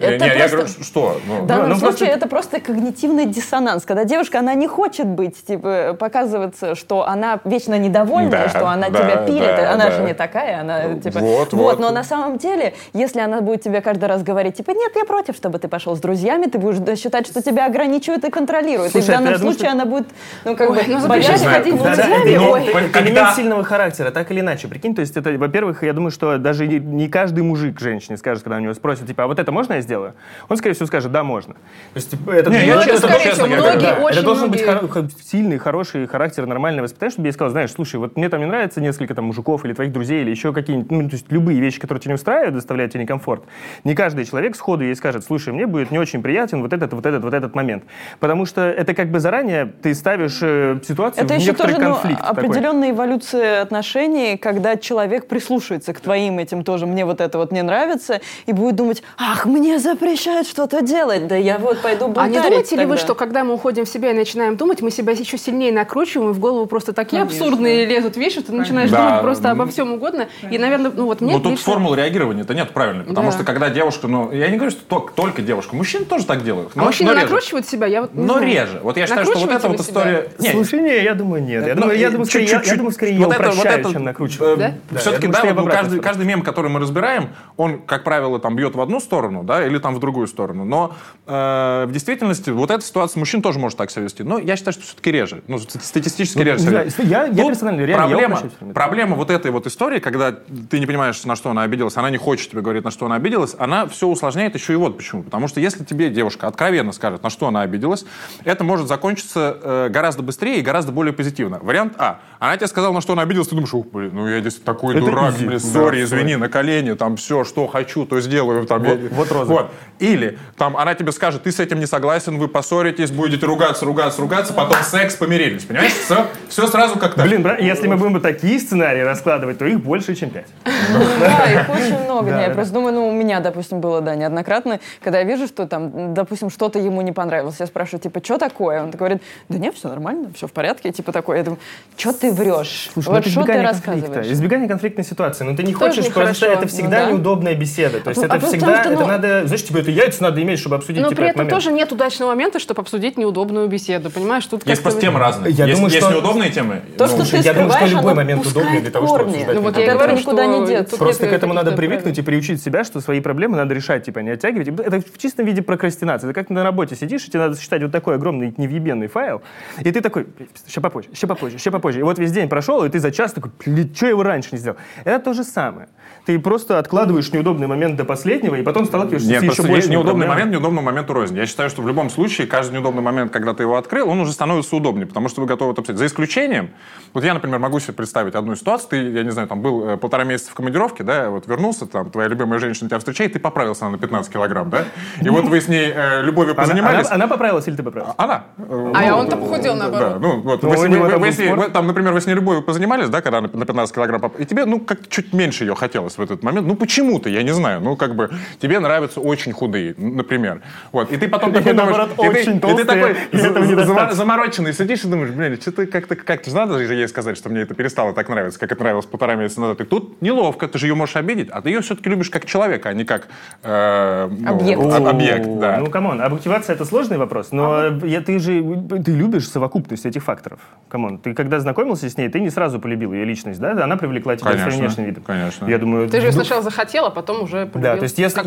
Это 0.00 0.24
Не, 0.24 0.30
я 0.30 0.34
просто- 0.48 0.56
говорю, 0.56 0.84
что? 0.84 1.20
Ну, 1.26 1.42
В 1.42 1.46
данном 1.46 1.68
ну, 1.70 1.74
случае 1.76 1.98
просто- 1.98 2.16
это 2.16 2.28
просто 2.28 2.60
когнитивный 2.60 3.26
диссонанс, 3.26 3.84
когда 3.84 4.04
девушка, 4.04 4.38
она 4.38 4.54
не 4.54 4.66
хочет 4.68 5.06
быть, 5.06 5.44
типа, 5.44 5.96
показываться, 5.98 6.74
что 6.74 7.06
она 7.06 7.40
вечно 7.44 7.76
недовольна, 7.78 8.30
Да, 8.30 8.48
что 8.48 8.68
она 8.68 8.90
да, 8.90 8.98
тебя 9.00 9.16
пилит, 9.26 9.56
да, 9.56 9.72
она 9.72 9.86
да. 9.86 9.90
же 9.92 10.02
не 10.02 10.14
такая, 10.14 10.60
она, 10.60 10.94
типа, 10.94 11.18
Вот, 11.18 11.52
вот. 11.52 11.78
но 11.80 11.90
на 11.90 12.04
самом 12.04 12.38
деле, 12.38 12.74
если 12.92 13.20
она 13.20 13.40
будет 13.40 13.62
тебе 13.62 13.80
каждый 13.80 14.04
раз 14.06 14.22
говорить, 14.22 14.56
типа, 14.56 14.70
нет, 14.70 14.92
я 14.94 15.04
против, 15.04 15.34
чтобы 15.36 15.58
ты 15.58 15.68
пошел 15.68 15.96
с 15.96 16.00
друзьями, 16.00 16.46
ты 16.46 16.58
будешь 16.58 16.78
да, 16.78 16.94
считать, 16.96 17.26
что 17.26 17.42
тебя 17.42 17.66
ограничивают 17.66 18.24
и 18.24 18.30
контролируют, 18.30 18.94
и 18.94 19.00
в 19.00 19.02
Слушай, 19.02 19.16
данном 19.16 19.32
я 19.32 19.38
думаю, 19.38 19.52
случае 19.54 19.70
что- 19.70 19.82
она 19.82 19.84
будет, 19.84 20.06
ну, 20.44 20.56
как 20.56 20.70
Ой, 20.70 20.76
бы, 20.76 20.82
ну, 20.86 21.08
боясь 21.08 21.42
ходить 21.42 21.74
с 21.74 21.82
Да, 21.82 21.96
да, 21.96 22.02
друзьями, 22.02 22.30
это, 22.30 22.42
ой. 22.44 22.66
это 22.66 22.88
Когда- 22.92 23.00
элемент 23.00 23.34
сильного 23.34 23.64
характера, 23.64 24.10
так 24.10 24.30
или 24.30 24.40
иначе. 24.40 24.68
Прикинь, 24.68 24.94
то 24.94 25.00
есть 25.00 25.16
это, 25.16 25.30
во-первых, 25.32 25.82
я 25.82 25.92
думаю, 25.92 26.10
что 26.10 26.38
даже 26.38 26.66
не, 26.66 26.78
не 26.78 27.08
каждый 27.08 27.42
мужик 27.42 27.80
женщине 27.80 28.16
скажет, 28.16 28.42
когда 28.44 28.56
у 28.56 28.60
него 28.60 28.74
спросят, 28.74 29.06
типа, 29.06 29.24
а 29.24 29.26
вот 29.26 29.38
это 29.38 29.50
можно 29.52 29.74
я 29.74 29.82
сделаю? 29.88 30.12
Он, 30.50 30.56
скорее 30.58 30.74
всего, 30.74 30.86
скажет, 30.86 31.10
да, 31.10 31.24
можно. 31.24 31.54
То 31.54 31.60
есть, 31.96 32.10
типа, 32.10 32.30
это, 32.30 32.50
Не, 32.50 32.66
я 32.66 32.74
это- 32.74 32.84
честно- 32.84 33.06
это- 33.06 33.22
честно 33.24 33.46
это- 33.46 33.56
говоря, 33.56 33.72
многие, 33.72 33.94
да, 33.94 34.00
очень 34.04 34.16
это 34.18 34.24
должен 34.26 34.50
быть 34.50 34.62
многие. 34.66 34.82
хоро- 34.84 34.88
хо- 34.88 35.08
сильный, 35.24 35.58
хороший 35.58 36.06
характер, 36.06 36.44
нормальное 36.46 36.82
воспитание, 36.82 37.10
чтобы 37.10 37.28
я 37.28 37.32
сказал, 37.32 37.50
знаешь, 37.52 37.72
слушай, 37.72 37.96
вот 37.96 38.16
мне 38.18 38.28
там 38.28 38.40
не 38.40 38.46
нравится 38.46 38.80
несколько 38.82 39.14
там 39.14 39.24
мужиков 39.24 39.64
или 39.64 39.72
твоих 39.72 39.92
друзей, 39.92 40.20
или 40.22 40.30
еще 40.30 40.52
какие-нибудь, 40.52 40.90
ну, 40.90 41.08
то 41.08 41.14
есть 41.16 41.26
любые 41.32 41.58
вещи, 41.60 41.80
которые 41.80 42.00
тебя 42.02 42.10
не 42.12 42.14
устраивают, 42.16 42.54
доставляют 42.54 42.92
тебе 42.92 43.02
некомфорт. 43.04 43.44
Не 43.84 43.94
каждый 43.94 44.24
человек 44.26 44.54
сходу 44.56 44.84
ей 44.84 44.94
скажет, 44.94 45.24
слушай, 45.24 45.52
мне 45.52 45.66
будет 45.66 45.90
не 45.90 45.98
очень 45.98 46.22
приятен 46.22 46.60
вот 46.62 46.72
этот, 46.74 46.92
вот 46.92 47.06
этот, 47.06 47.24
вот 47.24 47.32
этот 47.34 47.54
момент. 47.54 47.84
Потому 48.20 48.44
что 48.46 48.60
это 48.62 48.92
как 48.94 49.10
бы 49.10 49.20
заранее 49.20 49.66
ты 49.82 49.94
ставишь 49.94 50.38
э, 50.42 50.78
ситуацию 50.86 51.24
Это 51.24 51.34
в 51.34 51.36
еще 51.38 51.46
некоторый 51.52 51.74
тоже 51.74 51.84
ну, 51.88 51.94
конфликт. 51.94 52.20
такой. 52.20 52.44
определенная 52.44 52.90
эволюция 52.90 53.62
отношений, 53.62 54.36
когда 54.36 54.76
человек 54.76 55.28
прислушивается 55.28 55.92
к 55.94 56.00
твоим 56.00 56.38
этим 56.38 56.64
тоже, 56.64 56.86
мне 56.86 57.04
вот 57.04 57.20
это 57.20 57.38
вот 57.38 57.52
не 57.52 57.62
нравится, 57.62 58.20
и 58.46 58.52
будет 58.52 58.76
думать, 58.76 59.02
ах, 59.16 59.46
мне 59.46 59.77
запрещают 59.78 60.46
что-то 60.46 60.82
делать, 60.82 61.26
да 61.26 61.36
я 61.36 61.58
вот 61.58 61.80
пойду 61.80 62.04
А 62.06 62.08
бунтарить 62.08 62.34
не 62.36 62.40
думаете 62.42 62.76
ли 62.76 62.82
вы, 62.84 62.90
тогда». 62.96 63.04
что 63.04 63.14
когда 63.14 63.44
мы 63.44 63.54
уходим 63.54 63.84
в 63.84 63.88
себя 63.88 64.10
и 64.10 64.14
начинаем 64.14 64.56
думать, 64.56 64.80
мы 64.82 64.90
себя 64.90 65.12
еще 65.12 65.38
сильнее 65.38 65.72
накручиваем, 65.72 66.30
и 66.30 66.32
в 66.32 66.38
голову 66.38 66.66
просто 66.66 66.92
такие 66.92 67.22
Конечно. 67.22 67.44
абсурдные 67.46 67.86
лезут 67.86 68.16
вещи, 68.16 68.40
что 68.40 68.48
ты 68.48 68.52
начинаешь 68.52 68.90
Да. 68.90 68.98
думать 69.08 69.22
просто 69.22 69.50
обо 69.50 69.66
всем 69.66 69.92
угодно. 69.92 70.28
И, 70.50 70.58
наверное, 70.58 70.90
ну 70.94 71.06
вот 71.06 71.20
мне 71.20 71.32
Ну, 71.32 71.40
тут 71.40 71.52
лично- 71.52 71.64
формулы 71.72 71.96
реагирования-то 71.96 72.54
нет 72.54 72.70
правильной, 72.72 73.04
потому 73.04 73.30
Да. 73.30 73.36
что 73.36 73.44
когда 73.44 73.70
девушка, 73.70 74.08
ну, 74.08 74.30
я 74.32 74.48
не 74.48 74.56
говорю, 74.56 74.70
что 74.70 74.82
только, 74.86 75.12
только 75.14 75.42
девушка, 75.42 75.74
мужчины 75.76 76.04
тоже 76.04 76.26
так 76.26 76.44
делают. 76.44 76.72
А 76.74 76.78
но- 76.78 76.84
мужчины 76.86 77.08
но 77.10 77.14
реже. 77.14 77.24
накручивают 77.26 77.66
себя? 77.68 77.86
Я 77.86 78.02
вот 78.02 78.14
не 78.14 78.24
Но 78.24 78.34
знаю. 78.34 78.46
реже. 78.48 78.80
Вот 78.82 78.96
я 78.96 79.06
считаю, 79.06 79.26
что 79.26 79.38
вот 79.38 79.50
эта 79.50 79.68
вот 79.68 79.80
себя? 79.80 79.88
история... 79.90 80.28
Не, 80.38 80.50
Слушай, 80.50 80.80
не, 80.80 81.02
я 81.02 81.14
думаю, 81.14 81.42
нет. 81.42 81.66
Я 81.66 81.74
Ну, 81.74 81.82
думаю, 81.82 81.98
я 81.98 82.10
думаю, 82.10 82.26
скорее, 82.26 82.44
я, 82.44 82.50
чуть-чуть- 82.50 82.70
я 82.70 82.76
думаю, 82.76 82.92
скорее, 82.92 83.12
я 83.18 83.26
вот 83.26 83.34
это- 83.34 83.42
вот 83.44 83.52
упрощаю, 83.54 83.80
это, 83.80 83.92
чем 83.92 84.04
накручиваю. 84.04 84.58
э, 84.58 84.72
Все-таки, 84.98 85.26
я 85.26 85.32
да, 85.32 85.82
я 85.92 86.00
каждый 86.00 86.26
мем, 86.26 86.42
который 86.42 86.70
мы 86.70 86.80
разбираем, 86.80 87.30
он, 87.56 87.78
как 87.80 88.04
правило, 88.04 88.38
там 88.38 88.56
бьет 88.56 88.74
в 88.74 88.80
одну 88.80 89.00
сторону, 89.00 89.42
да, 89.44 89.67
или 89.68 89.78
там 89.78 89.94
в 89.94 90.00
другую 90.00 90.26
сторону. 90.26 90.64
Но 90.64 90.94
э, 91.26 91.84
в 91.86 91.92
действительности 91.92 92.50
вот 92.50 92.70
эта 92.70 92.82
ситуация 92.84 93.20
мужчин 93.20 93.42
тоже 93.42 93.58
может 93.58 93.78
так 93.78 93.90
себя 93.90 94.02
вести. 94.02 94.22
Но 94.22 94.38
я 94.38 94.56
считаю, 94.56 94.72
что 94.72 94.82
все-таки 94.82 95.12
реже. 95.12 95.42
Ну, 95.46 95.58
ст- 95.58 95.82
статистически 95.82 96.38
Ну, 96.38 96.44
реже. 96.44 96.58
знаю, 96.60 96.90
я- 96.98 97.24
я 97.26 97.28
Тут 97.28 97.48
персонально, 97.48 97.80
реально, 97.82 97.90
я 97.92 98.08
проблема, 98.08 98.36
время. 98.60 98.74
проблема 98.74 99.16
вот 99.16 99.30
этой 99.30 99.50
вот 99.50 99.66
истории, 99.66 99.98
когда 99.98 100.32
ты 100.70 100.80
не 100.80 100.86
понимаешь, 100.86 101.22
на 101.24 101.36
что 101.36 101.50
она 101.50 101.62
обиделась, 101.62 101.96
она 101.96 102.10
не 102.10 102.16
хочет 102.18 102.50
тебе 102.50 102.62
говорить, 102.62 102.84
на 102.84 102.90
что 102.90 103.06
она 103.06 103.14
обиделась, 103.16 103.54
она 103.58 103.86
все 103.86 104.06
усложняет 104.08 104.54
еще 104.54 104.72
и 104.72 104.76
вот 104.76 104.96
почему. 104.96 105.22
Потому 105.22 105.48
что 105.48 105.60
если 105.60 105.84
тебе 105.84 106.10
девушка 106.10 106.46
откровенно 106.46 106.92
скажет, 106.92 107.22
на 107.22 107.30
что 107.30 107.46
она 107.48 107.62
обиделась, 107.62 108.04
это 108.44 108.64
может 108.64 108.88
закончиться 108.88 109.56
э, 109.62 109.88
гораздо 109.90 110.22
быстрее 110.22 110.58
и 110.58 110.62
гораздо 110.62 110.92
более 110.92 111.12
позитивно. 111.12 111.58
Вариант 111.62 111.94
А. 111.98 112.20
Она 112.38 112.56
тебе 112.56 112.68
сказала, 112.68 112.92
на 112.92 113.00
что 113.00 113.12
она 113.14 113.22
обиделась, 113.22 113.48
ты 113.48 113.54
думаешь, 113.54 113.74
ух, 113.74 113.86
блин, 113.92 114.10
ну 114.14 114.28
я 114.28 114.40
здесь 114.40 114.56
такой 114.56 114.94
Это 114.96 115.04
дурак, 115.04 115.34
изи. 115.34 115.46
блин, 115.46 115.58
Да, 115.62 115.66
сори, 115.68 115.84
сори. 115.96 116.04
извини, 116.04 116.36
на 116.36 116.48
колени, 116.48 116.92
там 116.94 117.16
все, 117.16 117.44
что 117.44 117.66
хочу, 117.66 118.06
то 118.06 118.20
сделаю. 118.20 118.64
Там, 118.66 118.82
Вот- 118.82 119.00
я- 119.00 119.08
вот 119.10 119.32
роза. 119.32 119.47
Вот. 119.48 119.70
Или 119.98 120.38
там 120.56 120.76
она 120.76 120.94
тебе 120.94 121.10
скажет, 121.10 121.42
ты 121.42 121.50
с 121.50 121.58
этим 121.58 121.80
не 121.80 121.86
согласен, 121.86 122.38
вы 122.38 122.46
поссоритесь, 122.46 123.10
будете 123.10 123.44
ругаться, 123.46 123.84
ругаться, 123.84 124.20
ругаться, 124.20 124.52
потом 124.52 124.76
секс, 124.84 125.16
помирились. 125.16 125.64
Понимаешь? 125.64 125.92
Все, 125.92 126.26
все 126.48 126.66
сразу 126.68 126.98
как-то... 126.98 127.22
Блин, 127.22 127.42
бра- 127.42 127.58
если 127.58 127.88
мы 127.88 127.96
будем 127.96 128.20
такие 128.20 128.60
сценарии 128.60 129.00
раскладывать, 129.00 129.58
то 129.58 129.64
их 129.66 129.80
больше, 129.80 130.14
чем 130.14 130.30
пять. 130.30 130.46
Да, 130.64 131.44
их 131.52 131.68
очень 131.68 131.98
много. 132.04 132.30
Я 132.30 132.50
просто 132.50 132.74
думаю, 132.74 132.94
ну, 132.94 133.08
у 133.08 133.12
меня, 133.12 133.40
допустим, 133.40 133.80
было, 133.80 134.00
да, 134.00 134.14
неоднократно, 134.14 134.78
когда 135.02 135.18
я 135.18 135.24
вижу, 135.24 135.46
что 135.48 135.66
там, 135.66 136.14
допустим, 136.14 136.50
что-то 136.50 136.78
ему 136.78 137.02
не 137.02 137.12
понравилось, 137.12 137.56
я 137.58 137.66
спрашиваю, 137.66 138.00
типа, 138.00 138.20
что 138.24 138.38
такое? 138.38 138.82
Он 138.82 138.90
говорит, 138.90 139.22
да 139.48 139.58
нет, 139.58 139.74
все 139.74 139.88
нормально, 139.88 140.30
все 140.34 140.46
в 140.46 140.52
порядке, 140.52 140.92
типа 140.92 141.10
такое. 141.12 141.38
Я 141.38 141.44
думаю, 141.44 141.58
что 141.96 142.12
ты 142.12 142.30
врешь? 142.32 142.90
Ну 142.94 143.02
вот 143.02 143.26
что 143.26 143.44
ты 143.44 143.60
рассказываешь? 143.62 144.26
Избегание 144.26 144.68
конфликтной 144.68 145.04
ситуации. 145.04 145.44
Но 145.44 145.56
ты 145.56 145.62
не 145.62 145.72
хочешь, 145.72 146.06
просто 146.12 146.30
нехорошо. 146.30 146.46
это 146.46 146.68
всегда 146.68 147.06
Ну 147.06 147.12
неудобная 147.14 147.54
беседа. 147.54 148.00
То 148.00 148.10
есть 148.10 148.22
А 148.22 148.26
это 148.26 148.34
потому 148.34 148.52
всегда, 148.52 148.80
что, 148.82 148.90
это 148.92 149.00
ну- 149.00 149.06
знаешь, 149.46 149.64
тебе 149.64 149.80
это 149.80 149.90
яйца 149.90 150.22
надо 150.22 150.42
иметь, 150.42 150.58
чтобы 150.58 150.76
обсудить 150.76 151.02
Но 151.02 151.08
типа, 151.08 151.20
при 151.22 151.28
этом 151.30 151.38
момент. 151.38 151.54
тоже 151.54 151.72
нет 151.72 151.92
удачного 151.92 152.30
момента, 152.30 152.58
чтобы 152.58 152.82
обсудить 152.82 153.16
неудобную 153.16 153.68
беседу. 153.68 154.10
Понимаешь, 154.10 154.44
тут 154.46 154.66
Есть 154.66 154.82
просто 154.82 155.00
темы 155.00 155.18
разные. 155.18 155.52
Я 155.52 155.66
есть, 155.66 155.76
думаю, 155.78 155.92
есть 155.92 156.04
что- 156.04 156.14
неудобные 156.14 156.50
темы. 156.50 156.82
То, 156.96 157.06
ну, 157.06 157.24
что 157.24 157.36
ты 157.36 157.42
я 157.44 157.54
думаю, 157.54 157.72
что 157.72 157.86
любой 157.86 158.14
момент 158.14 158.42
пускает 158.42 158.66
удобный 158.66 158.80
для 158.82 158.90
того, 158.90 159.06
чтобы 159.06 159.24
обсуждать 159.30 159.54
Ну 159.54 159.60
вот 159.62 159.76
я 159.78 159.94
говорю, 159.94 160.16
никуда 160.16 160.46
не 160.46 160.66
деться. 160.66 160.96
Просто 160.96 161.26
к 161.28 161.32
этому 161.32 161.54
надо 161.54 161.72
привыкнуть 161.72 162.18
и 162.18 162.22
приучить 162.22 162.62
себя, 162.62 162.84
что 162.84 163.00
свои 163.00 163.20
проблемы 163.20 163.56
надо 163.56 163.74
решать, 163.74 164.04
типа, 164.04 164.20
не 164.20 164.30
оттягивать. 164.30 164.68
Это 164.80 165.00
в 165.00 165.18
чистом 165.18 165.46
виде 165.46 165.62
прокрастинация. 165.62 166.30
Это 166.30 166.40
как 166.40 166.50
на 166.50 166.62
работе 166.64 166.96
сидишь, 166.96 167.24
и 167.26 167.30
тебе 167.30 167.40
надо 167.40 167.60
считать 167.60 167.82
вот 167.82 167.92
такой 167.92 168.14
огромный 168.16 168.54
невъебенный 168.56 169.06
файл, 169.08 169.42
и 169.80 169.90
ты 169.90 170.00
такой, 170.00 170.26
еще 170.66 170.80
попозже, 170.80 171.08
еще 171.12 171.26
попозже, 171.26 171.56
еще 171.56 171.70
попозже. 171.70 172.00
И 172.00 172.02
вот 172.02 172.18
весь 172.18 172.32
день 172.32 172.48
прошел, 172.48 172.84
и 172.84 172.88
ты 172.88 172.98
за 173.00 173.10
час 173.10 173.32
такой, 173.32 173.50
блин, 173.64 173.92
что 173.94 174.06
я 174.06 174.10
его 174.10 174.22
раньше 174.22 174.50
не 174.52 174.58
сделал? 174.58 174.76
Это 175.04 175.24
то 175.24 175.32
же 175.34 175.44
самое. 175.44 175.88
Ты 176.26 176.38
просто 176.38 176.78
откладываешь 176.78 177.32
неудобный 177.32 177.66
момент 177.66 177.96
до 177.96 178.04
последнего, 178.04 178.54
и 178.54 178.62
потом 178.62 178.84
сталкиваешься 178.86 179.27
Нет, 179.28 179.42
еще 179.42 179.46
просто 179.46 179.62
есть 179.62 179.72
большими 179.72 179.92
неудобный 179.92 180.12
проблемами. 180.26 180.38
момент, 180.38 180.52
неудобному 180.52 180.86
моменту 180.86 181.12
рознь. 181.12 181.36
Я 181.36 181.46
считаю, 181.46 181.70
что 181.70 181.82
в 181.82 181.88
любом 181.88 182.10
случае 182.10 182.46
каждый 182.46 182.74
неудобный 182.74 183.02
момент, 183.02 183.32
когда 183.32 183.54
ты 183.54 183.62
его 183.62 183.76
открыл, 183.76 184.08
он 184.08 184.20
уже 184.20 184.32
становится 184.32 184.74
удобнее, 184.76 185.06
потому 185.06 185.28
что 185.28 185.40
вы 185.40 185.46
готовы 185.46 185.72
это 185.72 185.80
обсудить. 185.82 185.98
За 185.98 186.06
исключением, 186.06 186.70
вот 187.14 187.24
я, 187.24 187.34
например, 187.34 187.58
могу 187.58 187.80
себе 187.80 187.92
представить 187.94 188.34
одну 188.34 188.54
ситуацию, 188.56 188.88
ты, 188.90 188.96
я 189.10 189.22
не 189.24 189.30
знаю, 189.30 189.48
там 189.48 189.60
был 189.62 189.88
э, 189.88 189.96
полтора 189.96 190.24
месяца 190.24 190.50
в 190.50 190.54
командировке, 190.54 191.02
да, 191.04 191.30
вот 191.30 191.46
вернулся, 191.46 191.86
там 191.86 192.10
твоя 192.10 192.28
любимая 192.28 192.58
женщина 192.58 192.88
тебя 192.88 192.98
встречает, 192.98 193.32
ты 193.32 193.38
поправился 193.38 193.88
на 193.88 193.98
15 193.98 194.32
килограмм, 194.32 194.70
да, 194.70 194.84
и 195.20 195.28
вот 195.28 195.44
вы 195.44 195.60
с 195.60 195.68
ней 195.68 195.92
э, 195.94 196.22
любовью 196.22 196.54
Она, 196.54 196.62
позанимались. 196.62 197.06
она- 197.06 197.14
она 197.16 197.26
поправилась 197.28 197.66
или 197.68 197.76
ты 197.76 197.82
поправился? 197.82 198.14
Она. 198.18 198.44
А 198.58 198.62
ну, 199.10 199.16
он-то 199.18 199.36
похудел, 199.36 199.74
да, 199.76 199.88
наоборот. 199.88 200.16
ну, 200.20 200.40
вот, 200.40 200.62
Ну, 200.62 200.68
вы, 200.70 200.88
вы- 200.88 201.10
там 201.10 201.20
вы 201.20 201.32
спорт. 201.32 201.58
вы 201.58 201.68
там, 201.70 201.86
например, 201.86 202.12
вы 202.12 202.20
с 202.20 202.26
ней 202.26 202.34
любовью 202.34 202.62
позанимались, 202.62 203.08
да, 203.08 203.20
когда 203.20 203.40
на 203.40 203.48
на 203.48 203.64
15 203.66 203.94
килограмм, 203.94 204.22
и 204.38 204.44
тебе, 204.44 204.64
ну, 204.66 204.78
как 204.80 205.08
чуть 205.08 205.32
меньше 205.32 205.64
ее 205.64 205.74
хотелось 205.74 206.16
в 206.18 206.20
этот 206.22 206.42
момент, 206.42 206.66
ну, 206.66 206.76
почему-то, 206.76 207.28
я 207.28 207.42
не 207.42 207.52
знаю, 207.52 207.80
ну, 207.80 207.96
как 207.96 208.14
бы, 208.14 208.30
тебе 208.60 208.78
нравятся 209.18 209.28
очень 209.28 209.52
худые, 209.52 209.94
например, 209.96 210.60
вот, 210.92 211.12
и 211.12 211.16
ты 211.16 211.28
потом 211.28 211.52
такой 211.52 211.72
думаешь, 211.72 212.10
ты- 212.16 212.28
очень 212.28 212.56
и 212.56 212.60
ты 212.60 212.84
такой 212.84 213.16
замороченный 214.12 214.72
сидишь 214.72 215.04
и 215.04 215.08
думаешь, 215.08 215.30
блин, 215.30 215.60
что-то 215.60 215.86
как-то, 215.86 216.16
как-то 216.16 216.50
же 216.50 216.56
надо 216.56 216.78
же 216.78 216.94
ей 216.94 217.08
сказать, 217.08 217.36
что 217.36 217.48
мне 217.48 217.62
это 217.62 217.74
перестало 217.74 218.12
так 218.12 218.28
нравиться, 218.28 218.58
как 218.58 218.72
это 218.72 218.82
нравилось 218.82 219.06
полтора 219.06 219.34
месяца 219.34 219.60
назад, 219.60 219.80
и 219.80 219.84
тут 219.84 220.20
неловко, 220.22 220.68
ты 220.68 220.78
же 220.78 220.86
ее 220.86 220.94
можешь 220.94 221.16
обидеть, 221.16 221.48
а 221.50 221.60
ты 221.60 221.70
ее 221.70 221.80
все-таки 221.80 222.08
любишь 222.08 222.30
как 222.30 222.46
человека, 222.46 222.88
а 222.88 222.92
не 222.92 223.04
как 223.04 223.28
э, 223.62 224.28
ну, 224.30 224.48
Объект. 224.50 224.80
об- 224.80 225.06
объект, 225.06 225.46
да. 225.58 225.78
Ну, 225.78 225.86
come 225.90 226.07
on, 226.07 226.20
объективация 226.20 226.74
это 226.74 226.84
сложный 226.84 227.18
вопрос, 227.18 227.52
но 227.52 227.98
я, 228.04 228.20
ты 228.20 228.38
же 228.38 228.62
ты 229.04 229.12
любишь 229.12 229.48
совокупность 229.48 230.06
этих 230.06 230.22
факторов. 230.24 230.60
Come 230.88 231.05
on, 231.05 231.18
ты 231.18 231.34
когда 231.34 231.60
знакомился 231.60 232.08
с 232.08 232.16
ней, 232.16 232.28
ты 232.28 232.40
не 232.40 232.50
сразу 232.50 232.80
полюбил 232.80 233.12
ее 233.12 233.24
личность, 233.24 233.60
да? 233.60 233.72
Она 233.84 233.96
привлекла 233.96 234.36
тебя 234.36 234.52
своим 234.58 234.78
внешним 234.78 235.04
видом. 235.04 235.22
конечно. 235.24 235.66
Я 235.68 235.78
думаю, 235.78 236.08
Ты 236.08 236.20
же 236.20 236.26
ну, 236.28 236.32
сначала 236.32 236.62
захотел, 236.62 237.06
а 237.06 237.10
потом 237.10 237.42
уже 237.42 237.66
полюбил. 237.66 237.82
Да, 237.92 237.96
то 237.96 238.02
есть 238.04 238.18
если, 238.18 238.36
Как 238.36 238.46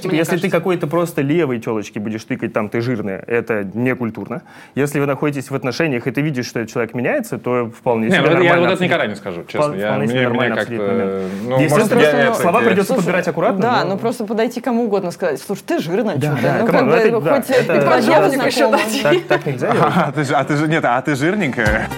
понимаешь, 0.00 0.02
типа, 0.02 0.08
мне 0.10 0.18
если 0.18 0.36
ты 0.36 0.40
кажется. 0.42 0.58
какой-то 0.58 0.86
просто 0.86 1.22
левой 1.22 1.58
телочки 1.60 1.98
будешь 1.98 2.24
тыкать, 2.24 2.52
там, 2.52 2.68
ты 2.68 2.80
жирная, 2.80 3.22
это 3.26 3.64
не 3.74 3.94
культурно. 3.94 4.42
Если 4.74 5.00
вы 5.00 5.06
находитесь 5.06 5.50
в 5.50 5.54
отношениях, 5.54 6.06
и 6.06 6.10
ты 6.10 6.20
видишь, 6.20 6.46
что 6.46 6.60
этот 6.60 6.72
человек 6.72 6.94
меняется, 6.94 7.38
то 7.38 7.70
вполне 7.70 8.08
Не, 8.08 8.16
себе 8.16 8.30
ну, 8.30 8.42
я 8.42 8.58
вот 8.58 8.70
это 8.70 8.84
никогда 8.84 9.06
не 9.06 9.14
скажу, 9.16 9.42
честно. 9.46 9.60
Вполне 9.60 9.80
Я, 9.80 9.88
себе 9.94 9.98
мне, 10.04 10.14
мне 10.14 10.22
нормально 10.22 10.54
обсудить 10.56 10.80
момент. 10.80 11.12
Ну, 11.44 11.60
Если 11.60 11.74
может, 11.74 11.90
просто, 11.90 12.16
я 12.16 12.24
ну, 12.24 12.30
это- 12.32 12.40
слова 12.40 12.60
я- 12.62 12.68
придется 12.68 12.94
подбирать 12.94 13.28
аккуратно. 13.28 13.60
Да, 13.62 13.84
но- 13.84 13.90
ну 13.90 13.98
просто 13.98 14.24
подойти 14.24 14.60
кому 14.60 14.84
угодно 14.84 15.10
сказать, 15.10 15.40
слушай, 15.40 15.62
ты 15.66 15.78
жирная, 15.80 16.16
Да, 16.16 16.26
что-то. 16.32 16.42
да, 16.42 16.56
ну, 16.60 16.66
come 16.66 16.74
on, 16.76 16.84
бы, 16.90 16.92
это- 16.96 17.20
да, 17.20 17.34
хоть 17.36 17.50
это- 17.50 18.46
еще 18.46 18.70
дать. 18.70 19.02
Так, 19.02 19.22
так 19.28 19.46
нельзя. 19.46 19.72
А 19.72 20.12
ты, 20.12 20.22
а 20.32 20.44
ты 20.44 20.56
же 20.56 20.68
нет, 20.68 20.84
а 20.84 21.00
ты 21.02 21.14
жирненькая. 21.14 21.88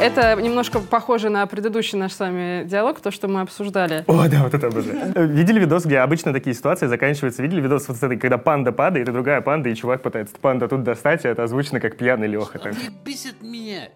Это 0.00 0.40
немножко 0.40 0.80
похоже 0.80 1.28
на 1.28 1.46
предыдущий 1.46 1.98
наш 1.98 2.12
с 2.12 2.20
вами 2.20 2.64
диалог, 2.64 3.00
то, 3.00 3.10
что 3.10 3.28
мы 3.28 3.42
обсуждали. 3.42 4.04
О, 4.06 4.28
да, 4.28 4.42
вот 4.44 4.54
это 4.54 4.68
обожаю. 4.68 5.12
Э, 5.14 5.26
Видели 5.26 5.60
видос, 5.60 5.84
где 5.84 5.98
обычно 5.98 6.32
такие 6.32 6.54
ситуации 6.54 6.86
заканчиваются? 6.86 7.42
Видели 7.42 7.60
видос 7.60 7.86
вот 7.88 7.98
с 7.98 8.02
этой, 8.02 8.16
когда 8.16 8.38
панда 8.38 8.72
падает, 8.72 9.08
и 9.08 9.12
другая 9.12 9.40
панда, 9.42 9.68
и 9.68 9.74
чувак 9.74 10.02
пытается 10.02 10.36
панда 10.40 10.68
тут 10.68 10.84
достать, 10.84 11.24
и 11.24 11.28
это 11.28 11.44
озвучено 11.44 11.80
как 11.80 11.96
пьяный 11.98 12.28
Леха. 12.28 12.58
Ты 12.58 12.72
бесит 13.04 13.42
меня. 13.42 13.88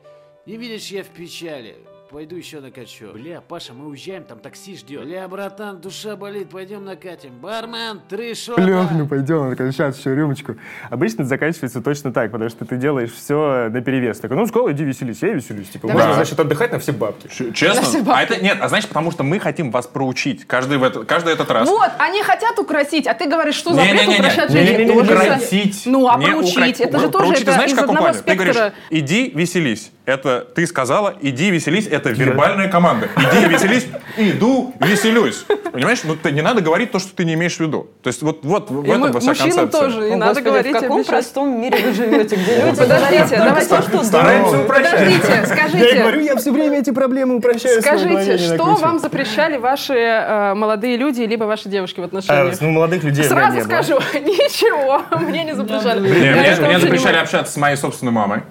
Не 0.45 0.59
видишь, 0.59 0.89
я 0.89 1.03
в 1.05 1.07
печали. 1.07 1.77
Пойду 2.15 2.37
еще 2.37 2.61
накачу. 2.61 3.07
Бля, 3.13 3.41
Паша, 3.41 3.73
мы 3.73 3.89
уезжаем, 3.89 4.23
там 4.23 4.39
такси 4.39 4.77
ждет. 4.77 5.03
Бля, 5.03 5.27
братан, 5.27 5.81
душа 5.81 6.15
болит, 6.15 6.49
пойдем 6.49 6.85
накатим. 6.85 7.33
Бармен, 7.43 8.03
три 8.09 8.37
шота. 8.37 8.63
Лех, 8.63 8.93
ну 8.93 9.09
пойдем, 9.09 9.53
сейчас 9.73 9.99
еще 9.99 10.15
рюмочку. 10.15 10.55
Обычно 10.91 11.25
заканчивается 11.25 11.81
точно 11.81 12.13
так, 12.13 12.31
потому 12.31 12.51
что 12.51 12.67
ты 12.67 12.77
делаешь 12.77 13.11
все 13.13 13.69
на 13.69 13.81
перевес. 13.81 14.21
Такой, 14.21 14.37
ну, 14.37 14.47
сказал, 14.47 14.71
иди 14.71 14.85
веселись, 14.85 15.23
я 15.23 15.31
веселюсь. 15.31 15.71
Типа, 15.71 15.89
можно, 15.89 16.15
значит, 16.15 16.39
отдыхать 16.39 16.71
на 16.71 16.79
все 16.79 16.93
бабки. 16.93 17.27
Честно? 17.53 17.83
Спасибо. 17.83 18.17
А 18.17 18.23
это 18.23 18.41
нет, 18.41 18.59
а 18.61 18.69
знаешь, 18.69 18.87
потому 18.87 19.11
что 19.11 19.25
мы 19.25 19.41
хотим 19.41 19.73
вас 19.73 19.89
проучить 19.89 20.47
каждый, 20.47 20.79
в 20.79 20.85
это, 20.85 21.03
каждый 21.03 21.33
этот 21.33 21.51
раз. 21.51 21.69
Вот, 21.69 21.91
они 21.99 22.23
хотят 22.23 22.57
украсить, 22.61 23.09
а 23.09 23.15
ты 23.15 23.29
говоришь, 23.29 23.57
что 23.57 23.75
запрет 23.75 24.07
украшать 24.09 24.53
женщин. 24.53 24.87
не 24.87 25.73
за- 25.73 25.91
Ну, 25.91 26.09
а 26.09 26.17
Не 26.19 26.27
проучить, 26.27 26.81
укро- 26.81 26.85
это 26.85 26.99
же 27.01 27.09
тоже 27.09 27.25
Проучить, 27.25 27.43
это 27.43 27.51
ты 27.51 27.53
знаешь, 27.55 27.71
из 27.73 27.77
в 27.77 27.81
каком 27.81 27.97
одного 27.97 28.13
плане? 28.13 28.25
Ты 28.25 28.35
говоришь, 28.37 28.55
спектра. 28.55 28.75
иди 28.91 29.33
веселись. 29.35 29.91
Это 30.07 30.41
ты 30.55 30.67
сказала, 30.67 31.15
иди 31.23 31.51
веселись, 31.51 31.87
это 31.87 32.11
вербальная 32.11 32.69
команда. 32.69 33.09
Иди 33.17 33.47
веселись, 33.47 33.87
иду 34.19 34.75
веселюсь. 34.79 35.47
Понимаешь? 35.73 36.01
Ну, 36.05 36.15
ты, 36.15 36.31
не 36.31 36.43
надо 36.43 36.61
говорить 36.61 36.91
то, 36.91 36.99
что 36.99 37.17
ты 37.17 37.25
не 37.25 37.33
имеешь 37.35 37.57
в 37.57 37.61
виду. 37.61 37.89
То 38.03 38.09
есть 38.09 38.21
вот, 38.21 38.45
вот 38.45 38.71
в 38.71 38.85
И 38.85 38.89
этом 38.91 39.01
мы- 39.13 39.21
вся 39.21 39.35
концепция. 39.35 39.67
тоже 39.67 40.01
не 40.03 40.13
О, 40.13 40.17
надо 40.19 40.35
Господи, 40.35 40.45
говорить 40.49 40.77
в 40.77 40.81
каком 40.81 40.97
обещать. 40.99 41.09
простом 41.09 41.61
мире 41.61 41.79
вы 41.87 41.93
живете, 41.95 42.37
где 42.37 42.65
люди 42.67 42.77
Подождите, 42.79 43.37
давайте. 43.39 43.69
то, 43.69 43.83
что 43.83 44.05
Стараемся 44.05 44.61
упрощать. 44.61 44.91
Подождите, 44.93 45.27
Я 45.33 45.47
скажите, 45.47 45.99
говорю, 46.01 46.21
я 46.21 46.37
все 46.37 46.53
время 46.53 46.79
эти 46.81 46.91
проблемы 46.91 47.37
упрощаю. 47.37 47.81
скажите, 47.81 48.37
что 48.37 48.75
вам 48.75 48.99
запрещали 48.99 49.57
ваши 49.57 49.95
э, 49.95 50.55
молодые 50.55 50.99
люди, 50.99 51.23
либо 51.23 51.45
ваши 51.45 51.71
девушки 51.71 52.01
в 52.01 52.03
А, 52.03 52.07
отношениях? 52.07 52.61
ну, 52.61 52.71
молодых 52.71 53.03
людей 53.05 53.25
Сразу 53.25 53.63
скажу, 53.63 53.95
ничего, 54.15 55.01
мне 55.19 55.45
не 55.45 55.55
запрещали. 55.55 56.01
Не, 56.09 56.27
Я 56.27 56.57
мне, 56.61 56.79
запрещали 56.79 57.17
общаться 57.17 57.53
с 57.55 57.57
моей 57.57 57.77
собственной 57.77 58.13
мамой. 58.13 58.43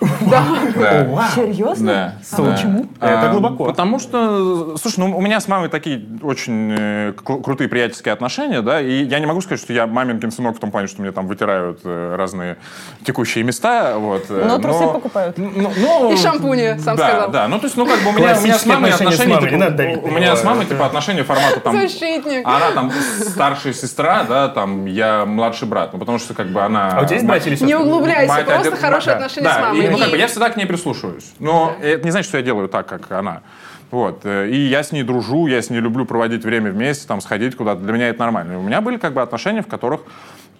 Да. 0.00 1.28
Серьезно? 1.34 1.86
Да. 1.92 2.14
А 2.32 2.42
да. 2.42 2.50
почему? 2.52 2.86
Это 3.00 3.20
А, 3.28 3.32
глубоко. 3.32 3.64
Потому 3.66 3.98
что, 3.98 4.76
слушай, 4.76 4.98
ну 5.00 5.16
у 5.16 5.20
меня 5.20 5.40
с 5.40 5.48
мамой 5.48 5.68
такие 5.68 6.02
очень 6.22 6.74
э, 6.76 7.12
кру- 7.12 7.42
крутые 7.42 7.68
приятельские 7.68 8.12
отношения, 8.12 8.62
да, 8.62 8.80
и 8.80 9.04
я 9.04 9.18
не 9.18 9.26
могу 9.26 9.40
сказать, 9.40 9.60
что 9.60 9.72
я 9.72 9.86
маменькин 9.86 10.30
сынок 10.30 10.56
в 10.56 10.60
том 10.60 10.70
плане, 10.70 10.86
что 10.86 11.02
мне 11.02 11.12
там 11.12 11.26
вытирают 11.26 11.80
э, 11.84 12.14
разные 12.16 12.56
текущие 13.04 13.44
места, 13.44 13.94
вот. 13.98 14.26
э, 14.28 14.44
Но 14.46 14.58
трусы 14.58 14.84
покупают. 14.86 15.36
Ну, 15.38 15.70
ну, 15.76 16.12
И 16.12 16.16
шампуни, 16.16 16.78
сам 16.78 16.96
да, 16.96 17.08
сказал. 17.08 17.30
Да, 17.30 17.48
ну 17.48 17.58
то 17.58 17.64
есть, 17.66 17.76
ну 17.76 17.86
как 17.86 18.00
бы 18.00 18.10
у 18.10 18.12
меня, 18.12 18.18
у 18.18 18.20
меня 18.22 18.34
с 18.34 18.40
Классические 18.40 18.74
мамой 18.74 18.90
отношения 18.90 19.10
с 19.10 19.20
отношения, 19.20 19.34
мамой, 19.34 19.48
типа, 19.48 19.54
не 19.56 19.60
надо 19.64 19.76
давить 19.76 19.98
у 20.02 20.06
на 20.06 20.10
меня 20.10 20.26
него, 20.26 20.36
с 20.36 20.44
мамой 20.44 20.64
это- 20.64 20.74
типа 20.74 20.86
отношения 20.86 21.24
формата 21.24 21.60
там... 21.60 21.76
Защитник. 21.76 22.46
Она 22.46 22.70
там 22.74 22.90
старшая 23.20 23.72
сестра, 23.72 24.24
да, 24.28 24.48
там 24.48 24.86
я 24.86 25.24
младший 25.26 25.68
брат, 25.68 25.92
ну 25.92 25.98
потому 25.98 26.18
что 26.18 26.34
как 26.34 26.48
бы 26.48 26.62
она... 26.62 26.92
А 26.98 27.02
у 27.02 27.04
тебя 27.04 27.16
есть 27.16 27.26
братья 27.26 27.46
или 27.48 27.54
сестры? 27.56 27.68
Не 27.68 27.74
углубляйся, 27.76 28.32
Мать, 28.32 28.46
просто 28.46 28.76
хорошие 28.76 29.06
да, 29.12 29.16
отношения 29.16 29.44
да, 29.48 29.54
с 29.54 29.60
мамой. 29.60 29.78
и, 29.86 29.89
ну, 29.90 29.98
как 29.98 30.10
бы 30.10 30.16
я 30.18 30.26
всегда 30.26 30.50
к 30.50 30.56
ней 30.56 30.66
прислушиваюсь. 30.66 31.32
Но 31.38 31.74
это 31.82 32.04
не 32.04 32.10
значит, 32.10 32.28
что 32.28 32.38
я 32.38 32.44
делаю 32.44 32.68
так, 32.68 32.86
как 32.86 33.10
она. 33.12 33.42
Вот. 33.90 34.20
э, 34.24 34.48
И 34.50 34.56
я 34.68 34.82
с 34.82 34.92
ней 34.92 35.02
дружу, 35.02 35.46
я 35.48 35.60
с 35.62 35.70
ней 35.70 35.80
люблю 35.80 36.04
проводить 36.04 36.44
время 36.44 36.70
вместе, 36.70 37.06
там, 37.08 37.20
сходить 37.20 37.56
куда-то. 37.56 37.80
Для 37.82 37.92
меня 37.92 38.08
это 38.08 38.20
нормально. 38.20 38.52
И 38.52 38.56
у 38.56 38.62
меня 38.62 38.80
были 38.80 38.96
как 38.98 39.12
бы 39.14 39.22
отношения, 39.22 39.62
в 39.62 39.66
которых 39.66 40.02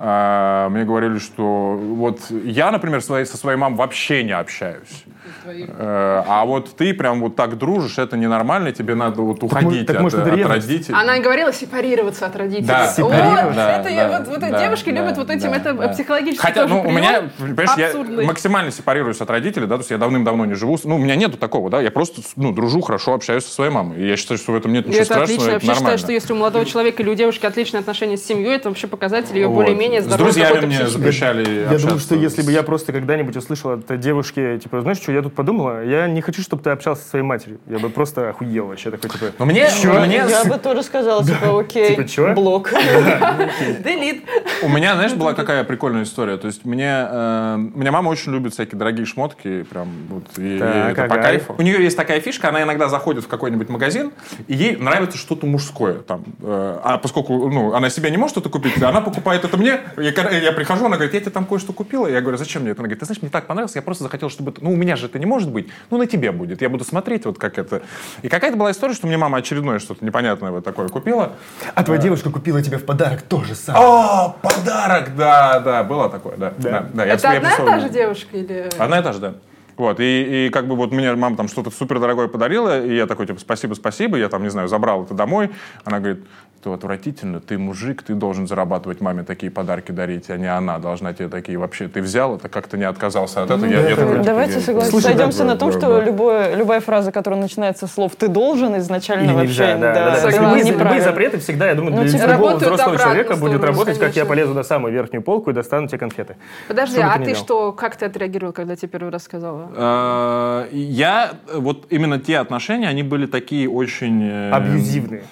а, 0.02 0.68
мне 0.70 0.84
говорили, 0.84 1.18
что 1.18 1.76
вот 1.76 2.20
я, 2.30 2.70
например, 2.70 3.02
своей- 3.02 3.26
со 3.26 3.36
своей 3.36 3.58
мамой 3.58 3.76
вообще 3.76 4.24
не 4.24 4.32
общаюсь. 4.32 5.04
Э, 5.44 6.22
А 6.26 6.44
вот 6.44 6.76
ты 6.76 6.94
прям 6.94 7.20
вот 7.20 7.36
так 7.36 7.58
дружишь, 7.58 7.98
это 7.98 8.16
ненормально, 8.16 8.72
тебе 8.72 8.94
надо 8.94 9.22
вот 9.22 9.42
уходить 9.42 9.86
так 9.86 9.96
от, 9.96 10.02
может, 10.02 10.20
это 10.20 10.32
от 10.34 10.46
родителей. 10.46 10.94
Она 10.96 11.16
и 11.16 11.20
говорила 11.22 11.52
сепарироваться 11.52 12.26
от 12.26 12.36
родителей. 12.36 12.66
Да, 12.66 12.84
Вот, 12.86 12.94
сепарироваться. 12.94 13.54
Да, 13.54 13.80
это 13.80 13.88
я- 13.90 14.08
да, 14.08 14.18
вот, 14.18 14.28
вот 14.28 14.40
да, 14.40 14.60
девушки 14.60 14.90
да, 14.90 15.00
любят 15.02 15.16
вот 15.18 15.30
этим, 15.30 15.50
да, 15.50 15.56
это 15.56 15.72
да. 15.74 15.88
психологически 15.88 16.40
Хотя, 16.42 16.62
тоже 16.62 16.74
ну, 16.74 16.80
у 16.82 16.90
меня, 16.90 17.24
понимаешь, 17.38 17.70
абсурдный. 17.88 18.22
я 18.22 18.28
максимально 18.28 18.70
сепарируюсь 18.70 19.20
от 19.20 19.30
родителей, 19.30 19.66
да, 19.66 19.76
то 19.76 19.80
есть 19.80 19.90
я 19.90 19.98
давным-давно 19.98 20.44
не 20.46 20.54
живу. 20.54 20.78
с- 20.78 20.84
Ну, 20.84 20.96
у 20.96 20.98
меня 20.98 21.16
нету 21.16 21.36
такого, 21.36 21.70
да, 21.70 21.80
я 21.80 21.90
просто, 21.90 22.22
ну, 22.36 22.52
дружу, 22.52 22.80
хорошо 22.80 23.14
общаюсь 23.14 23.44
со 23.44 23.52
своей 23.52 23.70
мамой. 23.70 23.98
И 24.00 24.06
я 24.08 24.16
считаю, 24.16 24.38
что 24.38 24.52
в 24.52 24.56
этом 24.56 24.72
нет 24.72 24.86
ничего 24.86 25.02
это 25.02 25.04
страшного, 25.04 25.24
отлично. 25.24 25.42
Я 25.42 25.48
это 25.48 25.54
вообще 25.54 25.66
нормально. 25.68 25.98
считаю, 25.98 25.98
что 25.98 26.12
если 26.12 26.32
у 26.32 26.36
молодого 26.36 26.64
человека 26.64 27.02
или 27.02 27.10
у 27.10 27.14
девушки 27.14 27.46
отличные 27.46 27.80
отношения 27.80 28.16
с 28.16 28.24
семьей, 28.24 28.56
это 28.56 28.68
вообще 28.68 28.86
показатель 28.86 29.36
ее 29.36 29.48
Вот. 29.48 29.54
более-менее 29.56 30.00
С 30.02 30.04
здоровой 30.04 30.32
друзьями 30.32 30.66
мне 30.66 30.86
запрещали 30.86 31.66
Я 31.70 31.78
думаю, 31.78 31.98
что 31.98 32.14
если 32.14 32.42
бы 32.42 32.52
я 32.52 32.62
просто 32.62 32.92
когда-нибудь 32.92 33.36
услышал 33.36 33.72
от 33.72 34.00
девушки, 34.00 34.58
типа, 34.62 34.80
знаешь, 34.80 34.98
что 34.98 35.09
я 35.12 35.22
тут 35.22 35.34
подумала, 35.34 35.84
я 35.84 36.06
не 36.06 36.20
хочу, 36.20 36.42
чтобы 36.42 36.62
ты 36.62 36.70
общался 36.70 37.02
со 37.02 37.10
своей 37.10 37.24
матерью. 37.24 37.60
Я 37.66 37.78
бы 37.78 37.88
просто 37.90 38.30
охуел 38.30 38.66
вообще 38.66 38.90
такой, 38.90 39.10
типа, 39.10 39.26
Но 39.38 39.46
мне, 39.46 39.68
мне 39.84 40.24
Я 40.28 40.44
бы 40.44 40.58
тоже 40.58 40.82
сказала, 40.82 41.24
типа, 41.24 41.60
окей, 41.60 41.96
Типа, 41.96 42.08
чё? 42.08 42.34
блок. 42.34 42.70
Делит. 43.84 44.24
У 44.62 44.68
меня, 44.68 44.94
знаешь, 44.94 45.14
была 45.14 45.34
какая 45.34 45.64
прикольная 45.64 46.04
история. 46.04 46.36
То 46.36 46.46
есть 46.46 46.64
мне, 46.64 47.06
э, 47.08 47.56
меня 47.74 47.92
мама 47.92 48.08
очень 48.08 48.32
любит 48.32 48.52
всякие 48.52 48.78
дорогие 48.78 49.06
шмотки, 49.06 49.62
прям 49.64 49.88
вот, 50.08 50.24
и, 50.38 50.56
это 50.56 51.06
по 51.08 51.16
кайфу. 51.16 51.54
У 51.58 51.62
нее 51.62 51.82
есть 51.82 51.96
такая 51.96 52.20
фишка, 52.20 52.48
она 52.48 52.62
иногда 52.62 52.88
заходит 52.88 53.24
в 53.24 53.28
какой-нибудь 53.28 53.68
магазин, 53.68 54.12
и 54.46 54.54
ей 54.54 54.76
нравится 54.76 55.18
что-то 55.18 55.46
мужское 55.46 55.94
там. 55.94 56.24
Э, 56.42 56.78
а 56.82 56.98
поскольку, 56.98 57.48
ну, 57.50 57.74
она 57.74 57.90
себе 57.90 58.10
не 58.10 58.16
может 58.16 58.34
что-то 58.34 58.48
купить, 58.48 58.82
она 58.82 59.00
покупает 59.00 59.44
это 59.44 59.56
мне. 59.56 59.80
Я, 59.96 60.52
прихожу, 60.52 60.86
она 60.86 60.96
говорит, 60.96 61.14
я 61.14 61.20
тебе 61.20 61.30
там 61.30 61.46
кое-что 61.46 61.72
купила. 61.72 62.06
Я 62.06 62.20
говорю, 62.20 62.36
зачем 62.36 62.62
мне 62.62 62.72
это? 62.72 62.80
Она 62.80 62.86
говорит, 62.86 63.00
ты 63.00 63.06
знаешь, 63.06 63.22
мне 63.22 63.30
так 63.30 63.46
понравилось, 63.46 63.74
я 63.74 63.82
просто 63.82 64.04
захотел, 64.04 64.30
чтобы 64.30 64.52
это... 64.52 64.62
Ну, 64.62 64.72
у 64.72 64.76
меня 64.76 64.96
же 65.00 65.06
это 65.06 65.18
не 65.18 65.26
может 65.26 65.50
быть, 65.50 65.68
ну, 65.90 65.98
на 65.98 66.06
тебе 66.06 66.30
будет. 66.30 66.62
Я 66.62 66.68
буду 66.68 66.84
смотреть, 66.84 67.24
вот 67.24 67.38
как 67.38 67.58
это. 67.58 67.82
И 68.22 68.28
какая-то 68.28 68.56
была 68.56 68.70
история, 68.70 68.94
что 68.94 69.06
мне 69.06 69.16
мама 69.16 69.38
очередное 69.38 69.78
что-то 69.78 70.04
непонятное 70.04 70.50
вот 70.52 70.64
такое 70.64 70.88
купила. 70.88 71.32
а 71.74 71.82
твоя 71.82 72.00
девушка 72.00 72.30
купила 72.30 72.62
тебе 72.62 72.78
в 72.78 72.84
подарок 72.84 73.22
то 73.22 73.42
же 73.42 73.54
самое. 73.54 73.84
О, 73.84 74.36
подарок, 74.42 75.16
да, 75.16 75.60
да, 75.60 75.82
было 75.82 76.08
такое, 76.08 76.36
да. 76.36 76.52
да. 76.58 76.86
да, 76.92 77.04
я 77.04 77.14
Это 77.14 77.22
себе 77.22 77.38
одна 77.38 77.52
и 77.52 77.56
та 77.56 77.80
же 77.80 77.88
девушка 77.88 78.36
или... 78.36 78.70
Одна 78.78 79.00
и 79.00 79.02
та 79.02 79.12
же, 79.12 79.18
да. 79.18 79.34
Вот, 79.80 79.98
и, 79.98 80.46
и 80.46 80.50
как 80.50 80.66
бы 80.68 80.76
вот 80.76 80.92
мне 80.92 81.14
мама 81.14 81.38
там 81.38 81.48
что-то 81.48 81.70
супер 81.70 82.00
дорогое 82.00 82.28
подарила, 82.28 82.84
и 82.84 82.94
я 82.94 83.06
такой, 83.06 83.26
типа, 83.26 83.40
спасибо, 83.40 83.72
спасибо, 83.72 84.18
я 84.18 84.28
там, 84.28 84.42
не 84.42 84.50
знаю, 84.50 84.68
забрал 84.68 85.04
это 85.04 85.14
домой. 85.14 85.50
Она 85.84 86.00
говорит, 86.00 86.22
это 86.60 86.74
отвратительно, 86.74 87.40
ты 87.40 87.56
мужик, 87.58 88.02
ты 88.02 88.14
должен 88.14 88.46
зарабатывать 88.46 89.00
маме 89.00 89.22
такие 89.22 89.50
подарки 89.50 89.92
дарить, 89.92 90.28
а 90.30 90.36
не 90.36 90.46
она 90.46 90.78
должна 90.78 91.12
тебе 91.14 91.28
такие 91.28 91.56
вообще. 91.58 91.88
Ты 91.88 92.02
взял 92.02 92.36
это, 92.36 92.48
как-то 92.48 92.76
не 92.76 92.84
отказался 92.84 93.42
от 93.42 93.50
этого. 93.50 93.64
Я- 93.64 93.88
я 93.88 93.96
такой, 93.96 94.12
типа, 94.14 94.24
Давайте 94.24 94.54
я- 94.54 94.60
согласимся, 94.60 94.90
Слушай, 94.90 95.04
сойдемся 95.14 95.38
да, 95.40 95.44
на 95.44 95.56
том, 95.56 95.70
да, 95.70 95.78
что 95.78 95.96
да. 95.98 96.04
любое, 96.04 96.54
любая 96.56 96.80
фраза, 96.80 97.12
которая 97.12 97.40
начинается 97.40 97.86
с 97.86 97.92
слов 97.92 98.14
«ты 98.16 98.28
должен» 98.28 98.76
изначально 98.78 99.24
Или 99.24 99.32
вообще, 99.32 99.48
нельзя, 99.48 99.76
да, 99.78 99.94
да, 99.94 100.04
да. 100.04 100.14
То 100.16 100.30
согласна. 100.30 100.56
любые, 100.58 100.72
любые 100.78 101.00
запреты 101.02 101.38
всегда, 101.38 101.68
я 101.68 101.74
думаю, 101.74 101.94
Ну, 101.96 102.02
для 102.02 102.10
типа, 102.12 102.30
любого 102.32 102.56
взрослого 102.56 102.98
человека 102.98 103.34
в 103.36 103.40
будет 103.40 103.52
сторону, 103.56 103.72
работать, 103.72 103.98
как 103.98 104.08
я 104.08 104.12
конечно. 104.24 104.28
полезу 104.28 104.54
на 104.54 104.62
самую 104.62 104.92
верхнюю 104.92 105.22
полку 105.22 105.50
и 105.50 105.52
достану 105.54 105.88
тебе 105.88 105.98
конфеты. 105.98 106.36
Подожди, 106.68 107.00
а 107.00 107.16
ты 107.18 107.24
ты 107.24 107.34
что, 107.34 107.72
как 107.72 107.96
ты 107.96 108.06
отреагировал, 108.06 108.52
когда 108.52 108.76
тебе 108.76 108.88
первый 108.88 109.10
раз 109.10 109.22
сказала? 109.24 109.70
Э, 109.74 110.66
Я, 110.72 111.30
вот 111.54 111.86
именно 111.90 112.18
те 112.18 112.38
отношения, 112.38 112.88
они 112.88 113.02
были 113.02 113.26
такие 113.26 113.68
очень... 113.68 114.22
э, 114.24 114.50
Абьюзивные. 114.52 115.22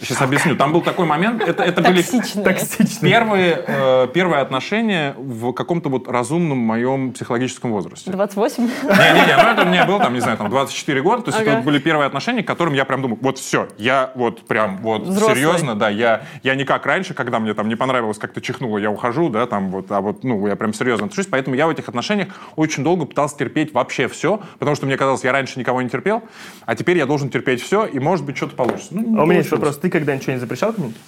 Сейчас 0.00 0.22
объясню. 0.22 0.56
Там 0.56 0.72
был 0.72 0.80
такой 0.82 1.06
момент, 1.06 1.42
это, 1.42 1.62
это 1.62 1.82
были 1.82 2.02
Токсичные. 2.02 2.56
Первые, 3.00 3.64
э, 3.66 4.08
первые 4.12 4.40
отношения 4.40 5.14
в 5.18 5.52
каком-то 5.52 5.88
вот 5.88 6.08
разумном 6.08 6.58
моем 6.58 7.12
психологическом 7.12 7.70
возрасте. 7.72 8.10
28? 8.10 8.62
Не-не-не, 8.64 9.36
ну 9.42 9.48
это 9.50 9.64
мне 9.64 9.84
было 9.84 9.98
там, 10.00 10.14
не 10.14 10.20
знаю, 10.20 10.36
там 10.38 10.48
24 10.50 11.02
года, 11.02 11.22
то 11.22 11.28
есть 11.30 11.40
Ага. 11.40 11.50
это 11.50 11.56
вот 11.58 11.64
были 11.66 11.78
первые 11.78 12.06
отношения, 12.06 12.42
к 12.42 12.46
которым 12.46 12.74
я 12.74 12.84
прям 12.84 13.02
думаю, 13.02 13.18
вот 13.20 13.38
все, 13.38 13.68
я 13.78 14.12
вот 14.14 14.46
прям 14.46 14.78
вот 14.78 15.02
Взрослый. 15.02 15.36
серьезно, 15.36 15.74
да, 15.74 15.88
я, 15.88 16.22
я 16.42 16.54
не 16.54 16.64
как 16.64 16.86
раньше, 16.86 17.14
когда 17.14 17.38
мне 17.38 17.54
там 17.54 17.68
не 17.68 17.76
понравилось, 17.76 18.18
как 18.18 18.32
ты 18.32 18.40
чихнула, 18.40 18.78
я 18.78 18.90
ухожу, 18.90 19.28
да, 19.28 19.46
там 19.46 19.70
вот, 19.70 19.90
а 19.90 20.00
вот, 20.00 20.24
ну, 20.24 20.46
я 20.46 20.56
прям 20.56 20.72
серьезно 20.72 21.06
отношусь, 21.06 21.26
поэтому 21.26 21.56
я 21.56 21.66
в 21.66 21.70
этих 21.70 21.88
отношениях 21.88 22.28
очень 22.56 22.82
долго 22.84 23.04
пытался 23.04 23.36
терпеть 23.36 23.72
вообще 23.74 24.08
все, 24.08 24.40
потому 24.58 24.76
что 24.76 24.86
мне 24.86 24.96
казалось, 24.96 25.24
я 25.24 25.32
раньше 25.32 25.58
никого 25.58 25.82
не 25.82 25.88
терпел, 25.88 26.22
а 26.66 26.74
теперь 26.74 26.98
я 26.98 27.06
должен 27.06 27.28
терпеть 27.30 27.62
все, 27.62 27.84
и 27.86 27.98
может 27.98 28.24
быть 28.24 28.36
что-то 28.36 28.56
получится. 28.56 28.88
Ну, 28.92 29.18
А 29.18 29.22
у 29.22 29.26
меня 29.26 29.38
есть 29.38 29.50
получилось. 29.50 29.69
Вопрос. 29.70 29.82
Ты 29.82 29.90
когда-нибудь 29.90 30.22
что-нибудь 30.22 30.40
запрещал 30.40 30.72
кому-нибудь? 30.72 31.00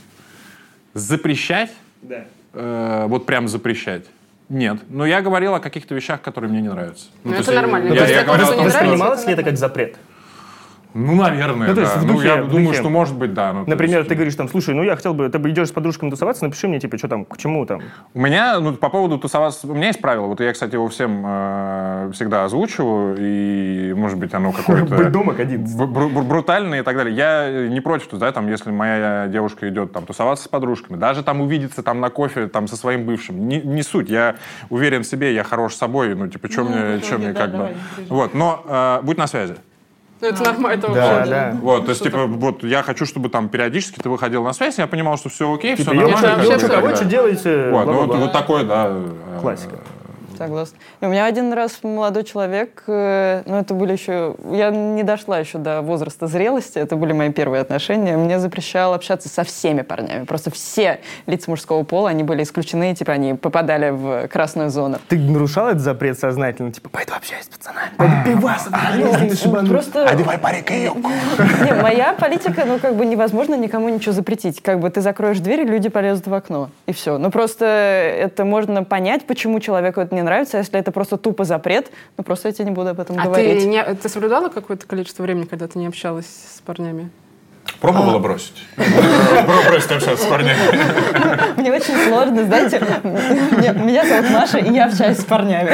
Запрещать? 0.95 1.71
Да. 2.03 2.25
Э, 2.53 3.07
вот 3.09 3.27
прям 3.27 3.49
запрещать? 3.49 4.05
Нет. 4.49 4.79
Но 4.89 5.07
я 5.07 5.23
говорил 5.23 5.55
о 5.55 5.61
каких-то 5.61 5.95
вещах, 5.95 6.21
которые 6.21 6.51
мне 6.51 6.61
не 6.61 6.69
нравятся. 6.69 7.07
Ну, 7.25 7.31
то 7.31 7.37
это 7.37 7.39
есть 7.39 7.49
я- 7.49 7.61
нормально. 7.63 7.93
Я, 7.95 8.01
есть 8.01 8.11
я 8.11 8.17
это 8.19 8.27
говорил 8.27 8.47
о 8.47 8.53
том, 8.53 8.69
что-? 8.69 8.79
Воспринималось 8.79 9.27
ли 9.27 9.33
это 9.33 9.43
как 9.43 9.57
запрет? 9.57 9.97
Ну, 10.95 11.15
наверное, 11.15 11.69
Ну, 11.69 11.75
то 11.75 11.81
есть 11.81 11.95
да. 11.95 12.01
в 12.01 12.07
ну, 12.07 12.13
духе- 12.15 12.27
я 12.29 12.43
в 12.43 12.49
думаю, 12.49 12.67
духе. 12.67 12.79
что 12.81 12.91
может 12.91 13.17
быть, 13.17 13.33
да. 13.35 13.53
Ну, 13.53 13.65
Например, 13.67 13.99
есть, 13.99 14.09
ты 14.09 14.15
говоришь 14.15 14.35
там, 14.35 14.49
слушай, 14.49 14.75
ну 14.75 14.83
я 14.83 14.95
хотел 14.97 15.15
бы, 15.15 15.29
ты 15.29 15.39
бы 15.39 15.51
идешь 15.51 15.69
с 15.69 15.73
подружками 15.73 16.11
тусоваться, 16.11 16.45
напиши 16.45 16.69
мне, 16.69 16.81
типа, 16.81 16.99
что 16.99 17.09
там, 17.09 17.25
к 17.25 17.37
чему 17.39 17.65
там. 17.67 17.81
У 18.15 18.21
меня, 18.21 18.61
ну, 18.61 18.75
по 18.75 18.89
поводу 18.91 19.19
тусоваться, 19.19 19.67
у 19.67 19.75
меня 19.75 19.89
есть 19.89 20.01
правило. 20.01 20.27
Вот 20.27 20.41
я, 20.41 20.53
кстати, 20.53 20.75
его 20.75 20.89
всем 20.89 21.23
э, 21.25 22.11
всегда 22.13 22.45
озвучиваю, 22.45 23.17
и, 23.19 23.95
может 23.97 24.19
быть, 24.19 24.35
оно 24.35 24.53
какое-то... 24.53 24.95
Быть 24.95 25.11
дома 25.13 25.35
к 25.35 25.41
11. 25.41 25.77
бр- 25.77 26.09
бр- 26.09 26.23
брутальное 26.23 26.81
и 26.81 26.83
так 26.83 26.97
далее. 26.97 27.15
Я 27.15 27.69
не 27.69 27.81
против, 27.81 28.09
да, 28.19 28.31
там, 28.33 28.49
если 28.49 28.71
моя 28.71 29.29
девушка 29.29 29.69
идет 29.69 29.93
там 29.93 30.05
тусоваться 30.07 30.45
с 30.45 30.49
подружками, 30.49 30.97
даже 30.99 31.23
там 31.23 31.41
увидеться 31.41 31.83
там 31.83 32.01
на 32.01 32.11
кофе 32.11 32.49
там 32.49 32.69
со 32.69 32.77
своим 32.77 33.05
бывшим, 33.07 33.49
не, 33.49 33.61
не 33.61 33.83
суть. 33.83 34.09
Я 34.11 34.37
уверен 34.71 35.03
в 35.03 35.07
себе, 35.07 35.35
я 35.35 35.45
хорош 35.45 35.75
собой, 35.75 36.15
ну, 36.15 36.29
типа, 36.29 36.51
что 36.51 36.65
мне, 36.65 37.01
чё 37.01 37.19
мне 37.19 37.33
как 37.33 37.51
бы... 37.57 37.71
Вот, 38.09 38.35
но 38.35 38.63
э, 38.67 39.01
будь 39.03 39.17
на 39.19 39.27
связи. 39.27 39.57
Ну, 40.23 40.29
это 40.29 40.45
нормально. 40.45 40.79
это 40.79 40.93
Да, 40.93 41.15
вообще, 41.15 41.31
да. 41.31 41.57
Вот, 41.61 41.85
то 41.85 41.91
есть, 41.91 42.03
типа, 42.05 42.27
вот 42.27 42.63
я 42.63 42.85
хочу, 42.85 43.07
чтобы 43.07 43.29
там 43.29 43.49
периодически 43.49 43.99
ты 43.99 44.09
выходил 44.09 44.45
на 44.45 44.53
связь, 44.53 44.79
я 44.79 44.87
понимал, 44.87 45.19
что 45.19 45.31
все 45.31 45.53
окей, 45.53 45.75
все 45.75 45.83
Типа, 45.83 45.97
нормально. 45.97 46.37
вот 46.81 46.97
что 46.97 47.05
делаете? 47.07 47.71
Вот, 47.73 47.87
ну, 47.87 48.07
вот, 48.07 48.33
такой, 48.33 48.65
да. 48.65 48.87
э, 48.89 49.39
Классика. 49.41 49.81
Согласна. 50.37 50.79
И 51.01 51.07
у 51.07 51.09
меня 51.09 51.27
один 51.27 51.53
раз 51.53 51.83
молодой 51.83 52.25
человек, 52.25 52.85
э, 52.87 53.43
ну 53.47 53.57
это 53.57 53.75
были 53.75 53.93
еще, 53.93 54.37
я 54.51 54.71
не 54.71 55.03
дошла 55.03 55.39
еще 55.39 55.59
до 55.59 55.83
возраста 55.83 56.27
зрелости, 56.27 56.79
это 56.79 56.97
были 56.97 57.13
мои 57.13 57.31
первые 57.31 57.61
отношения, 57.61 58.17
мне 58.17 58.39
запрещал 58.39 58.95
общаться 58.95 59.29
со 59.29 59.45
всеми 59.45 59.83
парнями. 59.83 60.25
Просто 60.25 60.51
все 60.51 61.01
лица 61.27 61.51
мужского 61.51 61.83
пола, 61.85 62.11
они 62.11 62.23
были 62.23 62.43
исключены, 62.43 62.95
типа 62.95 63.13
они 63.13 63.35
попадали 63.35 63.91
в 63.91 64.29
красную 64.29 64.71
зону. 64.71 64.99
Ты 65.09 65.19
нарушал 65.19 65.69
этот 65.69 65.83
запрет 65.83 66.19
сознательно? 66.19 66.73
Типа, 66.73 66.89
пойду 66.89 67.13
общаюсь 67.15 67.45
с 67.45 67.49
пацанами. 67.49 67.91
Пойду 67.97 68.15
пивас, 68.25 68.69
Ну, 69.45 69.67
Просто... 69.67 70.09
Одевай 70.09 70.39
парик 70.39 70.71
и 70.71 70.85
юбку. 70.85 71.11
Не, 71.65 71.75
моя 71.75 72.13
политика, 72.15 72.65
ну, 72.67 72.79
как 72.79 72.97
бы 72.97 73.07
невозможно 73.07 73.55
никому 73.55 73.89
ничего 73.89 74.13
запретить. 74.13 74.63
Как 74.63 74.81
бы 74.81 74.91
ты 74.91 75.01
закроешь 75.01 75.39
дверь, 75.39 75.65
люди 75.65 75.89
полезут 75.89 76.27
в 76.27 76.35
окно. 76.35 76.71
И 76.87 76.93
все. 76.93 77.19
Ну, 77.19 77.31
просто 77.31 77.65
это 77.65 78.45
можно 78.45 78.85
понять, 78.85 79.27
почему 79.27 79.61
человеку 79.61 80.01
это 80.01 80.15
не 80.15 80.22
нравится. 80.23 80.59
Если 80.59 80.79
это 80.79 80.93
просто 80.93 81.17
тупо 81.17 81.45
запрет, 81.45 81.91
ну, 82.17 82.25
просто 82.25 82.49
я 82.49 82.55
тебе 82.55 82.67
не 82.67 82.71
буду 82.73 82.91
об 82.91 83.01
этом 83.01 83.19
А 83.19 83.25
говорить. 83.25 83.61
ты, 83.61 83.67
не, 83.67 83.83
ты 83.95 84.09
соблюдала 84.09 84.49
какое-то 84.49 84.87
количество 84.87 85.23
времени, 85.23 85.45
когда 85.45 85.67
ты 85.69 85.79
не 85.79 85.87
общалась 85.87 86.27
с 86.27 86.61
парнями? 86.61 87.11
Пробовала 87.81 88.19
бросить? 88.19 88.65
Бросить 89.67 89.91
общаться 89.91 90.25
с 90.25 90.27
парнями. 90.27 90.59
Мне 91.57 91.73
очень 91.73 91.97
сложно, 92.09 92.45
знаете, 92.45 92.79
меня- 93.55 94.05
зовут 94.07 94.31
Маша, 94.31 94.59
и 94.59 94.73
я 94.73 94.87
общаюсь 94.87 95.19
с 95.19 95.25
парнями. 95.25 95.71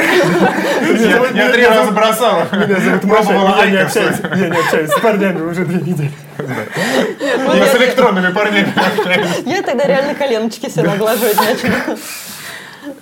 Я 1.35 1.51
три 1.51 1.67
раза 1.67 1.91
бросала. 1.93 2.47
Меня 2.53 2.79
зовут 2.81 3.05
Маша, 3.05 3.33
и 3.33 3.37
я 3.37 3.71
не 3.71 3.77
общаюсь, 3.79 4.17
я 4.23 4.49
не 4.49 4.57
общаюсь 4.59 4.91
с 4.91 5.01
парнями 5.01 5.41
уже 5.41 5.65
две 5.65 5.81
недели. 5.81 6.13
Я 6.39 7.67
с 7.67 7.75
электронными 7.77 8.33
парнями 8.33 8.73
общаюсь. 8.77 9.43
Я 9.47 9.63
тогда 9.63 9.85
реально 9.85 10.15
коленочки 10.15 10.69
себе 10.71 10.85
наглаживать 10.85 11.37
начала. 11.37 11.97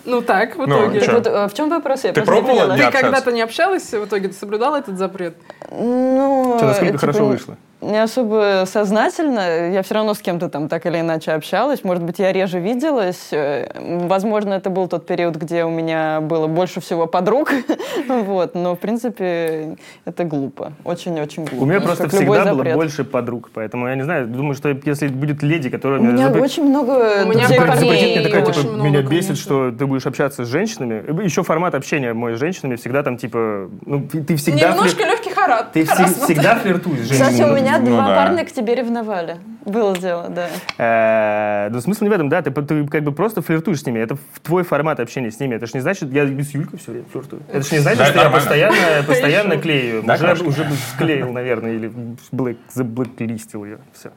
Ну 0.05 0.22
так, 0.22 0.57
в 0.57 0.66
Ну, 0.66 0.66
итоге. 0.66 1.01
чё? 1.01 1.12
Вот, 1.12 1.27
э, 1.27 1.49
в 1.49 1.55
чем 1.55 1.68
вопрос? 1.70 2.05
Я 2.05 2.12
Ты 2.12 2.22
пробовала? 2.22 2.77
Ты 2.77 2.90
когда-то 2.90 3.33
не 3.33 3.42
общалась, 3.42 3.92
в 3.92 4.05
итоге 4.05 4.29
ты 4.29 4.35
соблюдала 4.35 4.77
этот 4.77 4.99
запрет? 4.99 5.37
Ну, 5.70 6.55
Что, 6.57 6.66
насколько 6.66 6.92
типа, 6.92 6.99
хорошо 6.99 7.27
вышло? 7.27 7.57
Не 7.87 8.03
особо 8.03 8.64
сознательно. 8.66 9.70
Я 9.72 9.83
все 9.83 9.94
равно 9.94 10.14
с 10.14 10.18
кем-то 10.18 10.49
там 10.49 10.68
так 10.68 10.87
или 10.87 11.01
иначе 11.01 11.33
общалась. 11.33 11.85
Может 11.85 12.03
быть, 12.03 12.18
я 12.18 12.33
реже 12.33 12.59
виделась. 12.59 13.29
Э, 13.33 13.68
Возможно, 14.07 14.55
это 14.55 14.70
был 14.70 14.88
тот 14.88 15.07
период, 15.07 15.37
где 15.37 15.64
у 15.64 15.70
меня 15.70 16.20
было 16.20 16.46
больше 16.46 16.81
всего 16.81 17.07
подруг. 17.07 17.53
вот. 18.09 18.55
Но, 18.55 18.75
в 18.75 18.79
принципе, 18.79 19.77
это 20.05 20.25
глупо. 20.25 20.72
Очень-очень 20.85 21.44
глупо. 21.44 21.62
У 21.62 21.66
меня 21.66 21.81
Ну, 21.81 21.87
просто 21.87 22.09
всегда 22.09 22.44
было 22.44 22.57
запрет. 22.57 22.75
больше 22.75 23.05
подруг, 23.05 23.51
поэтому 23.55 23.88
я 23.88 23.94
не 23.94 24.03
знаю, 24.03 24.27
думаю, 24.27 24.55
что 24.55 24.68
если 24.85 25.09
будет 25.09 25.42
леди, 25.42 25.70
которая... 25.70 26.01
У 26.01 26.03
меня 26.05 26.29
запре- 26.29 26.42
очень 26.42 26.64
много 26.64 27.22
У 27.25 27.29
меня 27.29 27.40
друзей 27.46 27.59
парней 27.59 27.77
запретит 27.79 28.16
мне 28.16 28.20
такая, 28.29 28.46
типа, 28.53 28.68
много, 28.68 28.88
меня 28.88 29.03
бесит, 29.03 29.27
конечно. 29.27 29.37
что 29.37 29.70
ты 29.70 29.87
будешь 29.87 30.07
общаться 30.07 30.44
с 30.44 30.49
женщинами. 30.49 31.22
Еще 31.25 31.42
формат 31.42 31.75
общения 31.75 32.12
мой 32.12 32.35
с 32.37 32.38
женщинами 32.38 32.77
всегда 32.77 33.03
там, 33.03 33.16
типа, 33.16 33.68
ну, 33.85 34.03
ты, 34.11 34.22
ты 34.22 34.37
всегда... 34.37 34.70
Немножко 34.70 35.03
флир- 35.03 35.11
легкий 35.11 35.31
харат. 35.31 35.72
Ты 35.72 35.83
всег- 35.83 36.25
всегда 36.25 36.57
флиртуешь 36.57 37.01
с 37.07 37.09
женщинами. 37.09 37.31
Кстати, 37.33 37.51
у 37.51 37.55
меня 37.55 37.75
Ну 37.78 37.86
два 37.86 38.08
да. 38.08 38.14
парня 38.16 38.44
к 38.44 38.52
тебе 38.52 38.74
ревновали. 38.74 39.38
Было 39.66 39.96
дело, 39.96 40.29
да. 40.29 40.48
Э, 40.79 41.68
Ну, 41.70 41.81
смысл 41.81 42.05
не 42.05 42.11
в 42.11 42.12
этом, 42.12 42.29
да, 42.29 42.40
ты, 42.40 42.50
ты 42.50 42.87
как 42.87 43.02
бы 43.02 43.12
просто 43.12 43.42
флиртуешь 43.42 43.81
с 43.81 43.87
ними, 43.87 43.98
это 43.98 44.14
в 44.14 44.40
твой 44.40 44.62
формат 44.62 45.00
общения 45.00 45.31
с 45.31 45.40
ними, 45.40 45.57
это 45.57 45.66
ж 45.66 45.74
не 45.74 45.81
значит, 45.81 46.11
я 46.12 46.24
с 46.24 46.50
Юлькой 46.50 46.79
все 46.79 46.92
время 46.92 47.07
флиртую, 47.12 47.42
это 47.52 47.62
ж 47.66 47.72
не 47.72 47.79
значит, 47.79 47.98
Да, 47.98 48.07
что 48.07 48.20
я 48.20 48.31
постоянно, 48.31 48.76
постоянно 49.07 49.57
клею, 49.59 50.02
Да, 50.05 50.14
уже, 50.14 50.22
конечно. 50.24 50.46
уже 50.48 50.66
склеил, 50.94 51.33
наверное, 51.33 51.72
или 51.72 51.92
блэк, 52.31 52.56
заблэклистил 52.73 53.64
ее, 53.64 53.79
все. 53.92 54.10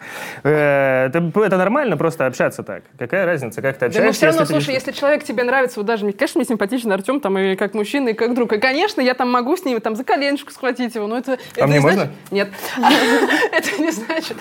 Это, 0.44 1.32
это 1.36 1.58
нормально 1.58 1.98
просто 1.98 2.28
общаться 2.28 2.62
так, 2.64 2.84
какая 2.98 3.26
разница, 3.26 3.62
как 3.64 3.76
ты 3.76 3.80
Да, 3.82 3.86
общаешься, 3.88 4.06
ну 4.08 4.14
все 4.14 4.26
равно, 4.28 4.42
если 4.42 4.54
слушай, 4.54 4.74
если 4.76 4.92
человек 4.92 5.24
тебе 5.24 5.44
нравится, 5.44 5.80
вот 5.80 5.88
даже, 5.88 6.04
мне, 6.06 6.14
конечно, 6.14 6.40
мне 6.40 6.46
симпатичен 6.48 6.92
Артем, 6.92 7.20
там, 7.20 7.38
и 7.40 7.56
как 7.56 7.74
мужчина, 7.74 8.10
и 8.10 8.14
как 8.14 8.36
друг. 8.36 8.54
И, 8.54 8.60
конечно, 8.60 9.02
я 9.02 9.16
там 9.16 9.32
могу 9.32 9.58
с 9.58 9.66
ним 9.66 9.82
там 9.82 9.96
за 9.96 10.04
коленочку 10.04 10.52
схватить 10.52 10.94
его, 10.96 11.08
но 11.08 11.18
это... 11.18 11.34
это 11.56 11.64
А 11.64 11.68
мне 11.68 11.78
не 11.78 11.82
можно? 11.82 12.02
значит- 12.06 12.32
Нет. 12.32 12.50
Это 13.52 13.82
не 13.82 13.92
значит 13.92 14.38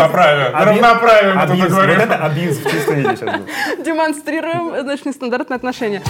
Равноправие. 0.00 0.50
Равноправие 0.50 1.34
мы 1.34 1.46
тут 1.46 1.70
вот 1.70 1.84
это 1.88 2.14
абьюз 2.16 2.56
в 2.58 2.70
чистом 2.70 2.94
виде 2.96 3.16
сейчас 3.16 3.36
был. 3.36 3.84
демонстрируем, 3.84 4.80
значит, 4.82 5.06
нестандартные 5.06 5.56
отношения. 5.56 6.02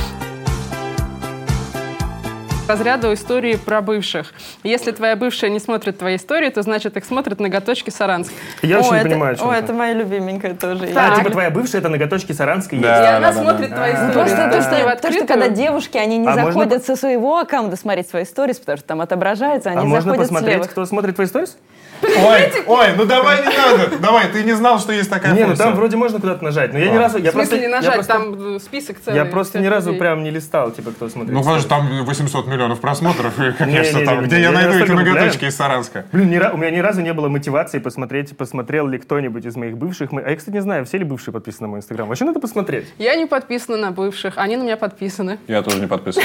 разряда 2.68 3.12
истории 3.12 3.56
про 3.56 3.80
бывших. 3.80 4.32
Если 4.62 4.92
твоя 4.92 5.16
бывшая 5.16 5.50
не 5.50 5.58
смотрит 5.58 5.98
твои 5.98 6.14
истории, 6.14 6.50
то 6.50 6.62
значит 6.62 6.96
их 6.96 7.04
смотрит 7.04 7.40
ноготочки 7.40 7.90
Саранск. 7.90 8.30
Я 8.62 8.76
О, 8.76 8.80
очень 8.82 8.92
не 8.92 8.98
это- 9.00 9.08
понимаю, 9.08 9.36
о 9.40 9.48
О, 9.48 9.52
это 9.52 9.72
моя 9.72 9.92
любименькая 9.94 10.54
тоже. 10.54 10.84
А, 10.94 11.08
Я- 11.08 11.16
типа 11.16 11.30
твоя 11.30 11.50
бывшая, 11.50 11.78
это 11.78 11.88
ноготочки 11.88 12.30
Саранской 12.30 12.78
Да. 12.78 13.02
И 13.02 13.16
она 13.16 13.32
да, 13.32 13.34
да. 13.34 13.42
смотрит 13.42 13.74
твои 13.74 13.90
А. 13.90 13.94
истории. 13.94 14.12
Просто 14.12 14.36
да. 14.36 14.50
то, 14.52 14.62
что, 14.62 14.70
в 14.96 15.00
то, 15.00 15.12
что 15.12 15.26
когда 15.26 15.48
девушки, 15.48 15.96
они 15.96 16.18
не 16.18 16.28
А 16.28 16.30
можно 16.30 16.44
заходят 16.52 16.84
со 16.86 16.94
своего 16.94 17.38
аккаунта 17.38 17.74
смотреть 17.76 18.08
свои 18.08 18.24
сторис, 18.24 18.58
потому 18.60 18.78
что 18.78 18.86
там 18.86 19.00
отображается, 19.00 19.70
они 19.70 19.80
А 19.80 19.84
можно 19.84 20.02
заходят 20.12 20.26
с 20.26 20.28
посмотреть, 20.28 20.54
левых. 20.58 20.70
кто 20.70 20.86
смотрит 20.86 21.14
твои 21.16 21.26
сторис? 21.26 21.56
Ой, 22.02 22.52
ой, 22.66 22.86
ну 22.96 23.04
давай 23.04 23.40
не 23.42 23.56
надо. 23.56 23.98
Давай, 23.98 24.28
ты 24.28 24.42
не 24.44 24.52
знал, 24.52 24.78
что 24.78 24.92
есть 24.92 25.10
такая 25.10 25.32
Не, 25.32 25.40
ну 25.40 25.46
функция. 25.48 25.64
там 25.66 25.74
вроде 25.76 25.96
можно 25.96 26.20
куда-то 26.20 26.42
нажать, 26.44 26.72
но 26.72 26.78
я 26.78 26.90
ни 26.90 26.96
разу... 26.96 27.18
Я 27.18 27.30
В 27.30 27.34
смысле 27.34 27.48
просто, 27.50 27.56
не 27.56 27.62
я 27.64 27.68
нажать, 27.68 27.94
просто- 27.94 28.12
там 28.12 28.56
э, 28.56 28.58
список 28.60 28.96
целый. 29.04 29.16
Я 29.16 29.24
просто 29.26 29.58
ни 29.60 29.66
разу 29.66 29.88
людей. 29.90 30.00
прям 30.00 30.22
не 30.24 30.30
листал, 30.30 30.70
типа, 30.70 30.90
кто 30.92 31.08
смотрит. 31.08 31.32
Ну, 31.32 31.40
потому 31.40 31.58
что 31.60 31.68
там 31.68 32.04
800 32.04 32.46
миллионов 32.46 32.80
просмотров, 32.80 33.38
и, 33.38 33.52
конечно, 33.52 34.04
там, 34.04 34.24
где 34.24 34.36
я 34.36 34.42
я 34.42 34.48
не 34.50 34.54
найду 34.54 34.84
эти 34.84 34.90
ноготочки 34.92 35.44
из 35.44 35.56
Саранска. 35.56 36.04
Блин, 36.12 36.28
у 36.52 36.56
меня 36.56 36.70
ни 36.70 36.78
разу 36.78 37.00
не 37.02 37.12
было 37.12 37.28
мотивации 37.28 37.78
посмотреть, 37.78 38.36
посмотрел 38.36 38.86
ли 38.86 38.98
кто-нибудь 38.98 39.44
из 39.44 39.56
моих 39.56 39.76
бывших. 39.76 40.10
А 40.12 40.30
я, 40.30 40.36
кстати, 40.36 40.54
не 40.54 40.62
знаю, 40.62 40.84
все 40.86 40.98
ли 40.98 41.04
бывшие 41.04 41.32
подписаны 41.32 41.66
на 41.66 41.70
мой 41.70 41.78
инстаграм. 41.80 42.08
Вообще 42.08 42.24
надо 42.24 42.40
посмотреть. 42.40 42.86
Я 42.98 43.14
не 43.16 43.26
подписана 43.26 43.76
на 43.76 43.90
бывших, 43.90 44.34
они 44.36 44.56
на 44.56 44.62
меня 44.62 44.76
подписаны. 44.76 45.38
Я 45.48 45.62
тоже 45.62 45.78
не 45.80 45.86
подписан. 45.86 46.22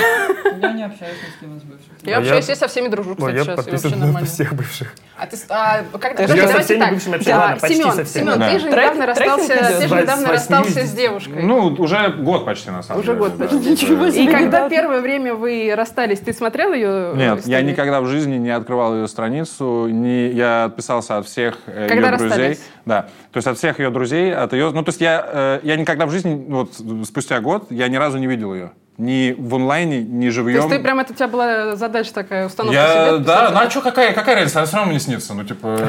Я 0.62 0.72
не 0.72 0.84
общаюсь 0.86 1.18
ни 1.28 1.32
с 1.36 1.40
кем 1.40 1.58
из 1.58 1.64
бывших. 1.64 1.88
Я 2.04 2.18
А 2.18 2.20
общаюсь, 2.20 2.46
я- 2.48 2.54
я 2.54 2.56
со 2.60 2.68
всеми 2.68 2.88
дружу, 2.88 3.16
кстати, 3.16 3.36
я 3.36 3.44
сейчас. 3.44 3.54
и 3.54 3.58
подписан 3.58 4.12
на 4.14 4.26
всех 4.26 4.54
бывших. 4.54 4.94
А 5.18 5.26
ты, 5.28 5.38
а, 5.66 5.84
когда, 5.98 6.22
Я 6.24 6.28
подожди, 6.28 6.42
со 6.42 6.48
давайте 6.48 6.64
всеми 6.66 6.80
так. 6.80 6.94
бывшими 6.94 7.16
общаюсь, 7.16 7.36
Да, 7.36 7.42
ладно, 7.46 7.58
почти 7.60 7.78
Семен, 7.78 7.92
со 7.94 8.04
всеми. 8.06 8.24
Семен, 8.24 8.40
Да. 8.40 8.50
ты 8.52 8.60
же 8.60 8.66
Трек- 8.70 8.94
недавно 8.94 9.14
трекинг 9.16 9.38
расстался, 9.38 9.80
ты 9.82 9.88
же 9.88 9.96
недавно 10.02 10.28
расстался 10.32 10.70
80. 10.70 10.90
с 10.90 10.94
девушкой. 10.94 11.44
Ну, 11.44 11.68
уже 11.78 12.08
год 12.18 12.46
почти, 12.46 12.70
на 12.72 12.84
самом 12.84 13.00
Уже 13.02 13.08
деле. 13.14 13.20
год 13.20 13.38
да. 13.38 13.48
почти. 13.48 13.70
Ничего 13.70 14.06
И 14.06 14.28
когда 14.28 14.70
первое 14.70 15.02
время 15.02 15.34
вы 15.36 15.74
расстались, 15.76 16.20
ты 16.20 16.34
смотрел 16.34 16.74
ее? 16.74 17.14
Нет, 17.16 17.46
я 17.48 17.62
никогда 17.62 18.02
в 18.02 18.08
жизни 18.08 18.36
не 18.38 18.50
открывал 18.52 18.96
ее 18.96 19.08
страницу, 19.08 19.88
не, 19.88 20.28
я 20.30 20.66
отписался 20.66 21.18
от 21.18 21.26
всех 21.28 21.58
э, 21.68 21.88
Когда 21.88 22.10
ее 22.10 22.18
друзей. 22.18 22.28
расстались? 22.30 22.60
Да, 22.86 23.02
то 23.32 23.38
есть 23.38 23.48
от 23.48 23.58
всех 23.58 23.80
ее 23.80 23.90
друзей, 23.90 24.34
от 24.34 24.54
ее... 24.54 24.72
Ну, 24.72 24.84
то 24.84 24.90
есть 24.90 25.02
я, 25.02 25.26
э, 25.28 25.60
я 25.64 25.76
никогда 25.76 26.06
в 26.06 26.12
жизни, 26.12 26.46
вот 26.48 26.74
спустя 27.08 27.40
год, 27.40 27.68
я 27.72 27.88
ни 27.88 27.96
разу 27.96 28.18
не 28.18 28.28
видел 28.28 28.54
ее. 28.54 28.72
Ни 28.98 29.36
в 29.38 29.56
онлайне, 29.56 30.02
ни 30.04 30.28
То 30.28 30.32
живьем. 30.36 30.56
есть 30.56 30.70
ты 30.70 30.80
прям, 30.80 31.00
это 31.02 31.12
у 31.12 31.16
тебя 31.16 31.28
была 31.28 31.76
задача 31.76 32.14
такая, 32.14 32.46
установка 32.48 32.74
Я, 32.80 33.10
себе? 33.10 33.26
да, 33.26 33.52
ну 33.52 33.60
а 33.60 33.70
что, 33.70 33.82
какая, 33.82 34.14
какая 34.14 34.36
разница, 34.36 34.60
она 34.60 34.68
все 34.68 34.78
равно 34.78 34.92
мне 34.92 35.00
снится, 35.02 35.34
ну, 35.34 35.44
типа... 35.44 35.78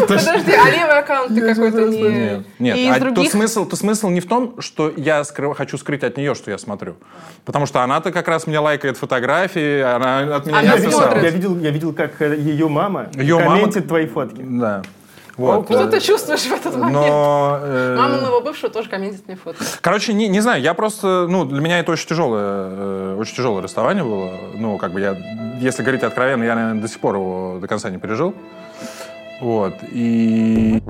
Подожди, 0.00 0.52
а 0.52 0.70
левый 0.70 0.98
аккаунт 0.98 1.34
ты 1.34 1.40
какой-то 1.40 1.88
не... 1.88 2.44
Нет, 2.58 2.96
а 2.96 2.98
то, 2.98 3.10
других... 3.12 3.30
смысл, 3.30 3.64
то 3.64 3.76
смысл 3.76 4.08
не 4.08 4.20
в 4.20 4.26
том, 4.26 4.60
что 4.60 4.92
я 4.96 5.22
хочу 5.56 5.78
скрыть 5.78 6.02
от 6.02 6.16
нее, 6.16 6.34
что 6.34 6.50
я 6.50 6.58
смотрю. 6.58 6.96
Потому 7.44 7.66
что 7.66 7.82
она-то 7.82 8.10
как 8.12 8.28
раз 8.28 8.46
мне 8.46 8.58
лайкает 8.58 8.96
фотографии, 8.96 9.80
она 9.80 10.36
от 10.36 10.46
меня 10.46 10.62
не. 10.62 10.66
Я 10.68 10.76
видел, 11.30 11.58
я 11.60 11.70
видел, 11.70 11.92
как 11.92 12.20
э, 12.20 12.36
ее 12.36 12.68
мама 12.68 13.06
Её 13.14 13.38
мама- 13.38 13.58
комментит 13.58 13.88
твои 13.88 14.06
фотки. 14.06 14.42
Да. 14.42 14.82
Вот. 15.36 15.66
Что 15.66 15.88
ты 15.88 16.00
чувствуешь 16.00 16.42
в 16.42 16.52
этот 16.52 16.76
момент? 16.76 16.94
Но... 16.94 17.58
э, 17.60 17.96
Мама 17.98 18.20
моего 18.20 18.40
бывшего 18.40 18.70
тоже 18.70 18.88
комментит 18.88 19.26
мне 19.26 19.36
фото. 19.36 19.58
Короче, 19.80 20.12
не, 20.12 20.28
не 20.28 20.40
знаю, 20.40 20.62
я 20.62 20.74
просто, 20.74 21.26
ну, 21.28 21.44
для 21.44 21.60
меня 21.60 21.80
это 21.80 21.92
очень 21.92 22.08
тяжелое, 22.08 22.42
э, 22.44 23.16
очень 23.18 23.34
тяжелое 23.36 23.62
расставание 23.62 24.04
было. 24.04 24.30
Ну, 24.54 24.78
как 24.78 24.92
бы 24.92 25.00
я, 25.00 25.16
если 25.60 25.82
говорить 25.82 26.02
откровенно, 26.02 26.44
я, 26.44 26.54
наверное, 26.54 26.80
до 26.80 26.88
сих 26.88 27.00
пор 27.00 27.16
его 27.16 27.58
до 27.60 27.66
конца 27.66 27.90
не 27.90 27.98
пережил. 27.98 28.34
Вот, 29.40 29.74
и... 29.90 30.80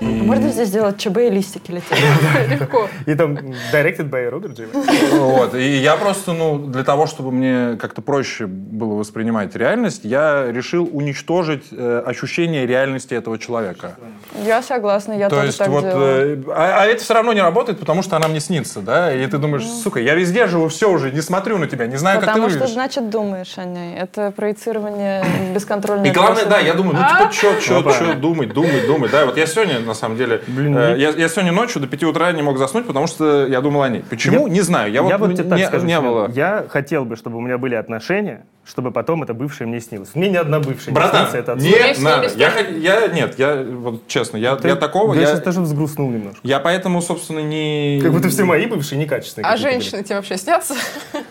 и- 0.00 0.04
Можно 0.04 0.48
здесь 0.50 0.68
сделать 0.68 0.98
ЧБ 0.98 1.18
и 1.18 1.30
листики 1.30 1.70
летят? 1.72 1.98
Легко. 2.48 2.88
И 3.06 3.14
там 3.14 3.34
directed 3.72 4.08
by 4.10 4.28
Роберт 4.28 4.58
Джеймс. 4.58 4.72
Вот, 5.12 5.54
и 5.54 5.76
я 5.78 5.96
просто, 5.96 6.32
ну, 6.32 6.58
для 6.58 6.84
того, 6.84 7.06
чтобы 7.06 7.32
мне 7.32 7.76
как-то 7.80 8.02
проще 8.02 8.46
было 8.46 8.94
воспринимать 8.94 9.54
реальность, 9.56 10.00
я 10.04 10.46
решил 10.50 10.88
уничтожить 10.92 11.64
э, 11.72 12.02
ощущение 12.06 12.66
реальности 12.66 13.14
этого 13.14 13.38
человека. 13.38 13.96
Я 14.44 14.62
согласна, 14.62 15.12
я 15.12 15.28
То 15.28 15.36
тоже 15.40 15.56
так 15.56 15.68
вот, 15.68 15.84
делаю. 15.84 16.40
э, 16.46 16.50
а, 16.50 16.82
а 16.82 16.86
это 16.86 17.02
все 17.02 17.14
равно 17.14 17.32
не 17.32 17.40
работает, 17.42 17.78
потому 17.78 18.02
что 18.02 18.16
она 18.16 18.28
мне 18.28 18.40
снится, 18.40 18.80
да, 18.80 19.12
и 19.14 19.26
ты 19.26 19.38
думаешь, 19.38 19.64
сука, 19.66 20.00
я 20.00 20.14
везде 20.14 20.46
живу, 20.46 20.68
все 20.68 20.90
уже, 20.90 21.10
не 21.10 21.20
смотрю 21.20 21.58
на 21.58 21.66
тебя, 21.66 21.86
не 21.86 21.96
знаю, 21.96 22.20
как 22.20 22.28
ты 22.28 22.32
Потому 22.32 22.48
что, 22.48 22.58
выглядишь. 22.58 22.74
значит, 22.74 23.10
думаешь 23.10 23.58
о 23.58 23.64
ней. 23.64 23.96
Это 23.96 24.30
проецирование 24.30 25.24
бесконтрольное. 25.54 26.06
И 26.10 26.12
главное, 26.12 26.44
да, 26.46 26.58
я 26.58 26.74
думаю, 26.74 26.96
ну 26.96 27.02
типа, 27.08 27.32
что, 27.32 27.60
что, 27.60 27.90
что, 27.92 28.14
думать, 28.14 28.52
думать, 28.52 28.86
думать. 28.86 29.10
Да, 29.10 29.26
вот 29.26 29.36
я 29.36 29.46
сегодня, 29.46 29.80
на 29.90 29.94
самом 29.94 30.16
деле, 30.16 30.40
Блин, 30.46 30.76
э, 30.76 30.90
ну- 30.92 30.96
я, 30.96 31.10
я 31.10 31.28
сегодня 31.28 31.52
ночью 31.52 31.80
до 31.82 31.88
5 31.88 32.04
утра 32.04 32.32
не 32.32 32.42
мог 32.42 32.58
заснуть, 32.58 32.86
потому 32.86 33.06
что 33.08 33.46
я 33.46 33.60
думал 33.60 33.82
о 33.82 33.88
ней. 33.88 34.04
Почему? 34.08 34.46
Я- 34.46 34.52
не 34.52 34.60
знаю. 34.60 34.92
Я, 34.92 35.02
Я 35.02 35.18
вот, 35.18 35.28
вот 35.28 35.36
тебе 35.36 35.48
так 35.48 35.58
не, 35.58 35.66
скажу, 35.66 35.84
не 35.86 36.00
было. 36.00 36.30
Я 36.32 36.64
хотел 36.68 37.04
бы, 37.04 37.16
чтобы 37.16 37.36
у 37.36 37.40
меня 37.40 37.58
были 37.58 37.74
отношения, 37.74 38.46
чтобы 38.70 38.92
потом 38.92 39.22
это 39.24 39.34
бывшее 39.34 39.66
мне 39.66 39.80
снилось. 39.80 40.10
Мне 40.14 40.28
ни 40.28 40.36
одна 40.36 40.60
бывшая 40.60 40.92
Братан, 40.92 41.24
не 41.24 41.30
снится, 41.30 41.38
это 41.52 41.60
не 41.60 41.72
отстой. 41.90 42.04
надо. 42.04 42.28
Я, 42.36 42.58
я, 42.60 43.06
нет, 43.08 43.36
я, 43.38 43.56
вот 43.68 44.06
честно, 44.06 44.36
я, 44.36 44.54
Ты- 44.54 44.68
я 44.68 44.76
такого, 44.76 45.12
Я 45.14 45.22
я, 45.22 45.26
сейчас 45.26 45.40
даже 45.40 45.60
взгрустнул 45.60 46.08
немножко. 46.08 46.38
я 46.44 46.60
поэтому, 46.60 47.02
собственно, 47.02 47.40
не... 47.40 47.98
Как 48.00 48.12
будто 48.12 48.28
все 48.28 48.44
мои 48.44 48.66
бывшие 48.66 48.98
некачественные. 48.98 49.46
А 49.48 49.52
какие-то 49.52 49.70
были. 49.72 49.80
женщины 49.82 50.04
тебе 50.04 50.16
вообще 50.16 50.36
снятся? 50.36 50.74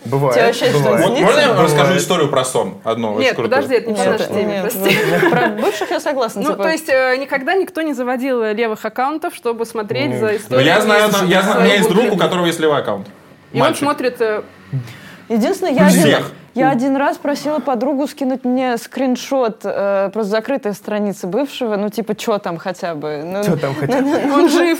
Бывает. 0.04 0.34
Тебе 0.36 0.46
вообще 0.46 0.70
бывает. 0.70 1.06
Вот 1.06 1.16
снится? 1.16 1.24
можно 1.24 1.40
я 1.40 1.48
Бывает. 1.48 1.70
расскажу 1.70 1.96
историю 1.96 2.28
про 2.28 2.44
сон? 2.44 2.74
Одну 2.84 3.12
очень 3.14 3.22
Нет, 3.26 3.36
подожди, 3.36 3.74
это 3.74 3.88
не 3.90 3.94
по 3.96 4.00
Нет, 4.00 4.08
нашей 4.10 4.26
теме, 4.26 4.44
нет, 4.44 4.62
прости. 4.62 4.96
Про 5.30 5.48
бывших 5.48 5.90
я 5.90 6.00
согласна. 6.00 6.42
Ну, 6.42 6.50
типа, 6.50 6.62
то 6.64 6.68
есть 6.68 6.88
э, 6.90 7.16
никогда 7.18 7.54
никто 7.54 7.80
не 7.82 7.94
заводил 7.94 8.42
левых 8.52 8.84
аккаунтов, 8.84 9.34
чтобы 9.34 9.64
смотреть 9.64 10.18
за 10.18 10.26
Ну, 10.26 10.36
историей. 10.36 10.66
я 10.66 10.80
знаю, 10.82 11.04
одно- 11.06 11.24
я 11.26 11.42
знаю, 11.42 11.60
у 11.60 11.64
меня 11.64 11.74
есть 11.76 11.88
друг, 11.88 12.12
у 12.12 12.16
которого 12.18 12.44
есть 12.46 12.60
левый 12.60 12.78
аккаунт. 12.78 13.06
И 13.52 13.60
он 13.60 13.74
смотрит... 13.74 14.20
э, 14.20 14.42
Единственное, 15.28 15.72
я 15.72 15.88
Всех. 15.88 16.32
Я 16.54 16.70
один 16.70 16.96
раз 16.96 17.16
просила 17.16 17.60
подругу 17.60 18.06
скинуть 18.08 18.44
мне 18.44 18.76
скриншот 18.76 19.60
э, 19.64 20.10
просто 20.12 20.30
закрытой 20.30 20.74
страницы 20.74 21.26
бывшего, 21.26 21.76
ну 21.76 21.90
типа, 21.90 22.14
что 22.18 22.38
там 22.38 22.56
хотя 22.58 22.94
бы. 22.94 23.22
Ну, 23.24 23.42
Что 23.42 23.56
там 23.56 23.74
хотя 23.74 24.00
бы? 24.00 24.32
Он 24.32 24.48
жив. 24.48 24.78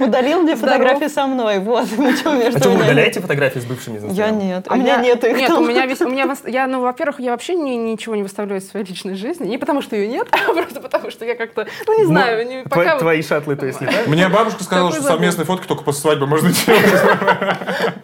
Удалил 0.00 0.42
мне 0.42 0.56
фотографии 0.56 1.08
со 1.08 1.26
мной, 1.26 1.58
вот, 1.60 1.86
А 1.98 2.16
что, 2.16 2.70
вы 2.70 2.76
удаляете 2.76 3.20
фотографии 3.20 3.60
с 3.60 3.64
бывшими 3.64 4.00
Я 4.12 4.30
нет, 4.30 4.66
А 4.68 4.74
у 4.74 4.76
меня 4.76 4.96
нет 4.96 5.22
их 5.24 5.36
Нет, 5.36 5.50
у 5.50 5.64
меня 5.64 5.86
весь, 5.86 6.00
у 6.00 6.08
меня, 6.08 6.34
я, 6.46 6.66
ну, 6.66 6.80
во-первых, 6.80 7.20
я 7.20 7.32
вообще 7.32 7.54
ни- 7.54 7.76
ничего 7.76 8.16
не 8.16 8.22
выставляю 8.22 8.60
из 8.60 8.68
своей 8.68 8.84
личной 8.84 9.14
жизни. 9.14 9.46
Не 9.46 9.58
потому, 9.58 9.82
что 9.82 9.94
ее 9.96 10.08
нет, 10.08 10.26
а 10.32 10.52
просто 10.52 10.80
потому, 10.80 11.10
что 11.10 11.24
я 11.24 11.36
как-то, 11.36 11.66
ну, 11.86 11.98
не 11.98 12.06
знаю, 12.06 12.46
не, 12.46 12.62
пока... 12.64 12.98
Твои 12.98 13.22
шатлы, 13.22 13.56
то 13.56 13.66
есть, 13.66 13.80
летают? 13.80 14.08
Мне 14.08 14.28
бабушка 14.28 14.64
сказала, 14.64 14.92
что 14.92 15.02
совместные 15.02 15.44
фотки 15.46 15.66
только 15.66 15.84
после 15.84 16.00
свадьбы 16.02 16.26
можно 16.26 16.50
делать. 16.50 16.82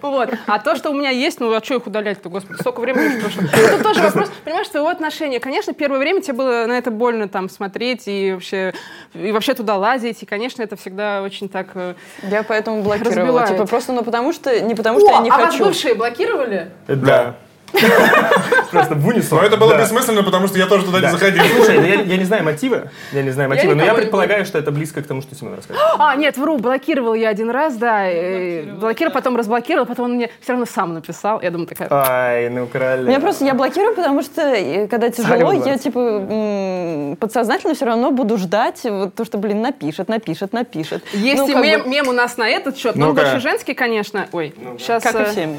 Вот. 0.02 0.30
А 0.46 0.58
то, 0.58 0.76
что 0.76 0.90
у 0.90 0.94
меня 0.94 1.10
есть, 1.10 1.40
ну, 1.40 1.52
а 1.52 1.62
что 1.62 1.74
их 1.74 1.86
удалять-то, 1.86 2.28
господи, 2.28 2.60
столько 2.60 2.80
времени 2.80 3.07
Это 3.52 3.82
тоже 3.82 4.02
вопрос, 4.02 4.30
понимаешь, 4.44 4.68
твоего 4.68 4.88
отношения. 4.88 5.40
Конечно, 5.40 5.72
первое 5.72 5.98
время 5.98 6.20
тебе 6.20 6.34
было 6.34 6.66
на 6.66 6.78
это 6.78 6.90
больно 6.90 7.28
там 7.28 7.48
смотреть 7.48 8.02
и 8.06 8.32
вообще, 8.32 8.74
и 9.14 9.32
вообще 9.32 9.54
туда 9.54 9.76
лазить. 9.76 10.22
И, 10.22 10.26
конечно, 10.26 10.62
это 10.62 10.76
всегда 10.76 11.22
очень 11.22 11.48
так... 11.48 11.68
э, 11.74 11.94
Я 12.22 12.42
поэтому 12.42 12.82
блокировала. 12.82 13.16
Разбивает. 13.42 13.48
Типа 13.50 13.66
просто, 13.66 13.92
ну 13.92 14.02
потому 14.04 14.32
что, 14.32 14.60
не 14.60 14.74
потому 14.74 15.00
что 15.00 15.08
О, 15.08 15.12
я 15.12 15.20
не 15.20 15.30
а 15.30 15.36
вас 15.36 15.50
хочу. 15.52 15.64
бывшие 15.64 15.94
блокировали? 15.94 16.70
Да. 16.86 17.36
Просто 18.70 18.94
в 18.94 19.06
унисон. 19.06 19.38
Но 19.38 19.44
это 19.44 19.56
было 19.56 19.72
Да. 19.74 19.82
бессмысленно, 19.82 20.22
потому 20.22 20.46
что 20.48 20.58
я 20.58 20.66
тоже 20.66 20.84
туда 20.84 20.98
не 20.98 21.06
Да. 21.06 21.12
заходил. 21.12 21.42
Слушай, 21.56 21.78
ну 21.78 21.86
я, 21.86 21.94
я 22.02 22.16
не 22.16 22.24
знаю 22.24 22.44
мотива, 22.44 22.88
я 23.12 23.22
не 23.22 23.30
знаю 23.30 23.48
мотива, 23.48 23.74
но 23.74 23.80
я 23.80 23.84
никого 23.84 23.98
не 23.98 24.02
предполагаю, 24.02 24.44
что 24.44 24.58
это 24.58 24.70
близко 24.70 25.02
к 25.02 25.06
тому, 25.06 25.22
что 25.22 25.34
Симон 25.34 25.54
рассказывает. 25.54 25.88
А, 25.98 26.14
нет, 26.16 26.36
вру, 26.36 26.58
блокировал 26.58 27.14
я 27.14 27.28
один 27.28 27.50
раз, 27.50 27.76
да. 27.76 28.08
э, 28.08 28.62
Блокировал, 28.62 29.12
потом 29.14 29.36
разблокировал, 29.36 29.86
потом 29.86 30.06
он 30.06 30.12
мне 30.14 30.30
все 30.40 30.52
равно 30.52 30.66
сам 30.66 30.94
написал. 30.94 31.40
Я 31.42 31.50
думаю, 31.50 31.66
такая... 31.66 31.88
Ай, 31.90 32.48
ну 32.50 32.66
королева. 32.66 33.08
Меня 33.08 33.20
просто 33.20 33.44
я 33.44 33.54
блокирую, 33.54 33.94
потому 33.94 34.22
что 34.22 34.42
э, 34.42 34.86
когда 34.88 35.10
тяжело, 35.10 35.52
я 35.52 35.76
типа 35.78 37.16
подсознательно 37.20 37.74
все 37.74 37.84
равно 37.84 38.10
буду 38.10 38.38
ждать 38.38 38.80
вот 38.84 39.14
то, 39.14 39.24
что, 39.24 39.38
блин, 39.38 39.60
напишет, 39.60 40.08
напишет, 40.08 40.52
напишет. 40.52 41.02
Есть 41.12 41.38
Ну, 41.42 41.48
и 41.48 41.54
мем, 41.54 41.82
бы, 41.82 41.88
мем 41.88 42.08
у 42.08 42.12
нас 42.12 42.36
на 42.36 42.48
этот 42.48 42.76
счет, 42.78 42.96
но 42.96 43.10
он 43.10 43.14
больше 43.14 43.40
женский, 43.40 43.74
конечно. 43.74 44.26
Ой, 44.32 44.54
сейчас... 44.78 45.02
как 45.02 45.14
и 45.14 45.18
э, 45.18 45.24
все 45.26 45.46
мемы. 45.46 45.58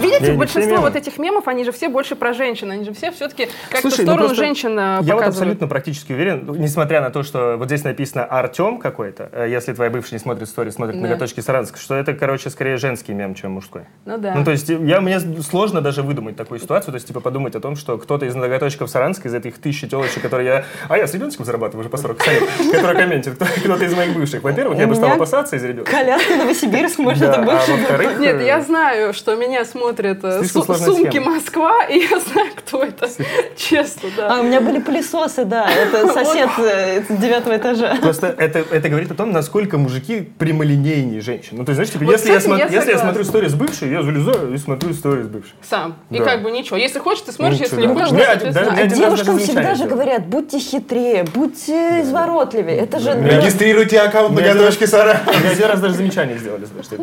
Видите, 0.00 0.22
все 0.22 0.32
большинство 0.34 0.76
вот 0.78 0.96
этих 0.96 1.18
мемов, 1.18 1.48
они 1.48 1.64
же 1.64 1.72
все 1.72 1.88
больше 1.88 2.16
про 2.16 2.32
женщин. 2.32 2.70
Они 2.70 2.84
же 2.84 2.92
все 2.92 3.10
все-таки 3.12 3.48
как-то 3.70 3.88
в 3.88 3.90
ну 3.90 3.90
сторону 3.90 4.18
просто 4.18 4.34
женщин 4.36 4.78
э, 4.78 5.00
Я 5.02 5.14
вот 5.14 5.24
абсолютно 5.24 5.66
практически 5.66 6.12
уверен, 6.12 6.44
ну, 6.46 6.54
несмотря 6.54 7.00
на 7.00 7.10
то, 7.10 7.22
что 7.22 7.56
вот 7.56 7.66
здесь 7.66 7.84
написано 7.84 8.24
Артем 8.24 8.78
какой-то, 8.78 9.30
э, 9.32 9.46
если 9.50 9.72
твоя 9.72 9.90
бывшая 9.90 10.16
не 10.16 10.18
смотрит 10.18 10.48
стори, 10.48 10.70
смотрит 10.70 11.00
Да. 11.00 11.08
ноготочки 11.08 11.40
Саранск, 11.40 11.78
что 11.78 11.94
это, 11.94 12.14
короче, 12.14 12.50
скорее 12.50 12.76
женский 12.76 13.12
мем, 13.14 13.34
чем 13.34 13.52
мужской. 13.52 13.82
Ну 14.04 14.18
да. 14.18 14.34
Ну, 14.34 14.44
то 14.44 14.50
есть, 14.50 14.68
я, 14.68 15.00
мне 15.00 15.18
сложно 15.20 15.80
даже 15.80 16.02
выдумать 16.02 16.36
такую 16.36 16.60
ситуацию, 16.60 16.92
то 16.92 16.96
есть, 16.96 17.06
типа, 17.06 17.20
подумать 17.20 17.54
о 17.56 17.60
том, 17.60 17.76
что 17.76 17.98
кто-то 17.98 18.26
из 18.26 18.34
ноготочков 18.34 18.90
Саранска, 18.90 19.28
из 19.28 19.34
этих 19.34 19.58
тысячи 19.58 19.88
телочек, 19.88 20.22
которые 20.22 20.46
я... 20.46 20.64
А 20.88 20.98
я 20.98 21.06
с 21.06 21.14
ребеночком 21.14 21.44
зарабатываю 21.44 21.80
уже 21.80 21.90
по 21.90 21.96
40 21.96 22.16
косарей, 22.18 22.40
который 22.72 22.96
комментит, 22.96 23.34
кто- 23.34 23.46
кто-то 23.46 23.84
из 23.84 23.94
моих 23.94 24.14
бывших. 24.14 24.42
Во-первых, 24.42 24.78
я 24.78 24.86
бы 24.86 24.94
стал 24.94 25.12
опасаться 25.12 25.56
из 25.56 25.64
ребенка. 25.64 25.90
Коляска 25.90 26.36
Новосибирск, 26.36 26.98
может, 26.98 27.22
это 27.22 27.40
а 27.40 27.42
больше 27.42 27.72
Нет, 28.18 28.40
э, 28.40 28.46
я 28.46 28.60
знаю, 28.60 29.14
что 29.14 29.34
меня 29.36 29.64
смотрят 29.64 29.85
э, 29.90 30.38
Слишком 30.40 30.62
су- 30.62 30.74
сумки 30.84 31.10
схема. 31.10 31.30
Москва, 31.32 31.84
и 31.90 31.98
я 31.98 32.18
знаю, 32.20 32.48
кто 32.56 32.82
это. 32.82 33.08
Честно, 33.56 34.08
А, 34.18 34.28
да. 34.36 34.40
у 34.40 34.42
меня 34.44 34.60
были 34.60 34.78
пылесосы, 34.80 35.44
да, 35.44 35.68
это 35.70 36.08
сосед 36.12 36.48
э, 36.58 37.02
с 37.08 37.16
девятого 37.16 37.56
этажа. 37.56 37.96
Просто 38.00 38.28
это, 38.38 38.64
это 38.70 38.88
говорит 38.88 39.10
о 39.10 39.14
том, 39.14 39.32
насколько 39.32 39.78
мужики 39.78 40.20
прямолинейнее 40.38 41.20
женщин. 41.20 41.56
Ну, 41.58 41.64
то 41.64 41.70
есть, 41.70 41.76
знаешь, 41.76 41.90
типа, 41.90 42.04
Вот 42.04 42.12
если, 42.12 42.30
я 42.32 42.40
с 42.40 42.44
этим 42.44 42.54
смо- 42.54 42.58
я 42.58 42.66
если 42.68 42.90
я 42.92 42.98
смотрю 42.98 43.22
историю 43.22 43.50
с 43.50 43.54
бывшей, 43.54 43.90
я 43.90 44.02
залезаю 44.02 44.54
и 44.54 44.58
смотрю 44.58 44.90
историю 44.92 45.24
с 45.24 45.28
бывшей. 45.28 45.54
Сам. 45.62 45.96
И 46.10 46.18
как 46.18 46.42
бы 46.42 46.50
ничего. 46.50 46.76
Если 46.76 46.98
хочешь, 46.98 47.22
ты 47.24 47.32
смотришь, 47.32 47.60
Ничего, 47.60 47.76
если 47.80 47.86
не 47.88 47.94
хочешь, 47.94 48.10
Ну, 48.12 48.18
я 48.18 48.36
да, 48.52 48.74
я 48.80 48.86
Девушкам 48.86 49.38
всегда 49.38 49.74
же 49.74 49.84
говорят, 49.84 50.26
будьте 50.26 50.58
хитрее, 50.58 51.24
будьте 51.34 52.02
изворотливее. 52.02 52.76
Это 52.78 52.98
же... 52.98 53.14
ну, 53.14 53.26
Регистрируйте 53.28 54.00
аккаунт 54.00 54.34
Мне 54.38 54.54
ноготочки 54.54 54.84
Сара. 54.86 55.20
Мне 55.40 55.50
один 55.50 55.66
раз 55.66 55.80
даже 55.80 55.94
замечание 55.94 56.38
сделали, 56.38 56.64
за 56.64 56.72
то, 56.72 56.82
что 56.82 56.96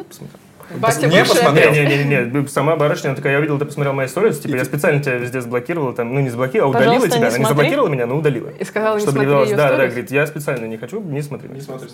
я 0.69 0.75
это 0.77 0.85
посмотрел. 0.85 1.11
Не 1.11 1.19
бывшая. 1.19 1.35
посмотрел. 1.35 1.71
Не-не-не, 1.71 2.47
сама 2.47 2.75
барышня, 2.75 3.07
она 3.09 3.15
такая, 3.15 3.33
я 3.33 3.39
увидел, 3.39 3.59
ты 3.59 3.65
посмотрел 3.65 3.93
мои 3.93 4.07
истории, 4.07 4.31
типа, 4.31 4.55
я 4.55 4.65
специально 4.65 5.01
тебя 5.01 5.15
везде 5.15 5.41
заблокировала, 5.41 5.93
там, 5.93 6.13
ну, 6.13 6.19
не 6.21 6.29
заблокировала, 6.29 6.73
а 6.73 6.77
удалила 6.77 6.93
Пожалуйста, 6.93 7.17
тебя. 7.17 7.19
не 7.19 7.25
Она 7.27 7.37
не 7.37 7.45
смотри. 7.45 7.55
заблокировала 7.55 7.87
меня, 7.89 8.05
но 8.05 8.17
удалила. 8.17 8.49
И 8.59 8.63
сказала, 8.63 8.95
не 8.95 9.01
Чтобы 9.01 9.11
смотри 9.13 9.27
виделось. 9.29 9.49
ее 9.49 9.55
Да, 9.57 9.69
да, 9.77 9.85
говорит, 9.87 10.11
я 10.11 10.27
специально 10.27 10.65
не 10.65 10.77
хочу, 10.77 11.01
не 11.01 11.21
смотри. 11.21 11.49
Не 11.49 11.61
смотри. 11.61 11.87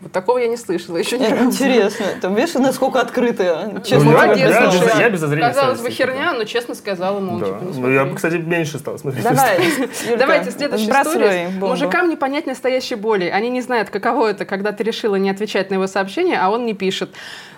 Вот 0.00 0.12
такого 0.12 0.38
я 0.38 0.46
не 0.46 0.56
слышала 0.56 0.96
еще 0.96 1.18
ни 1.18 1.26
разу. 1.26 1.46
Интересно. 1.46 2.06
Там 2.22 2.36
видишь, 2.36 2.54
насколько 2.54 3.00
открытые. 3.00 3.56
Ну, 3.72 3.80
Честно. 3.80 4.12
молодец, 4.12 4.38
я 4.48 4.60
без- 4.70 4.78
слушай. 4.78 5.00
я 5.00 5.10
без 5.10 5.18
зазрения 5.18 5.48
Казалось 5.48 5.80
бы, 5.80 5.90
херня, 5.90 6.32
но 6.34 6.44
честно 6.44 6.76
сказала, 6.76 7.18
мол, 7.18 7.40
Да. 7.40 7.46
типа, 7.46 7.58
не 7.64 7.80
Ну, 7.80 7.90
я, 7.90 7.98
смотри. 8.02 8.14
кстати, 8.14 8.34
меньше 8.36 8.78
стал 8.78 8.96
смотреть. 9.00 9.24
Давай, 9.24 9.58
Давайте 10.18 10.52
следующая 10.52 10.84
сбрасывай 10.84 11.16
история. 11.46 11.48
Мужикам 11.58 12.08
не 12.08 12.14
понять 12.14 12.46
настоящей 12.46 12.94
боли. 12.94 13.24
Они 13.24 13.50
не 13.50 13.60
знают, 13.60 13.90
каково 13.90 14.28
это, 14.28 14.44
когда 14.44 14.70
ты 14.70 14.84
решила 14.84 15.16
не 15.16 15.30
отвечать 15.30 15.70
на 15.70 15.74
его 15.74 15.88
сообщение, 15.88 16.38
а 16.40 16.48
он 16.50 16.64
не 16.64 16.74
пишет. 16.74 17.10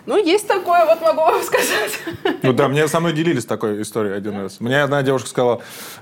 Ну, 0.06 0.16
есть 0.16 0.48
такое, 0.48 0.84
вот 0.86 1.00
могу 1.02 1.20
вам 1.20 1.42
сказать. 1.42 1.98
Ну 2.42 2.52
да, 2.52 2.68
мне 2.68 2.88
со 2.88 3.00
мной 3.00 3.12
делились 3.12 3.44
такой 3.44 3.82
историей 3.82 4.14
один 4.14 4.40
раз. 4.40 4.60
Мне 4.60 4.82
одна 4.82 5.02
девушка 5.02 5.28
сказала, 5.28 5.60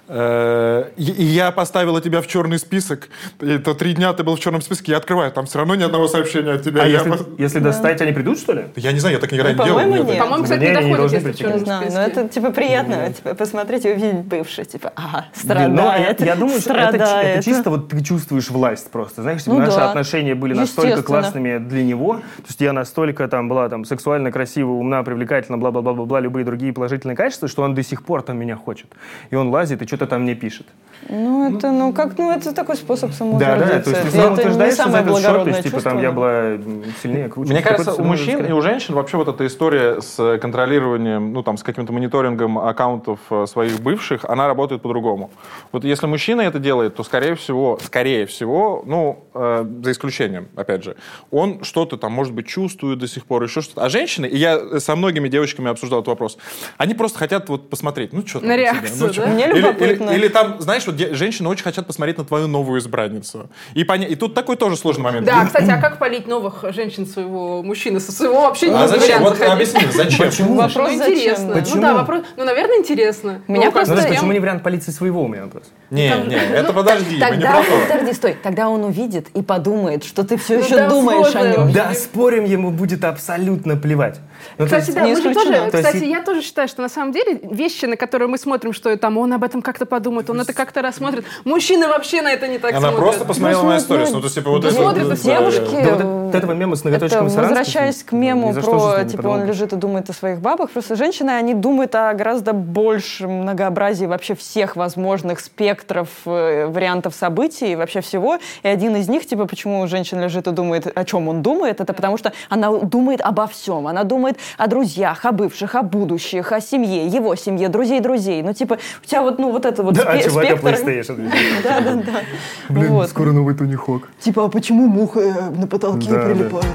«Э, 0.09 0.84
я 0.96 1.51
поставила 1.53 2.01
тебя 2.01 2.20
в 2.22 2.26
черный 2.26 2.59
список, 2.59 3.09
и 3.40 3.59
то 3.59 3.74
три 3.74 3.94
дня 3.94 4.12
ты 4.12 4.22
был 4.24 4.36
в 4.36 4.40
черном 4.40 4.62
списке, 4.62 4.92
я 4.92 4.99
открываю, 4.99 5.30
там 5.32 5.46
все 5.46 5.59
равно 5.59 5.74
ни 5.74 5.82
одного 5.82 6.09
сообщения 6.09 6.53
от 6.53 6.62
тебя. 6.62 6.82
А 6.82 6.86
Я 6.86 6.99
если, 6.99 7.12
пос- 7.12 7.34
если 7.38 7.59
достать, 7.59 8.01
они 8.01 8.12
придут, 8.12 8.38
что 8.38 8.53
ли? 8.53 8.64
Я 8.76 8.92
не 8.92 9.01
знаю, 9.01 9.16
я 9.16 9.20
так 9.20 9.30
никогда 9.32 9.53
Ну, 9.53 9.59
не 9.59 9.64
делал. 9.64 9.80
по-моему, 9.80 10.05
нет. 10.11 10.18
По-моему, 10.18 10.44
кстати, 10.44 10.61
Не, 10.61 10.72
доходит, 10.72 10.96
должны 10.96 11.14
если 11.16 11.18
в 11.18 11.30
прийти. 11.32 11.38
черном 11.42 11.59
Не 11.59 11.64
знаю, 11.64 11.84
но 11.84 11.90
списке. 11.90 12.11
это 12.20 12.28
типа 12.28 12.51
приятно, 12.53 13.12
типа, 13.12 13.34
посмотреть 13.34 13.84
и 13.84 13.90
увидеть 13.90 14.24
бывший, 14.24 14.64
типа, 14.64 14.92
ага, 14.94 15.26
Блин, 15.44 15.74
ну, 15.74 15.82
я, 15.82 15.90
страдает, 16.14 16.20
я 16.20 16.36
думаю, 16.36 16.61
что 16.61 16.72
это, 16.74 16.92
чи- 16.92 16.94
страдает. 17.05 17.36
это 17.38 17.44
чисто 17.44 17.70
вот 17.70 17.88
ты 17.88 18.03
чувствуешь 18.05 18.51
власть 18.51 18.90
просто. 18.90 19.22
Знаешь, 19.22 19.42
типа, 19.44 19.57
Ну 19.57 19.61
наши 19.61 19.78
отношения 19.80 20.34
были 20.34 20.55
настолько 20.55 21.03
классными 21.03 21.59
для 21.59 21.82
него. 21.82 22.14
То 22.36 22.44
есть 22.49 22.61
я 22.61 22.72
настолько 22.72 23.28
там 23.28 23.49
была 23.49 23.68
там 23.68 23.84
сексуально 23.89 24.30
красива, 24.30 24.70
умна, 24.70 25.03
привлекательна, 25.03 25.59
бла-бла-бла-бла, 25.59 26.20
любые 26.20 26.45
другие 26.45 26.72
положительные 26.72 27.16
качества, 27.16 27.49
что 27.49 27.62
он 27.62 27.74
до 27.74 27.82
сих 27.82 28.05
пор 28.05 28.22
там 28.22 28.39
меня 28.39 28.57
хочет. 28.57 28.86
И 29.30 29.34
он 29.34 29.49
лазит 29.49 29.82
и 29.82 29.86
что-то 29.86 30.07
там 30.07 30.22
мне 30.22 30.34
пишет. 30.34 30.66
Ну, 31.09 31.57
это, 31.57 31.70
ну, 31.70 31.92
как, 31.92 32.18
ну, 32.18 32.30
это 32.30 32.53
такой 32.55 32.76
способ 32.76 33.11
Да, 33.11 33.16
самоутвердиться. 33.16 33.66
да, 33.76 33.80
то 33.82 33.90
есть 33.90 34.03
ты 34.03 34.11
самоутверждаешься 34.11 34.76
за 34.76 34.82
самое 34.82 35.03
этот 35.05 35.14
счет, 35.16 35.22
то 35.24 35.28
благородное 35.28 35.55
есть, 35.57 35.68
типа, 35.70 35.80
там, 35.80 36.03
я 36.03 36.12
была 36.12 36.59
сильнее, 37.03 37.28
круче. 37.28 37.53
Мне 37.53 37.62
кажется, 37.62 37.84
Какой-то 37.92 38.03
у 38.03 38.05
мужчин 38.05 38.44
и 38.46 38.53
у 38.53 38.61
женщин 38.61 38.94
вообще 38.94 39.16
вот 39.16 39.28
эта 39.28 39.46
история 39.46 40.01
с 40.01 40.38
контролированием, 40.38 41.32
ну 41.32 41.42
там, 41.42 41.57
с 41.57 41.62
каким-то 41.62 41.92
мониторингом 41.92 42.59
аккаунтов 42.59 43.20
э, 43.30 43.46
своих 43.46 43.80
бывших, 43.80 44.24
она 44.24 44.49
работает 44.49 44.82
по-другому. 44.82 45.30
Вот 45.72 45.84
если 45.84 46.07
мужчина 46.07 46.42
это 46.42 46.59
делает, 46.59 46.96
то 46.96 47.05
скорее 47.05 47.36
всего, 47.36 47.78
скорее 47.82 48.26
всего, 48.26 48.82
ну, 48.84 49.24
э, 49.34 49.64
за 49.84 49.92
исключением, 49.92 50.49
опять 50.57 50.84
же, 50.84 50.96
он 51.30 51.62
что-то 51.64 51.96
там, 51.96 52.12
может 52.12 52.34
быть, 52.34 52.49
чувствует 52.49 52.99
до 52.99 53.07
сих 53.07 53.24
пор, 53.24 53.44
еще 53.44 53.61
что-то. 53.62 53.84
А 53.84 53.88
женщины, 53.88 54.26
и 54.26 54.36
я 54.36 54.80
со 54.80 54.96
многими 54.96 55.28
девочками 55.28 55.70
обсуждал 55.70 56.01
этот 56.01 56.09
вопрос, 56.09 56.38
они 56.76 56.94
просто 56.94 57.18
хотят 57.18 57.49
вот 57.49 57.70
посмотреть, 57.70 58.12
ну 58.12 58.26
что 58.26 58.40
там 58.40 58.49
На 58.49 58.55
у 58.55 58.59
тебя, 58.59 58.72
реакцию, 58.72 59.07
ну, 59.16 59.22
да? 59.22 59.26
Мне 59.28 59.44
Или, 59.49 59.59
любопытно. 59.61 60.11
или- 60.11 60.18
или 60.18 60.28
там, 60.28 60.61
знаешь, 60.61 60.86
вот 60.89 60.97
де- 60.97 61.14
женщины 61.14 61.49
очень 61.49 61.64
хотят 61.64 61.86
посмотреть 61.86 62.18
на 62.18 62.24
твою 62.24 62.47
новую 62.49 62.80
избранницу. 62.80 63.49
И, 63.74 63.84
поня- 63.84 64.07
и 64.09 64.14
тут 64.16 64.34
такой 64.34 64.57
тоже 64.57 64.76
сложный 64.76 65.05
момент. 65.05 65.26
Да, 65.26 65.45
кстати, 65.47 65.70
а 65.70 65.80
как 65.80 65.99
полить 65.99 66.26
новых 66.26 66.64
женщин 66.74 67.07
своего 67.07 67.62
мужчины? 67.62 68.01
Со 68.01 68.12
своего 68.12 68.43
вообще 68.43 68.68
не 68.70 68.74
А 68.76 68.89
зачем? 68.89 69.03
вариант 69.03 69.24
Вот 69.24 69.39
заходить. 69.39 69.55
объясни, 69.74 69.93
зачем? 69.93 70.26
Почему? 70.30 70.49
Ну, 70.55 70.62
Вопрос 70.62 70.91
зачем? 70.97 71.12
интересно. 71.14 71.53
Почему? 71.55 71.76
Ну 71.76 71.82
да, 71.82 71.95
вопрос. 71.95 72.22
Ну, 72.36 72.45
наверное, 72.45 72.78
интересно. 72.78 73.43
Меня 73.49 73.66
Ну, 73.66 73.72
просто- 73.72 73.95
Ну, 73.95 74.01
я- 74.01 74.09
почему 74.09 74.32
не 74.32 74.41
вариант 74.41 74.62
полиции 74.62 74.91
своего 74.91 75.22
у 75.22 75.28
меня 75.28 75.45
вопрос? 75.45 75.64
Не, 75.91 76.09
не, 76.26 76.34
это 76.36 76.72
подожди, 76.72 77.14
не 77.14 77.20
Тогда, 77.20 77.62
подожди, 77.89 78.12
стой, 78.12 78.36
тогда 78.43 78.68
он 78.68 78.84
увидит 78.84 79.28
и 79.34 79.43
подумает, 79.43 80.05
что 80.05 80.24
ты 80.24 80.36
все 80.36 80.59
Ну 80.59 80.64
еще 80.64 80.89
думаешь 80.89 81.34
о 81.34 81.47
нем. 81.49 81.72
Да, 81.72 81.95
спорим, 81.95 82.45
ему 82.45 82.70
будет 82.70 83.05
абсолютно 83.05 83.76
плевать. 83.76 84.18
Ну, 84.59 84.64
то 84.66 84.76
Кстати, 84.76 84.86
есть- 84.86 84.95
да, 84.95 85.01
не 85.03 85.12
мы 85.14 85.22
же 85.22 85.34
тоже, 85.34 85.53
То 85.53 85.64
есть 85.64 85.72
кстати, 85.72 86.05
и- 86.05 86.11
я 86.11 86.22
тоже 86.22 86.43
считаю, 86.43 86.68
что 86.68 86.82
на 86.82 86.89
самом 86.89 87.12
деле 87.12 87.41
вещи, 87.43 87.84
на 87.86 87.97
которые 87.97 88.28
мы 88.28 88.39
смотрим, 88.39 88.72
что 88.72 88.97
там 88.97 89.18
он 89.18 89.32
об 89.32 89.45
этом 89.45 89.62
как-то 89.62 89.86
подумает, 89.86 90.30
он 90.30 90.41
это 90.41 90.53
как-то 90.53 90.82
рассмотрит. 90.82 91.24
Мужчины 91.45 91.89
вообще 91.89 92.22
на 92.22 92.32
это 92.32 92.49
не 92.49 92.59
так 92.59 92.72
Она 92.72 92.89
смотрят. 92.89 93.01
просто 93.01 93.24
посмотрела 93.24 93.62
ну, 93.62 93.80
сторис. 93.80 94.11
ну, 94.11 94.20
то 94.20 94.24
есть, 94.24 94.34
типа, 94.34 94.51
вот 94.51 94.62
да 94.62 94.68
это... 94.68 94.76
смотрят 94.76 95.09
и 95.09 95.12
э, 95.12 95.39
Девушки, 95.39 95.84
Да 95.84 95.95
вот 95.95 96.28
от 96.28 96.34
этого 96.34 96.53
мема 96.53 96.76
с 96.76 96.84
ноготочком 96.84 97.28
возвращаясь 97.28 98.03
к 98.03 98.12
мему 98.12 98.53
про, 98.55 99.05
типа, 99.05 99.28
он 99.28 99.45
лежит 99.45 99.72
и 99.72 99.76
думает 99.76 100.11
о 100.11 100.12
своих 100.12 100.41
бабах. 100.41 100.70
Просто 100.70 100.97
женщины, 100.97 101.30
они 101.30 101.55
думают 101.55 101.95
о 101.95 102.12
гораздо 102.14 102.53
большем 102.53 103.43
многообразии 103.43 104.07
вообще 104.07 104.34
всех 104.34 104.76
возможных 104.76 105.41
спектров 105.41 106.09
э, 106.26 106.66
вариантов 106.66 107.14
событий, 107.14 107.76
вообще 107.76 108.01
всего. 108.01 108.39
И 108.62 108.68
один 108.68 108.97
из 108.97 109.09
них, 109.09 109.26
типа, 109.26 109.47
почему 109.47 109.86
женщина 109.86 110.24
лежит 110.24 110.47
и 110.47 110.53
думает, 110.53 110.91
о 110.95 111.05
чем 111.05 111.28
он 111.28 111.43
думает, 111.43 111.80
это 111.80 111.93
потому 111.93 112.16
что 112.16 112.32
она 112.49 112.70
думает 112.70 113.20
обо 113.20 113.47
всем. 113.47 113.86
Она 113.86 114.05
думает 114.05 114.27
о 114.56 114.66
друзьях, 114.66 115.24
о 115.24 115.32
бывших, 115.32 115.74
о 115.74 115.82
будущих, 115.82 116.52
о 116.52 116.60
семье, 116.60 117.06
его 117.06 117.34
семье, 117.36 117.68
друзей 117.68 118.00
друзей. 118.00 118.42
Ну, 118.42 118.52
типа, 118.52 118.78
у 119.02 119.06
тебя 119.06 119.22
вот, 119.22 119.38
ну, 119.38 119.50
вот 119.50 119.64
это 119.64 119.82
вот 119.82 119.94
Да, 119.94 120.14
спе- 120.16 120.24
чувака 120.24 120.56
спектр. 120.56 120.68
PlayStation. 120.68 121.32
Да, 121.62 121.80
да, 121.80 121.94
да. 121.94 122.20
Блин, 122.68 122.88
Вот. 122.92 123.08
скоро 123.10 123.32
новый 123.32 123.54
Тони 123.54 123.74
Хок. 123.74 124.08
Типа, 124.20 124.44
а 124.44 124.48
почему 124.48 124.86
муха 124.86 125.20
э, 125.20 125.50
на 125.50 125.66
потолке 125.66 126.10
Да, 126.10 126.16
да. 126.16 126.24
прилипает? 126.34 126.66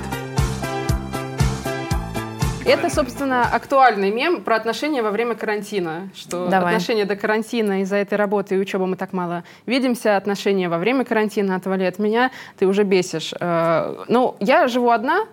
Это, 2.66 2.90
собственно, 2.90 3.44
актуальный 3.52 4.12
мем 4.12 4.42
про 4.42 4.56
отношения 4.56 5.02
во 5.02 5.12
время 5.12 5.36
карантина. 5.36 6.10
Что 6.16 6.48
Давай. 6.48 6.74
отношения 6.76 7.06
до 7.06 7.16
карантина 7.16 7.82
из-за 7.82 7.98
этой 7.98 8.16
работы 8.18 8.56
и 8.56 8.58
учебы 8.58 8.88
мы 8.88 8.96
так 8.96 9.14
мало 9.14 9.44
видимся. 9.66 10.16
Отношения 10.18 10.70
во 10.70 10.78
время 10.78 11.04
карантина 11.06 11.56
отвали 11.56 11.84
от 11.84 12.00
меня, 12.00 12.32
ты 12.58 12.66
уже 12.66 12.84
бесишь. 12.84 13.34
Э, 13.40 14.04
Ну, 14.08 14.36
я 14.40 14.68
живу 14.68 14.92
одна. 14.92 15.26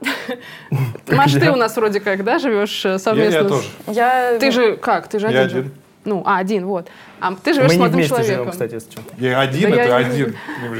Маш, 1.08 1.32
ты 1.32 1.50
у 1.50 1.56
нас 1.56 1.76
вроде 1.76 2.00
как, 2.00 2.24
да, 2.24 2.38
живешь 2.38 2.84
э, 2.84 2.98
совместно? 2.98 3.38
я 3.38 3.44
с- 3.44 3.48
тоже. 3.48 3.68
Я... 3.86 4.38
Ты 4.38 4.50
же 4.50 4.76
как? 4.76 5.08
Ты 5.08 5.18
же 5.18 5.26
один. 5.28 5.48
же. 5.50 5.58
один. 5.58 5.72
Ну, 6.04 6.22
а, 6.24 6.38
один, 6.38 6.64
вот. 6.66 6.88
А 7.20 7.34
ты 7.34 7.52
живешь 7.52 7.68
Мы 7.68 7.74
с 7.74 7.78
молодым 7.78 8.02
человеком. 8.04 8.50
кстати, 8.50 8.72
если 8.74 8.90
что. 8.90 9.02
Я 9.18 9.40
один, 9.40 9.70
Да 9.70 9.76
это 9.76 9.88
я- 9.90 9.96
один. 9.98 10.36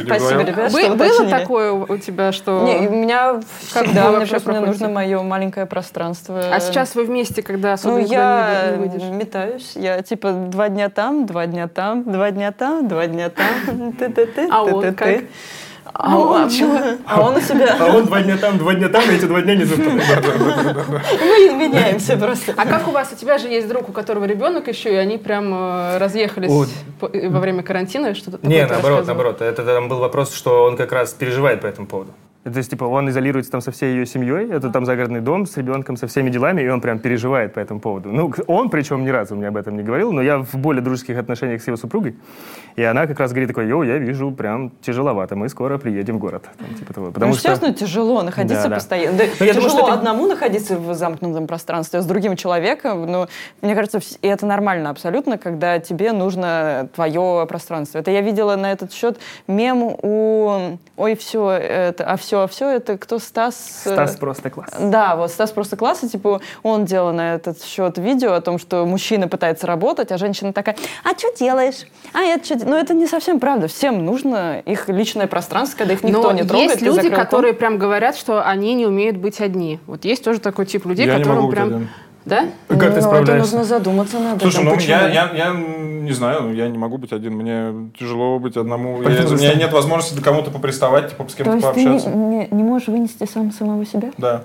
Спасибо, 0.07 0.41
ребят, 0.43 0.71
что 0.71 0.81
было 0.95 0.95
уточнили. 1.09 1.31
такое 1.31 1.73
у 1.73 1.97
тебя, 1.99 2.33
что... 2.33 2.63
Не, 2.65 2.89
у 2.89 2.91
меня 2.91 3.33
Как 3.75 3.85
всегда, 3.85 4.11
мне 4.13 4.27
просто 4.27 4.51
мне 4.51 4.61
нужно 4.61 4.89
мое 4.89 5.23
маленькое 5.23 5.67
пространство. 5.67 6.41
А 6.51 6.59
сейчас 6.61 6.95
вы 6.95 7.05
вместе, 7.05 7.43
когда 7.43 7.75
особо 7.75 7.97
Ну, 7.97 8.01
никуда 8.01 8.63
я 8.71 8.71
не, 8.71 8.77
выйдешь? 8.79 9.03
метаюсь. 9.11 9.73
Я 9.75 10.01
типа 10.03 10.33
два 10.33 10.71
дня 10.71 10.89
там, 10.89 11.27
два 11.27 11.47
дня 11.47 11.69
там, 11.69 12.11
два 12.11 12.31
дня 12.31 12.51
там, 12.53 12.89
два 12.89 13.07
дня 13.07 13.29
там. 13.29 13.93
Ты-ты-ты, 13.93 14.49
А 14.51 14.63
он 14.63 14.81
ты-ты-ты. 14.81 14.95
как? 15.21 15.25
А 15.95 16.17
он, 16.19 16.51
а 17.07 17.21
он 17.21 17.37
у 17.37 17.41
себя. 17.41 17.77
А 17.79 17.87
он 17.87 18.07
два 18.07 18.23
дня 18.23 18.37
там, 18.37 18.59
два 18.59 18.75
дня 18.75 18.89
там, 18.89 19.03
и 19.11 19.15
эти 19.15 19.25
два 19.25 19.43
дня 19.43 19.55
не. 19.55 19.65
Мы 19.65 21.55
меняемся 21.57 22.17
просто. 22.17 22.55
А 22.57 22.67
как 22.67 22.89
у 22.89 22.91
вас? 22.91 23.13
У 23.13 23.17
тебя 23.17 23.39
же 23.39 23.49
есть 23.49 23.69
друг, 23.69 23.89
у 23.89 23.93
которого 23.93 24.25
ребенок 24.25 24.69
еще, 24.69 24.93
и 24.93 24.97
они 24.97 25.19
прям 25.19 25.53
э, 25.53 25.99
разъехались 25.99 26.51
э, 27.01 27.29
во 27.29 27.41
время 27.41 27.63
карантина, 27.63 28.15
что-то 28.15 28.39
Не, 28.47 28.67
наоборот, 28.67 29.07
наоборот. 29.07 29.41
Это 29.43 29.65
там 29.65 29.89
был 29.89 29.99
вопрос, 29.99 30.35
что 30.35 30.65
он 30.65 30.77
как 30.77 30.93
раз 30.93 31.13
переживает 31.13 31.61
по 31.61 31.67
этому 31.67 31.87
поводу. 31.87 32.13
То 32.45 32.57
есть, 32.57 32.71
типа, 32.71 32.85
он 32.85 33.09
изолируется 33.11 33.53
там 33.53 33.61
со 33.61 33.71
всей 33.71 33.93
ее 33.93 34.07
семьей, 34.07 34.51
это 34.51 34.71
там 34.71 34.87
загородный 34.87 35.21
дом 35.21 35.45
с 35.45 35.59
ребенком, 35.59 35.99
со 35.99 36.07
всеми 36.07 36.31
делами, 36.31 36.63
и 36.63 36.69
он 36.69 36.81
прям 36.81 36.99
переживает 36.99 37.53
по 37.53 37.61
этому 37.61 37.81
поводу. 37.81 38.11
Ну, 38.11 38.33
он, 38.47 38.71
причем, 38.71 39.05
ни 39.05 39.11
разу 39.11 39.37
мне 39.37 39.49
об 39.49 39.59
этом 39.59 39.77
не 39.77 39.83
говорил, 39.83 40.11
но 40.13 40.23
я 40.23 40.39
в 40.39 40.55
более 40.55 40.83
дружеских 40.83 41.19
отношениях 41.19 41.63
с 41.63 41.67
его 41.67 41.77
супругой, 41.77 42.17
и 42.77 42.83
она 42.83 43.07
как 43.07 43.21
раз 43.21 43.33
говорит 43.33 43.49
такой, 43.49 43.69
йоу, 43.69 43.83
я 43.83 43.99
вижу, 43.99 44.31
прям 44.31 44.73
тяжеловато, 44.81 45.37
мы 45.37 45.51
скоро 45.51 45.77
приедем 45.77 46.17
в 46.17 46.19
город. 46.19 46.49
Там, 46.59 46.75
типа 46.75 46.95
того. 46.95 47.11
Потому 47.11 47.33
ну, 47.33 47.39
что... 47.39 47.49
естественно, 47.49 47.75
тяжело 47.75 48.23
находиться 48.23 48.63
Да, 48.63 48.69
да. 48.71 48.75
постоянно. 48.77 49.19
Да, 49.19 49.25
Ну, 49.39 49.47
я 49.47 49.53
тяжело 49.53 49.69
думаю, 49.69 49.87
что 49.87 49.93
одному 49.93 50.27
находиться 50.27 50.79
в 50.79 50.95
замкнутом 50.95 51.47
пространстве, 51.47 51.99
а 51.99 52.03
с 52.03 52.07
другим 52.07 52.37
человеком. 52.37 53.05
Но 53.11 53.29
мне 53.61 53.75
кажется, 53.75 54.01
и 54.23 54.27
это 54.27 54.47
нормально 54.47 54.89
абсолютно, 54.89 55.37
когда 55.37 55.79
тебе 55.79 56.13
нужно 56.13 56.89
твое 56.95 57.45
пространство. 57.47 57.99
Это 57.99 58.11
я 58.11 58.23
видела 58.23 58.57
на 58.57 58.73
этот 58.73 58.93
счет 58.93 59.19
мем 59.47 59.83
у... 59.83 60.79
Ой, 60.97 61.17
все, 61.17 61.51
это... 61.51 62.05
А 62.05 62.17
все, 62.17 62.30
а 62.39 62.47
все, 62.47 62.69
это 62.69 62.97
кто 62.99 63.19
Стас? 63.19 63.83
э, 63.85 63.93
Стас 63.93 64.17
просто 64.17 64.51
класс. 64.51 64.71
Да, 64.79 65.17
вот 65.17 65.31
Стас 65.31 65.51
просто 65.51 65.77
класс, 65.77 66.03
и 66.05 66.09
типа 66.09 66.41
он 66.63 66.85
делал 66.85 67.13
на 67.13 67.35
этот 67.35 67.63
счет 67.63 67.99
видео 67.99 68.33
о 68.35 68.41
том, 68.41 68.59
что 68.59 68.85
мужчина 68.87 69.29
пытается 69.29 69.67
работать, 69.67 70.13
а 70.13 70.19
женщина 70.19 70.53
такая, 70.53 70.77
а 71.05 71.11
что 71.19 71.33
делаешь? 71.37 71.87
А 72.13 72.21
это 72.21 72.45
что? 72.45 72.67
Ну 72.67 72.77
это 72.77 72.95
не 72.95 73.07
совсем 73.07 73.41
правда. 73.41 73.69
Всем 73.69 74.05
нужно 74.05 74.61
их 74.65 74.89
личное 74.89 75.27
пространство, 75.27 75.79
когда 75.79 75.95
их 75.95 76.03
никто 76.03 76.23
Но 76.23 76.33
не 76.33 76.45
трогает. 76.45 76.71
есть 76.71 76.83
люди, 76.83 77.07
закрыл 77.09 77.19
которые 77.19 77.55
прям 77.55 77.79
говорят, 77.79 78.17
что 78.17 78.43
они 78.47 78.75
не 78.75 78.87
умеют 78.87 79.17
быть 79.17 79.41
одни. 79.41 79.81
Вот 79.87 80.05
есть 80.05 80.25
тоже 80.25 80.41
такой 80.41 80.67
тип 80.67 80.87
людей, 80.87 81.07
Я 81.07 81.15
не 81.15 81.19
которым 81.19 81.37
могу 81.37 81.49
быть 81.49 81.57
прям... 81.57 81.69
один. 81.69 81.89
Да? 82.31 82.47
Как 82.69 82.79
ты 82.95 83.01
Ну, 83.01 83.01
справляешься? 83.03 83.33
это 83.33 83.39
нужно 83.39 83.65
задуматься 83.65 84.19
над 84.21 84.41
Слушай, 84.41 84.65
ну 84.65 84.71
почему? 84.75 84.91
я, 84.93 85.09
я, 85.09 85.31
я 85.35 85.53
не 85.53 86.13
знаю, 86.13 86.55
я 86.55 86.69
не 86.69 86.79
могу 86.79 86.97
быть 86.97 87.13
один. 87.13 87.35
Мне 87.35 87.91
тяжело 87.99 88.39
быть 88.39 88.57
одному. 88.57 89.03
Я- 89.03 89.27
у 89.27 89.33
меня 89.33 89.55
нет 89.55 89.73
возможности 89.73 90.15
до 90.15 90.23
кому-то 90.23 90.51
поприставать, 90.51 91.11
типа 91.11 91.25
с 91.29 91.35
То 91.35 91.43
кем-то 91.45 91.55
есть 91.57 91.73
ты 91.75 91.81
не, 91.85 91.87
пообщаться. 91.91 92.11
не- 92.17 92.49
не 92.53 92.63
можешь 92.63 92.89
вынести 92.89 93.27
сам 93.27 93.51
самого 93.53 93.85
себя? 93.85 94.11
Да. 94.17 94.43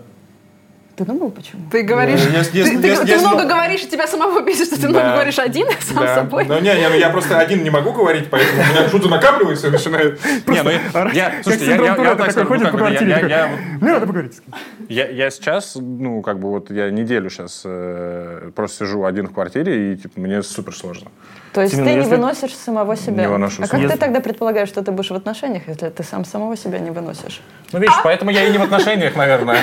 Ты 0.95 1.03
думал, 1.03 1.29
почему? 1.31 1.61
Ты 1.69 1.83
говоришь... 1.83 2.21
Ну, 2.23 2.37
если- 2.37 2.51
ты 2.51 2.57
если- 2.59 2.77
ты- 2.81 2.87
если- 2.87 3.03
ты 3.05 3.11
если- 3.11 3.25
много 3.25 3.43
говоришь, 3.45 3.83
и 3.83 3.87
тебя 3.87 4.07
самого 4.07 4.41
бесит, 4.41 4.67
что 4.67 4.79
ты 4.79 4.87
много 4.87 5.05
Да. 5.07 5.13
говоришь 5.15 5.37
один, 5.39 5.67
сам 5.81 5.97
Да. 6.05 6.15
собой. 6.15 6.45
Ну, 6.45 6.55
не, 6.61 6.73
не, 6.73 6.87
ну 6.87 6.95
я 6.95 7.09
просто 7.09 7.37
один 7.37 7.63
не 7.63 7.69
могу 7.69 7.91
говорить, 7.91 8.29
поэтому 8.29 8.61
у 8.61 8.65
меня 8.65 8.87
что-то 8.87 9.09
накапливается 9.09 9.67
и 9.67 9.71
начинает... 9.71 10.19
Не, 10.47 10.63
ну 10.63 10.69
я- 11.11 11.33
слушайте, 11.43 11.65
я, 11.65 11.75
я, 11.75 11.95
я, 11.97 12.15
такой 12.15 12.33
ну, 12.43 12.45
ходит 12.45 12.63
как 12.63 12.71
по 12.71 12.77
бы, 12.77 12.83
я, 12.91 12.97
квартире, 12.97 13.27
я, 13.29 13.49
Мне 13.81 13.91
надо 13.91 14.07
поговорить 14.07 14.35
с 14.35 14.39
кем. 14.39 14.53
я, 14.87 15.09
я 15.09 15.29
сейчас, 15.31 15.75
ну, 15.75 16.21
как 16.21 16.39
бы 16.39 16.49
вот 16.49 16.71
я 16.71 16.89
неделю 16.91 17.29
сейчас 17.29 17.63
э, 17.65 18.51
просто 18.55 18.85
сижу 18.85 19.03
один 19.03 19.27
в 19.27 19.33
квартире, 19.33 19.93
и 19.93 19.97
типа, 19.97 20.17
мне 20.21 20.41
супер 20.43 20.73
сложно. 20.73 21.11
То 21.55 21.61
есть 21.61 21.73
Именно 21.73 21.87
ты 21.87 21.95
не 21.95 22.05
выносишь 22.05 22.53
самого 22.53 22.97
себя. 22.97 23.23
Не 23.23 23.29
выношу 23.29 23.63
а 23.63 23.67
как 23.67 23.79
Если- 23.79 23.93
ты 23.93 23.99
тогда 23.99 24.19
предполагаешь, 24.19 24.67
что 24.67 24.83
ты 24.83 24.91
будешь 24.91 25.09
в 25.09 25.15
отношениях, 25.15 25.63
если 25.67 25.87
ты 25.89 26.03
сам 26.03 26.25
самого 26.25 26.57
себя 26.57 26.79
не 26.79 26.91
выносишь? 26.91 27.41
Ну, 27.71 27.79
видишь, 27.79 27.95
поэтому 28.03 28.29
я 28.31 28.45
и 28.47 28.51
не 28.51 28.57
в 28.57 28.61
отношениях, 28.61 29.15
наверное. 29.15 29.59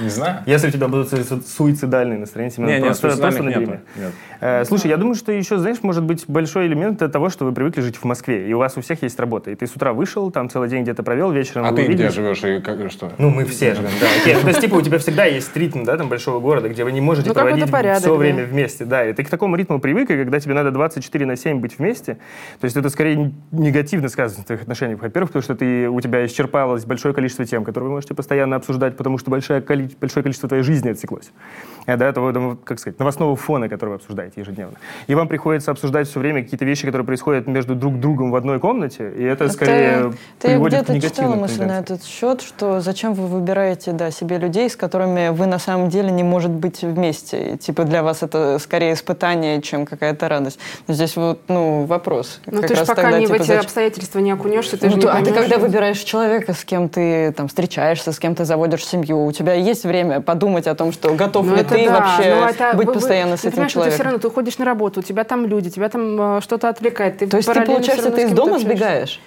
Не 0.00 0.08
знаю. 0.08 0.42
Если 0.46 0.68
у 0.68 0.70
тебя 0.70 0.86
будут 0.86 1.08
су- 1.10 1.42
суицидальные 1.42 2.18
настроения, 2.20 2.52
Семен, 2.52 2.82
просто, 2.82 3.16
просто 3.16 3.42
набери. 3.42 3.66
Нет. 3.96 4.12
Э, 4.40 4.64
Слушай, 4.64 4.86
я 4.88 4.96
думаю, 4.96 5.16
что 5.16 5.32
еще, 5.32 5.58
знаешь, 5.58 5.78
может 5.82 6.04
быть 6.04 6.24
большой 6.28 6.68
элемент 6.68 7.02
это 7.02 7.08
того, 7.12 7.28
что 7.28 7.44
вы 7.44 7.52
привыкли 7.52 7.80
жить 7.80 7.96
в 7.96 8.04
Москве, 8.04 8.48
и 8.48 8.52
у 8.52 8.58
вас 8.58 8.76
у 8.76 8.80
всех 8.80 9.02
есть 9.02 9.18
работа. 9.18 9.50
И 9.50 9.56
ты 9.56 9.66
с 9.66 9.74
утра 9.74 9.92
вышел, 9.92 10.30
там 10.30 10.48
целый 10.48 10.68
день 10.68 10.82
где-то 10.84 11.02
провел, 11.02 11.32
вечером 11.32 11.64
А 11.66 11.72
ты 11.72 11.84
где 11.86 12.08
живешь 12.10 12.44
и 12.44 12.60
как, 12.60 12.90
что? 12.92 13.10
Ну, 13.18 13.30
мы 13.30 13.44
все 13.44 13.74
живем, 13.74 13.90
да. 14.00 14.06
окей. 14.20 14.34
Ну, 14.34 14.42
То 14.42 14.48
есть, 14.48 14.60
типа, 14.60 14.76
у 14.76 14.82
тебя 14.82 14.98
всегда 14.98 15.24
есть 15.24 15.56
ритм, 15.56 15.82
да, 15.82 15.96
там, 15.96 16.08
большого 16.08 16.38
города, 16.38 16.68
где 16.68 16.84
вы 16.84 16.92
не 16.92 17.00
можете 17.00 17.28
Ну, 17.28 17.34
проводить 17.34 17.68
порядок, 17.70 18.02
все 18.02 18.12
да. 18.12 18.16
время 18.16 18.44
вместе, 18.44 18.84
да. 18.84 19.04
И 19.04 19.12
ты 19.12 19.24
к 19.24 19.28
такому 19.28 19.56
ритму 19.56 19.80
привык, 19.80 20.08
и 20.10 20.16
когда 20.16 20.38
тебе 20.38 20.54
надо 20.54 20.70
24 20.70 21.07
на 21.16 21.36
7 21.36 21.60
быть 21.60 21.78
вместе, 21.78 22.14
то 22.60 22.64
есть 22.64 22.76
это 22.76 22.88
скорее 22.90 23.32
негативно 23.52 24.08
сказано 24.08 24.42
в 24.42 24.46
твоих 24.46 24.62
отношениях. 24.62 25.00
Во-первых, 25.00 25.30
потому 25.30 25.42
что 25.42 25.54
ты, 25.54 25.88
у 25.88 26.00
тебя 26.00 26.24
исчерпалось 26.26 26.84
большое 26.84 27.14
количество 27.14 27.44
тем, 27.44 27.64
которые 27.64 27.88
вы 27.88 27.94
можете 27.94 28.14
постоянно 28.14 28.56
обсуждать, 28.56 28.96
потому 28.96 29.18
что 29.18 29.30
большое, 29.30 29.60
коли- 29.60 29.90
большое 30.00 30.22
количество 30.22 30.48
твоей 30.48 30.62
жизни 30.62 30.90
отсеклось. 30.90 31.30
А, 31.86 31.96
да, 31.96 32.12
того, 32.12 32.32
того, 32.32 32.58
как 32.62 32.78
сказать, 32.78 32.98
новостного 32.98 33.34
фона, 33.36 33.68
который 33.68 33.90
вы 33.90 33.94
обсуждаете 33.96 34.40
ежедневно. 34.40 34.76
И 35.06 35.14
вам 35.14 35.28
приходится 35.28 35.70
обсуждать 35.70 36.08
все 36.08 36.20
время 36.20 36.42
какие-то 36.42 36.64
вещи, 36.64 36.84
которые 36.84 37.06
происходят 37.06 37.46
между 37.46 37.74
друг 37.74 37.98
другом 37.98 38.30
в 38.30 38.36
одной 38.36 38.60
комнате, 38.60 39.10
и 39.16 39.22
это 39.22 39.48
скорее 39.48 40.12
Ты 40.38 40.58
к 40.58 40.66
где-то 40.66 41.00
читала 41.00 41.34
мысль 41.34 41.64
на 41.64 41.78
этот 41.78 42.04
счет, 42.04 42.42
что 42.42 42.80
зачем 42.80 43.14
вы 43.14 43.26
выбираете 43.26 43.92
да, 43.92 44.10
себе 44.10 44.38
людей, 44.38 44.68
с 44.68 44.76
которыми 44.76 45.30
вы 45.30 45.46
на 45.46 45.58
самом 45.58 45.88
деле 45.88 46.10
не 46.10 46.22
может 46.22 46.50
быть 46.50 46.82
вместе. 46.82 47.54
И, 47.54 47.56
типа 47.56 47.84
для 47.84 48.02
вас 48.02 48.22
это 48.22 48.58
скорее 48.58 48.92
испытание, 48.92 49.62
чем 49.62 49.86
какая-то 49.86 50.28
радость. 50.28 50.58
Здесь 50.90 51.16
вот 51.16 51.40
ну, 51.48 51.84
вопрос. 51.84 52.40
Ну 52.46 52.62
ты 52.62 52.74
же 52.74 52.80
пока 52.86 53.02
тогда, 53.02 53.18
не 53.18 53.26
в 53.26 53.28
типа, 53.28 53.36
эти 53.42 53.46
зачем- 53.48 53.60
обстоятельства 53.60 54.18
не 54.20 54.30
окунешься, 54.30 54.78
ты 54.78 54.86
Ну, 54.86 54.92
же 54.92 54.98
не 54.98 55.04
а 55.06 55.22
ты 55.22 55.32
когда 55.32 55.58
выбираешь 55.58 55.98
человека, 55.98 56.54
с 56.54 56.64
кем 56.64 56.88
ты 56.88 57.30
там 57.32 57.48
встречаешься, 57.48 58.10
с 58.10 58.18
кем 58.18 58.34
ты 58.34 58.46
заводишь 58.46 58.86
семью, 58.86 59.26
у 59.26 59.32
тебя 59.32 59.52
есть 59.52 59.84
время 59.84 60.22
подумать 60.22 60.66
о 60.66 60.74
том, 60.74 60.92
что 60.92 61.12
готов 61.12 61.44
Ну, 61.44 61.56
ли 61.56 61.62
ты 61.62 61.84
да. 61.86 62.00
вообще 62.00 62.34
Ну, 62.34 62.46
это 62.46 62.70
быть 62.74 62.86
вы- 62.86 62.92
вы- 62.94 63.00
постоянно 63.00 63.36
с 63.36 63.42
ты 63.42 63.48
этим 63.48 63.56
что 63.56 63.62
Ты 63.64 63.68
все 63.68 63.74
человеком. 63.74 64.04
равно 64.06 64.18
ты 64.18 64.28
уходишь 64.28 64.56
на 64.56 64.64
работу, 64.64 65.00
у 65.00 65.02
тебя 65.02 65.24
там 65.24 65.44
люди, 65.44 65.68
тебя 65.68 65.90
там 65.90 66.38
э, 66.38 66.40
что-то 66.40 66.70
отвлекает. 66.70 67.18
Ты 67.18 67.26
То 67.26 67.36
есть 67.36 67.52
ты, 67.52 67.60
получается, 67.60 68.10
ты 68.10 68.22
с 68.26 68.30
из 68.30 68.32
дома 68.32 68.58
сбегаешь? 68.58 69.20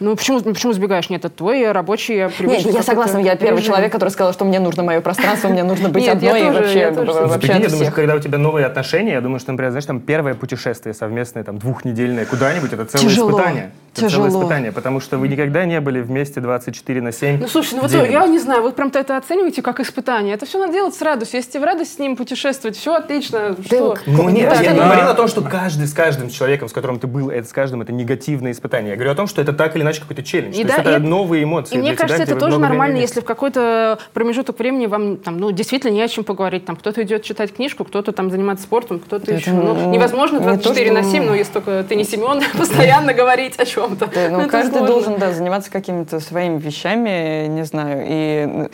Ну 0.00 0.14
почему, 0.14 0.40
почему 0.40 0.72
сбегаешь? 0.72 1.10
Нет, 1.10 1.24
это 1.24 1.34
твой 1.34 1.72
рабочий 1.72 2.16
Нет, 2.18 2.34
привычный 2.36 2.58
я 2.72 2.78
какой-то 2.78 2.86
согласна, 2.86 3.18
я 3.18 3.34
первый 3.36 3.58
режим. 3.58 3.72
человек, 3.72 3.90
который 3.92 4.10
сказал, 4.10 4.32
что 4.32 4.44
мне 4.44 4.60
нужно 4.60 4.84
мое 4.84 5.00
пространство, 5.00 5.48
мне 5.48 5.64
нужно 5.64 5.88
быть 5.88 6.04
Нет, 6.04 6.22
я 6.22 6.30
одной 6.30 6.40
и 6.40 6.44
тоже- 6.44 6.58
вообще, 6.60 6.78
я 6.78 6.90
тоже 6.92 7.12
вообще 7.12 7.52
от 7.52 7.62
я 7.62 7.68
думаю, 7.68 7.84
что 7.84 7.92
когда 7.94 8.14
у 8.14 8.18
тебя 8.20 8.38
новые 8.38 8.66
отношения, 8.66 9.12
я 9.14 9.20
думаю, 9.20 9.40
что, 9.40 9.50
например, 9.50 9.72
знаешь, 9.72 9.86
там 9.86 9.98
первое 10.00 10.34
путешествие 10.34 10.94
совместное, 10.94 11.42
там, 11.42 11.58
двухнедельное 11.58 12.26
куда-нибудь, 12.26 12.72
это 12.72 12.84
целое 12.84 13.04
Тяжело. 13.08 13.30
испытание. 13.32 13.70
Это 13.98 14.10
целое 14.10 14.28
Тяжело. 14.28 14.42
испытание, 14.42 14.72
потому 14.72 15.00
что 15.00 15.18
вы 15.18 15.28
никогда 15.28 15.64
не 15.64 15.80
были 15.80 16.00
вместе 16.00 16.40
24 16.40 17.00
на 17.00 17.12
7. 17.12 17.40
Ну 17.40 17.48
слушай, 17.48 17.74
ну 17.74 17.82
вот 17.82 17.90
я 17.92 18.26
не 18.26 18.38
знаю, 18.38 18.62
вы 18.62 18.72
прям 18.72 18.90
это 18.94 19.16
оцениваете 19.16 19.62
как 19.62 19.80
испытание. 19.80 20.34
Это 20.34 20.46
все 20.46 20.58
надо 20.58 20.72
делать 20.72 20.94
с 20.94 21.02
радостью. 21.02 21.38
Если 21.38 21.50
тебе 21.52 21.60
в 21.60 21.64
радость 21.64 21.94
с 21.94 21.98
ним 21.98 22.16
путешествовать, 22.16 22.76
все 22.76 22.94
отлично. 22.94 23.56
Что? 23.64 23.96
Ну 24.06 24.28
нет, 24.28 24.52
я 24.62 24.72
не 24.72 24.78
говорил 24.80 25.08
о 25.08 25.14
том, 25.14 25.28
что 25.28 25.42
каждый 25.42 25.86
с 25.86 25.92
каждым 25.92 26.30
человеком, 26.30 26.68
с 26.68 26.72
которым 26.72 26.98
ты 26.98 27.06
был, 27.06 27.30
это 27.30 27.48
с 27.48 27.52
каждым 27.52 27.82
это 27.82 27.92
негативное 27.92 28.52
испытание. 28.52 28.90
Я 28.90 28.96
говорю 28.96 29.12
о 29.12 29.14
том, 29.14 29.26
что 29.26 29.40
это 29.42 29.52
так 29.52 29.74
или 29.76 29.82
иначе 29.82 30.00
какой-то 30.00 30.22
челлендж. 30.22 30.54
И 30.54 30.62
То 30.62 30.68
да, 30.68 30.74
есть 30.76 30.86
это 30.88 30.96
и- 30.96 31.00
новые 31.06 31.44
эмоции. 31.44 31.74
И 31.74 31.78
мне 31.78 31.90
тебя, 31.90 31.98
кажется, 31.98 32.22
это 32.22 32.34
тоже 32.36 32.56
времени 32.56 32.62
нормально, 32.68 32.96
вместе. 32.98 33.08
если 33.14 33.20
в 33.20 33.24
какой-то 33.24 33.98
промежуток 34.12 34.58
времени 34.58 34.86
вам 34.86 35.16
там, 35.16 35.38
ну, 35.38 35.50
действительно 35.50 35.90
не 35.92 36.02
о 36.02 36.08
чем 36.08 36.24
поговорить. 36.24 36.64
Там 36.64 36.76
кто-то 36.76 37.02
идет 37.02 37.22
читать 37.22 37.54
книжку, 37.54 37.84
кто-то 37.84 38.12
там 38.12 38.30
заниматься 38.30 38.64
спортом, 38.64 38.98
кто-то 39.00 39.24
Это, 39.24 39.34
еще. 39.40 39.50
Ну, 39.52 39.90
невозможно 39.90 40.36
не 40.38 40.44
то, 40.44 40.50
24 40.54 40.92
на 40.92 41.02
что- 41.02 41.10
7, 41.12 41.24
но 41.24 41.34
если 41.34 41.52
только 41.54 41.84
ты 41.88 41.94
не 41.96 42.04
Семен, 42.04 42.42
постоянно 42.58 43.12
говорить 43.14 43.58
о 43.58 43.64
чем-то. 43.88 44.06
Да, 44.06 44.28
ну, 44.30 44.40
это 44.40 44.50
каждый 44.50 44.78
сложно. 44.78 44.86
должен, 44.86 45.18
да, 45.18 45.32
заниматься 45.32 45.70
какими-то 45.70 46.20
своими 46.20 46.58
вещами, 46.58 47.46
не 47.46 47.64
знаю, 47.64 48.04
и 48.06 48.68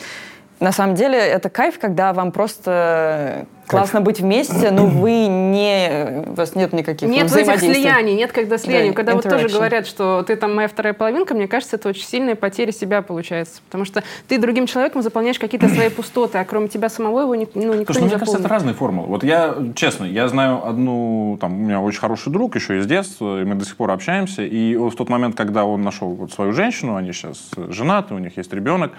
на 0.59 0.71
самом 0.71 0.95
деле 0.95 1.17
это 1.17 1.49
кайф, 1.49 1.79
когда 1.79 2.13
вам 2.13 2.31
просто 2.31 3.45
классно 3.67 4.01
быть 4.01 4.19
вместе, 4.19 4.71
но 4.71 4.85
вы 4.85 5.27
не... 5.27 6.23
У 6.27 6.33
вас 6.33 6.55
нет 6.55 6.73
никаких 6.73 7.09
Нет 7.09 7.29
вот 7.29 7.39
этих 7.39 7.59
слияний, 7.59 8.13
нет 8.13 8.31
когда 8.31 8.57
слияний. 8.57 8.89
Да, 8.89 8.95
когда 8.95 9.13
вот 9.13 9.23
тоже 9.23 9.49
говорят, 9.49 9.87
что 9.87 10.23
ты 10.23 10.35
там 10.35 10.55
моя 10.55 10.67
вторая 10.67 10.93
половинка, 10.93 11.33
мне 11.33 11.47
кажется, 11.47 11.75
это 11.75 11.89
очень 11.89 12.05
сильная 12.05 12.35
потеря 12.35 12.71
себя 12.71 13.01
получается. 13.01 13.61
Потому 13.65 13.85
что 13.85 14.03
ты 14.27 14.37
другим 14.37 14.67
человеком 14.67 15.01
заполняешь 15.01 15.39
какие-то 15.39 15.69
свои 15.69 15.89
пустоты, 15.95 16.37
а 16.37 16.45
кроме 16.45 16.67
тебя 16.67 16.89
самого 16.89 17.21
его 17.21 17.35
ни- 17.35 17.47
ну, 17.53 17.73
никто 17.73 17.93
Слушай, 17.93 17.99
ну, 17.99 18.05
не 18.05 18.09
мне 18.15 18.19
кажется, 18.19 18.39
это 18.39 18.47
разные 18.47 18.75
формулы. 18.75 19.07
Вот 19.07 19.23
я, 19.23 19.55
честно, 19.75 20.05
я 20.05 20.27
знаю 20.27 20.65
одну, 20.65 21.37
там, 21.41 21.53
у 21.53 21.63
меня 21.63 21.81
очень 21.81 21.99
хороший 21.99 22.31
друг 22.31 22.55
еще 22.55 22.79
из 22.79 22.85
детства, 22.85 23.41
и 23.41 23.45
мы 23.45 23.55
до 23.55 23.65
сих 23.65 23.75
пор 23.75 23.91
общаемся, 23.91 24.43
и 24.43 24.75
в 24.75 24.93
тот 24.95 25.09
момент, 25.09 25.35
когда 25.35 25.65
он 25.65 25.81
нашел 25.81 26.09
вот 26.09 26.31
свою 26.31 26.53
женщину, 26.53 26.95
они 26.95 27.11
сейчас 27.11 27.49
женаты, 27.69 28.13
у 28.13 28.19
них 28.19 28.37
есть 28.37 28.53
ребенок, 28.53 28.91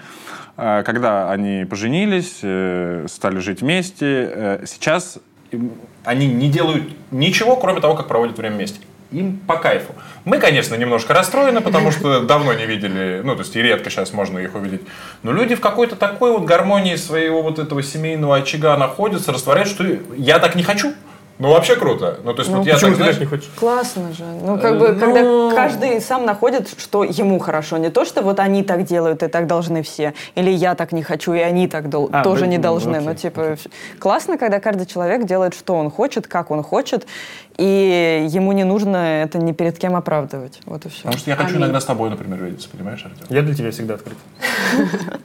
э, 0.57 0.83
когда 0.83 1.31
они 1.31 1.65
поженились, 1.65 2.39
э, 2.41 3.05
стали 3.07 3.39
жить 3.39 3.61
вместе, 3.61 4.29
э, 4.33 4.56
сейчас 4.65 5.19
они 6.03 6.27
не 6.27 6.49
делают 6.49 6.83
ничего, 7.11 7.55
кроме 7.55 7.81
того, 7.81 7.95
как 7.95 8.07
проводят 8.07 8.37
время 8.37 8.55
вместе. 8.55 8.79
Им 9.11 9.37
по 9.47 9.55
кайфу. 9.55 9.93
Мы, 10.25 10.37
конечно, 10.37 10.75
немножко 10.75 11.13
расстроены, 11.13 11.61
потому 11.61 11.91
что 11.91 12.21
давно 12.21 12.53
не 12.53 12.65
видели, 12.65 13.21
ну, 13.23 13.35
то 13.35 13.43
есть 13.43 13.55
и 13.55 13.61
редко 13.61 13.89
сейчас 13.89 14.11
можно 14.11 14.39
их 14.39 14.53
увидеть. 14.53 14.81
Но 15.23 15.31
люди 15.31 15.55
в 15.55 15.61
какой-то 15.61 15.95
такой 15.95 16.33
вот 16.33 16.43
гармонии 16.43 16.97
своего 16.97 17.41
вот 17.41 17.57
этого 17.57 17.81
семейного 17.81 18.35
очага 18.35 18.75
находятся, 18.75 19.31
растворяют, 19.31 19.69
что 19.69 19.85
я 20.17 20.39
так 20.39 20.55
не 20.55 20.63
хочу. 20.63 20.93
Ну, 21.39 21.49
вообще 21.51 21.75
круто. 21.75 22.19
Ну, 22.23 22.33
то 22.33 22.41
есть, 22.41 22.51
вот 22.51 22.65
я 22.65 22.73
Почему 22.73 22.89
так, 22.91 22.97
ты 22.97 23.03
знаешь, 23.03 23.19
не 23.19 23.25
хочешь? 23.27 23.49
Классно 23.59 24.11
же. 24.11 24.23
Ну, 24.43 24.57
как 24.59 24.79
бы, 24.79 24.89
ну- 24.93 24.99
когда 24.99 25.55
каждый 25.55 26.01
сам 26.01 26.25
находит, 26.25 26.67
что 26.79 27.03
ему 27.03 27.37
хорошо. 27.39 27.77
Не 27.77 27.89
то, 27.91 28.05
что 28.05 28.23
вот 28.23 28.39
они 28.39 28.63
так 28.63 28.85
делают, 28.85 29.21
и 29.21 29.27
так 29.27 29.45
должны 29.45 29.83
все. 29.83 30.13
Или 30.33 30.49
я 30.49 30.73
так 30.73 30.91
не 30.91 31.03
хочу, 31.03 31.33
и 31.33 31.39
они 31.39 31.67
так 31.67 31.89
дол- 31.89 32.09
А, 32.11 32.23
тоже 32.23 32.45
вы- 32.45 32.47
не 32.47 32.57
ну, 32.57 32.63
должны. 32.63 32.95
окей, 32.97 33.07
Ну, 33.07 33.13
типа, 33.13 33.57
классно, 33.99 34.37
когда 34.39 34.59
каждый 34.59 34.87
человек 34.87 35.25
делает, 35.25 35.53
что 35.53 35.75
он 35.75 35.91
хочет, 35.91 36.25
как 36.27 36.49
он 36.49 36.63
хочет, 36.63 37.05
и 37.57 38.25
ему 38.29 38.51
не 38.51 38.63
нужно 38.63 38.97
это 39.23 39.37
ни 39.37 39.51
перед 39.51 39.77
кем 39.77 39.95
оправдывать. 39.95 40.59
Вот 40.65 40.85
и 40.85 40.89
все. 40.89 41.03
Потому 41.03 41.17
что 41.19 41.29
я 41.29 41.35
хочу 41.35 41.49
Аминь. 41.49 41.61
иногда 41.61 41.79
с 41.81 41.85
тобой, 41.85 42.09
например, 42.09 42.43
видеться, 42.43 42.67
понимаешь, 42.69 43.03
Артем? 43.05 43.25
Я 43.29 43.41
для 43.43 43.53
тебя 43.53 43.69
всегда 43.71 43.93
открыт. 43.95 44.17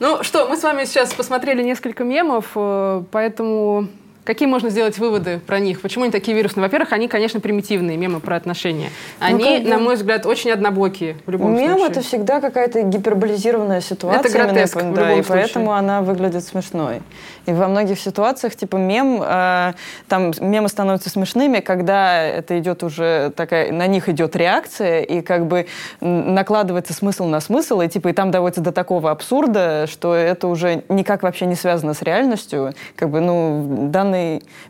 Ну 0.00 0.22
что, 0.22 0.46
мы 0.48 0.56
с 0.56 0.62
вами 0.62 0.84
сейчас 0.84 1.12
посмотрели 1.12 1.62
несколько 1.62 2.04
мемов, 2.04 2.46
э, 2.54 3.02
поэтому 3.10 3.88
какие 4.28 4.46
можно 4.46 4.68
сделать 4.68 4.98
выводы 4.98 5.40
про 5.46 5.58
них? 5.58 5.80
Почему 5.80 6.04
они 6.04 6.12
такие 6.12 6.36
вирусные? 6.36 6.62
Во-первых, 6.62 6.92
они, 6.92 7.08
конечно, 7.08 7.40
примитивные 7.40 7.96
мемы 7.96 8.20
про 8.20 8.36
отношения. 8.36 8.90
Они, 9.20 9.60
Ну, 9.60 9.70
на 9.70 9.78
мой 9.78 9.94
взгляд, 9.94 10.26
очень 10.26 10.50
однобокие 10.50 11.16
в 11.24 11.30
любом 11.30 11.56
Мем 11.56 11.78
случае. 11.78 11.90
это 11.90 12.00
всегда 12.02 12.40
какая-то 12.42 12.82
гиперболизированная 12.82 13.80
ситуация. 13.80 14.20
Это 14.20 14.30
гротеск 14.30 14.76
именно, 14.76 14.92
в 14.92 14.94
да, 14.94 15.00
любом 15.06 15.20
и 15.20 15.22
поэтому 15.22 15.64
случае. 15.64 15.78
она 15.78 16.02
выглядит 16.02 16.44
смешной. 16.44 17.00
И 17.46 17.52
во 17.52 17.68
многих 17.68 17.98
ситуациях, 17.98 18.54
типа 18.54 18.76
мем, 18.76 19.22
э, 19.24 19.72
там 20.08 20.32
мемы 20.40 20.68
становятся 20.68 21.08
смешными, 21.08 21.60
когда 21.60 22.22
это 22.22 22.58
идет 22.58 22.82
уже 22.82 23.32
такая, 23.34 23.72
на 23.72 23.86
них 23.86 24.10
идет 24.10 24.36
реакция, 24.36 25.00
и 25.00 25.22
как 25.22 25.46
бы 25.46 25.66
накладывается 26.02 26.92
смысл 26.92 27.24
на 27.24 27.40
смысл, 27.40 27.80
и 27.80 27.88
типа 27.88 28.08
и 28.08 28.12
там 28.12 28.30
доводится 28.30 28.60
до 28.60 28.72
такого 28.72 29.10
абсурда, 29.10 29.86
что 29.86 30.14
это 30.14 30.48
уже 30.48 30.84
никак 30.90 31.22
вообще 31.22 31.46
не 31.46 31.54
связано 31.54 31.94
с 31.94 32.02
реальностью. 32.02 32.74
Как 32.94 33.08
бы, 33.08 33.20
ну, 33.20 33.88
данные... 33.90 34.17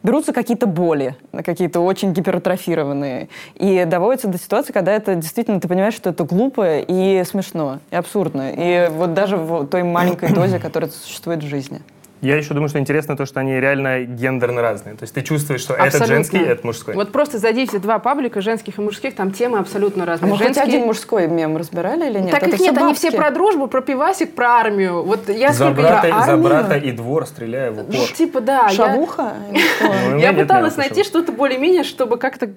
Берутся 0.03 0.33
какие-то 0.33 0.67
боли, 0.67 1.17
какие-то 1.45 1.81
очень 1.81 2.13
гипертрофированные, 2.13 3.29
и 3.55 3.85
доводится 3.85 4.29
до 4.29 4.39
ситуации, 4.39 4.73
когда 4.73 4.93
это 4.93 5.15
действительно, 5.15 5.61
ты 5.61 5.69
понимаешь, 5.69 5.95
что 5.95 6.11
это 6.11 6.25
глупо 6.25 6.79
и 6.79 7.23
смешно, 7.25 7.79
и 7.91 7.97
абсурдно. 7.97 8.53
И 8.57 8.89
вот 8.91 9.15
даже 9.15 9.37
в 9.37 9.67
той 9.67 9.83
маленькой 9.83 10.33
дозе, 10.33 10.59
которая 10.59 10.91
существует 10.91 11.43
в 11.43 11.47
жизни. 11.47 11.81
Я 12.21 12.37
еще 12.37 12.55
думаю, 12.55 12.69
что 12.69 12.79
интересно 12.79 13.17
то, 13.17 13.27
что 13.27 13.41
они 13.41 13.53
реально 13.61 14.03
гендерно 14.03 14.61
разные. 14.63 14.95
То 14.97 15.05
есть 15.05 15.15
ты 15.15 15.23
чувствуешь, 15.23 15.61
что 15.61 15.75
этот 15.75 15.87
Абсолютно. 15.87 16.15
женский, 16.17 16.39
этот 16.39 16.65
мужской. 16.65 16.95
Вот 16.95 17.13
просто 17.13 17.39
зайдите 17.39 17.79
два 17.79 17.99
паблика, 17.99 18.41
женских 18.41 18.79
и 18.79 18.81
мужских, 18.81 19.15
там 19.15 19.31
темы 19.31 19.59
абсолютно 19.59 20.03
А 20.03 20.07
разные. 20.07 20.31
мы 20.33 20.37
хоть 20.37 20.47
Женские- 20.47 20.65
один 20.65 20.87
мужской 20.87 21.29
мем 21.29 21.57
разбирали 21.57 22.09
или 22.11 22.19
нет? 22.19 22.31
Так 22.31 22.43
Это 22.43 22.57
их 22.57 22.61
нет, 22.61 22.75
всё 22.75 22.85
они 22.85 22.95
все 22.95 23.07
бабки. 23.11 23.17
про 23.21 23.31
дружбу, 23.31 23.67
про 23.69 23.81
пивасик, 23.83 24.35
про 24.35 24.49
армию. 24.59 25.03
Вот 25.05 25.29
я 25.29 25.53
за, 25.53 25.67
сколько... 25.67 25.83
брата, 25.83 26.07
я- 26.09 26.23
за 26.25 26.37
брата 26.37 26.75
и 26.77 26.93
двор, 26.93 27.27
стреляя 27.27 27.71
в 27.71 27.77
Ну, 27.77 27.83
упор. 27.83 28.09
типа, 28.17 28.41
да. 28.41 28.63
я- 28.65 28.69
Шавуха? 28.71 29.35
Ну, 30.11 30.19
Я 30.19 30.33
пыталась 30.33 30.77
найти 30.77 31.05
что-то 31.05 31.33
более-менее, 31.33 31.85
чтобы 31.85 32.19
как-то 32.19 32.51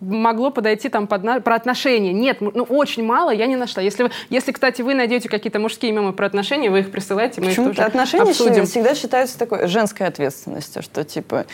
могло 0.00 0.50
подойти 0.50 0.88
там 0.88 1.06
про 1.06 1.54
отношения. 1.54 2.12
Нет, 2.12 2.40
ну 2.40 2.50
очень 2.64 3.04
мало 3.04 3.30
я 3.30 3.46
не 3.46 3.56
нашла. 3.56 3.82
Если, 3.82 4.52
кстати, 4.52 4.82
вы 4.82 4.94
найдете 4.94 5.28
какие-то 5.28 5.58
мужские 5.58 5.92
мемы 5.92 6.12
про 6.12 6.26
отношения, 6.26 6.70
вы 6.70 6.80
их 6.80 6.90
присылайте, 6.90 7.40
мы 7.40 7.48
их 7.50 7.56
тоже 7.56 7.82
отношения 7.82 8.32
всегда 8.64 8.94
считаются 9.06 9.38
такой 9.38 9.68
женской 9.68 10.06
ответственностью, 10.08 10.82
что 10.82 11.04
типа 11.04 11.46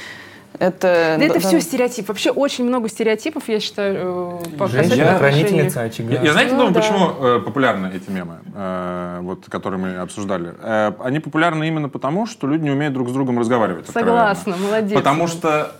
это... 0.58 1.16
Да 1.18 1.24
это 1.24 1.34
да, 1.34 1.40
все 1.40 1.60
стереотип. 1.60 2.08
Вообще 2.08 2.30
очень 2.30 2.64
много 2.64 2.88
стереотипов, 2.88 3.44
я 3.48 3.60
считаю, 3.60 4.40
э, 4.44 4.56
по 4.58 4.66
Женщина, 4.68 5.16
хранительница 5.18 5.82
очага. 5.82 6.12
Я, 6.14 6.22
я 6.22 6.32
знаете, 6.32 6.52
Ну, 6.52 6.58
думаю, 6.58 6.74
да. 6.74 6.80
почему 6.80 7.10
э, 7.20 7.40
популярны 7.40 7.90
эти 7.94 8.10
мемы, 8.10 8.38
э, 8.54 9.18
вот, 9.22 9.46
которые 9.48 9.80
мы 9.80 9.96
обсуждали? 9.96 10.52
Э, 10.62 10.92
они 11.00 11.20
популярны 11.20 11.66
именно 11.68 11.88
потому, 11.88 12.26
что 12.26 12.46
люди 12.46 12.64
не 12.64 12.70
умеют 12.70 12.94
друг 12.94 13.08
с 13.08 13.12
другом 13.12 13.38
разговаривать. 13.38 13.86
откровенно. 13.88 14.34
Согласна, 14.34 14.56
молодец. 14.56 14.94
Потому 14.98 15.26
что 15.26 15.72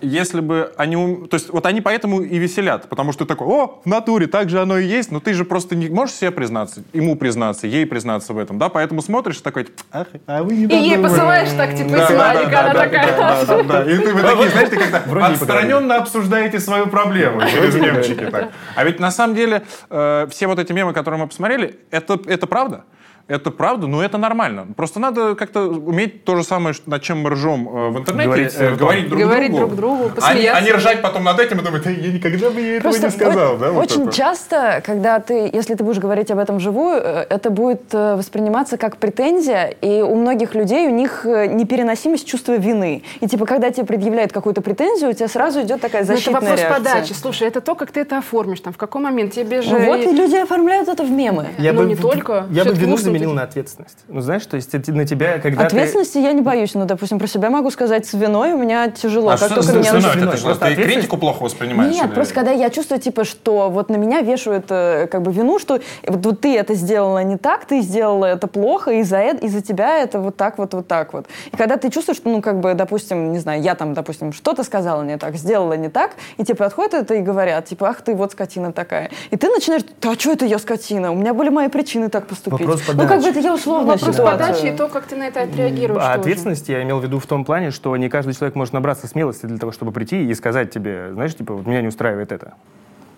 э, 0.00 0.06
если 0.06 0.40
бы 0.40 0.72
они... 0.76 0.96
ум- 0.96 1.28
То 1.28 1.34
есть 1.36 1.50
вот 1.50 1.66
они 1.66 1.80
поэтому 1.80 2.20
и 2.20 2.38
веселят. 2.38 2.88
Потому 2.88 3.12
что 3.12 3.24
ты 3.24 3.28
такой, 3.28 3.46
о, 3.46 3.80
в 3.84 3.86
натуре, 3.86 4.26
так 4.26 4.48
же 4.48 4.60
оно 4.60 4.78
и 4.78 4.86
есть, 4.86 5.10
но 5.10 5.20
ты 5.20 5.34
же 5.34 5.44
просто 5.44 5.74
не 5.76 5.88
можешь 5.88 6.14
себе 6.16 6.30
признаться, 6.30 6.82
ему 6.92 7.16
признаться, 7.16 7.66
ей 7.66 7.86
признаться 7.86 8.32
в 8.32 8.38
этом, 8.38 8.58
да? 8.58 8.68
Поэтому 8.68 9.02
смотришь 9.02 9.38
такой, 9.40 9.68
ах, 9.90 10.06
а 10.26 10.42
вы 10.42 10.54
не 10.54 10.64
И 10.64 10.68
ей 10.74 10.90
додумали». 10.96 11.02
посылаешь 11.02 11.48
так, 11.56 11.74
типа, 11.76 11.90
Да, 11.90 12.04
из 12.04 12.08
да, 12.08 12.16
да, 12.16 12.60
она 12.60 12.72
да, 12.72 12.80
такая... 12.80 13.16
да, 13.16 13.44
да, 13.46 13.62
да. 13.62 13.90
И 13.90 13.98
ты, 13.98 14.11
вы 14.12 14.22
такие, 14.22 14.48
знаешь, 14.50 14.68
ты 14.68 14.76
как-то 14.76 15.26
отстраненно 15.26 15.96
обсуждаете 15.96 16.60
свою 16.60 16.86
проблему 16.86 17.40
через 17.48 17.74
мемчики. 17.74 18.30
А 18.74 18.84
ведь 18.84 19.00
на 19.00 19.10
самом 19.10 19.34
деле 19.34 19.62
э, 19.90 20.26
все 20.30 20.46
вот 20.46 20.58
эти 20.58 20.72
мемы, 20.72 20.92
которые 20.92 21.20
мы 21.20 21.26
посмотрели, 21.26 21.78
это 21.90 22.46
правда. 22.46 22.84
Это 23.28 23.50
правда, 23.50 23.86
но 23.86 24.02
это 24.04 24.18
нормально. 24.18 24.66
Просто 24.76 25.00
надо 25.00 25.34
как-то 25.34 25.62
уметь 25.62 26.24
то 26.24 26.36
же 26.36 26.42
самое, 26.44 26.74
над 26.86 27.02
чем 27.02 27.20
мы 27.22 27.30
ржем 27.30 27.68
э, 27.68 27.88
в 27.90 27.98
интернете, 27.98 28.26
Говорить 28.28 28.54
э, 28.58 28.74
говорить 28.74 29.08
друг 29.08 29.20
Говорить 29.22 29.50
другу. 29.52 29.66
друг 29.66 29.76
другу, 29.76 30.02
Они, 30.04 30.14
посмеяться. 30.14 30.58
они 30.62 30.72
ржать 30.72 31.02
потом 31.02 31.24
над 31.24 31.38
этим 31.40 31.60
и 31.60 31.62
думать, 31.62 31.86
«Эй, 31.86 31.96
я 32.00 32.12
никогда 32.12 32.50
бы 32.50 32.60
ей 32.60 32.78
этого 32.78 32.92
не 32.92 33.10
сказал. 33.10 33.54
о- 33.54 33.58
да, 33.58 33.70
вот 33.70 33.84
очень 33.84 34.02
это. 34.02 34.12
часто, 34.12 34.82
когда 34.84 35.20
ты, 35.20 35.48
если 35.52 35.74
ты 35.74 35.84
будешь 35.84 35.98
говорить 35.98 36.30
об 36.30 36.38
этом 36.38 36.56
вживую, 36.58 37.00
э, 37.02 37.26
это 37.30 37.50
будет 37.50 37.82
э, 37.94 38.16
восприниматься 38.16 38.76
как 38.76 38.96
претензия, 38.96 39.66
и 39.80 40.02
у 40.02 40.14
многих 40.16 40.54
людей 40.54 40.86
у 40.88 40.90
них 40.90 41.24
непереносимость 41.24 42.26
чувства 42.26 42.56
вины. 42.56 43.02
И 43.20 43.28
типа, 43.28 43.46
когда 43.46 43.70
тебе 43.70 43.86
предъявляют 43.86 44.32
какую-то 44.32 44.60
претензию, 44.62 45.10
у 45.10 45.12
тебя 45.12 45.28
сразу 45.28 45.62
идет 45.62 45.80
такая 45.80 46.02
Ну, 46.02 46.06
это 46.06 46.14
защитная 46.16 46.40
вопрос 46.40 46.60
реакция. 46.60 46.78
подачи. 46.94 47.12
Слушай, 47.12 47.48
это 47.48 47.60
то, 47.60 47.74
как 47.74 47.90
ты 47.92 48.00
это 48.00 48.18
оформишь, 48.18 48.60
там, 48.60 48.72
в 48.72 48.76
какой 48.76 49.00
момент 49.00 49.32
тебе 49.32 49.62
же... 49.62 49.70
Ну 49.70 49.86
вот 49.86 50.00
и 50.00 50.12
люди 50.12 50.36
оформляют 50.36 50.88
это 50.88 51.02
в 51.04 51.10
мемы. 51.10 51.48
Ну, 51.58 51.84
не 51.84 51.96
только. 51.96 52.46
Я 52.50 52.64
бы 52.64 52.74
вину 52.74 52.96
заменил 53.12 53.32
на 53.32 53.42
ответственность. 53.42 53.98
Ну, 54.08 54.20
знаешь, 54.20 54.44
то 54.46 54.56
есть 54.56 54.72
на 54.88 55.06
тебя, 55.06 55.38
когда 55.38 55.64
Ответственности 55.64 56.18
я 56.18 56.32
не 56.32 56.42
боюсь. 56.42 56.74
Ну, 56.74 56.84
допустим, 56.84 57.18
про 57.18 57.26
себя 57.26 57.50
могу 57.50 57.70
сказать, 57.70 58.06
с 58.06 58.12
виной 58.14 58.52
у 58.52 58.58
меня 58.58 58.90
тяжело. 58.90 59.30
А 59.30 59.36
как 59.38 59.46
что 59.50 59.54
только 59.56 59.70
с 59.70 59.74
меня 59.74 59.90
виной? 59.90 60.02
начинают- 60.02 60.34
Это 60.34 60.42
Просто 60.42 60.66
ты 60.66 60.74
критику 60.74 61.16
плохо 61.18 61.42
воспринимаешь? 61.42 61.94
Нет, 61.94 62.06
или- 62.06 62.14
просто 62.14 62.34
когда 62.34 62.52
я 62.52 62.70
чувствую, 62.70 63.00
типа, 63.00 63.24
что 63.24 63.70
вот 63.70 63.90
на 63.90 63.96
меня 63.96 64.20
вешают 64.20 64.66
э, 64.70 65.06
как 65.10 65.22
бы 65.22 65.32
вину, 65.32 65.58
что 65.58 65.80
вот, 66.06 66.24
вот 66.26 66.40
ты 66.40 66.56
это 66.56 66.74
сделала 66.74 67.22
не 67.22 67.36
так, 67.36 67.64
ты 67.64 67.80
сделала 67.80 68.26
это 68.26 68.46
плохо, 68.46 68.90
и 68.92 68.98
из-за 69.00 69.18
это, 69.18 69.44
из-за 69.46 69.62
тебя 69.62 69.98
это 69.98 70.20
вот 70.20 70.36
так 70.36 70.58
вот, 70.58 70.74
вот 70.74 70.88
так 70.88 71.12
вот. 71.12 71.26
И 71.52 71.56
когда 71.56 71.76
ты 71.76 71.90
чувствуешь, 71.90 72.18
что, 72.18 72.28
ну, 72.28 72.40
как 72.42 72.60
бы, 72.60 72.74
допустим, 72.74 73.32
не 73.32 73.38
знаю, 73.38 73.62
я 73.62 73.74
там, 73.74 73.94
допустим, 73.94 74.32
что-то 74.32 74.64
сказала 74.64 75.02
не 75.02 75.18
так, 75.18 75.36
сделала 75.36 75.74
не 75.74 75.88
так, 75.88 76.12
и 76.36 76.44
тебе 76.44 76.54
подходят 76.56 76.94
это 76.94 77.14
и 77.14 77.20
говорят, 77.20 77.66
типа, 77.66 77.88
ах 77.88 78.02
ты 78.02 78.14
вот 78.14 78.32
скотина 78.32 78.72
такая. 78.72 79.10
И 79.30 79.36
ты 79.36 79.48
начинаешь, 79.48 79.82
да 80.00 80.14
что 80.14 80.32
это 80.32 80.44
я 80.44 80.58
скотина? 80.58 81.12
У 81.12 81.16
меня 81.16 81.34
были 81.34 81.48
мои 81.48 81.68
причины 81.68 82.08
так 82.08 82.26
поступить. 82.26 82.60
Вопрос 82.60 82.82
ну, 83.02 83.08
как 83.08 83.22
бы 83.22 83.28
это 83.28 83.40
я 83.40 83.54
условно 83.54 83.86
Вопрос 83.86 84.16
подачи 84.16 84.66
и 84.66 84.76
то, 84.76 84.88
как 84.88 85.04
ты 85.04 85.16
на 85.16 85.28
это 85.28 85.42
отреагируешь. 85.42 86.02
А 86.02 86.08
тоже. 86.08 86.20
ответственности 86.20 86.72
я 86.72 86.82
имел 86.82 86.98
в 86.98 87.04
виду 87.04 87.18
в 87.18 87.26
том 87.26 87.44
плане, 87.44 87.70
что 87.70 87.96
не 87.96 88.08
каждый 88.08 88.34
человек 88.34 88.54
может 88.54 88.74
набраться 88.74 89.06
смелости 89.06 89.46
для 89.46 89.58
того, 89.58 89.72
чтобы 89.72 89.92
прийти 89.92 90.24
и 90.24 90.34
сказать 90.34 90.70
тебе, 90.70 91.10
знаешь, 91.12 91.34
типа, 91.34 91.54
вот 91.54 91.66
меня 91.66 91.82
не 91.82 91.88
устраивает 91.88 92.32
это. 92.32 92.54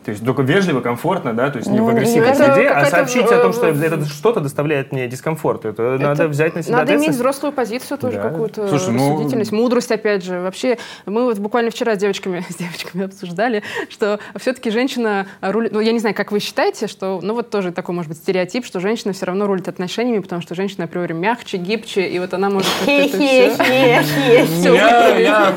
То 0.05 0.11
есть 0.11 0.25
только 0.25 0.43
вежливо, 0.43 0.83
комфортно, 0.83 1.33
да, 1.33 1.51
то 1.51 1.59
есть 1.59 1.71
не 1.71 1.79
Ну, 1.79 1.87
в 1.87 1.89
агрессивной 1.89 2.29
это 2.29 2.55
среде, 2.55 2.69
а 2.69 2.85
сообщить 2.85 3.25
о 3.25 3.41
том, 3.41 3.55
что 3.55 3.69
э, 3.69 3.75
это 3.75 4.05
что-то 4.05 4.41
доставляет 4.41 4.93
мне 4.93 5.09
дискомфорт. 5.09 5.65
Это, 5.65 5.97
надо 5.99 6.29
взять 6.29 6.55
на 6.55 6.63
себя 6.63 6.79
Надо 6.79 6.95
иметь 6.97 7.11
взрослую 7.11 7.53
позицию 7.53 7.97
тоже 7.97 8.19
Да. 8.19 8.29
какую-то, 8.29 8.69
Слушай, 8.69 8.93
ну- 8.93 9.13
рассудительность, 9.13 9.53
мудрость, 9.53 9.91
опять 9.91 10.23
же. 10.23 10.41
Вообще, 10.41 10.77
мы 11.07 11.25
вот 11.25 11.39
буквально 11.39 11.71
вчера 11.71 11.95
с 11.95 11.99
девочками, 11.99 12.45
с 12.51 12.57
девочками 12.57 13.07
обсуждали, 13.07 13.63
что 13.89 14.21
все-таки 14.37 14.71
женщина 14.71 15.27
рулит... 15.41 15.73
Ну, 15.73 15.81
я 15.81 15.93
не 15.93 16.01
знаю, 16.01 16.15
как 16.15 16.33
вы 16.33 16.41
считаете, 16.41 16.87
что... 16.87 17.21
Ну, 17.23 17.33
вот 17.33 17.49
тоже 17.49 17.73
такой, 17.73 17.95
может 17.95 18.11
быть, 18.11 18.19
стереотип, 18.19 18.67
что 18.67 18.81
женщина 18.81 19.15
все 19.15 19.25
равно 19.25 19.47
рулит 19.47 19.69
отношениями, 19.69 20.21
потому 20.21 20.43
что 20.43 20.55
женщина 20.55 20.85
априори 20.85 21.15
мягче, 21.15 21.57
гибче, 21.57 22.07
и 22.07 22.19
вот 22.19 22.35
она 22.35 22.51
может 22.51 22.69
как-то 22.85 23.17
это 23.17 23.65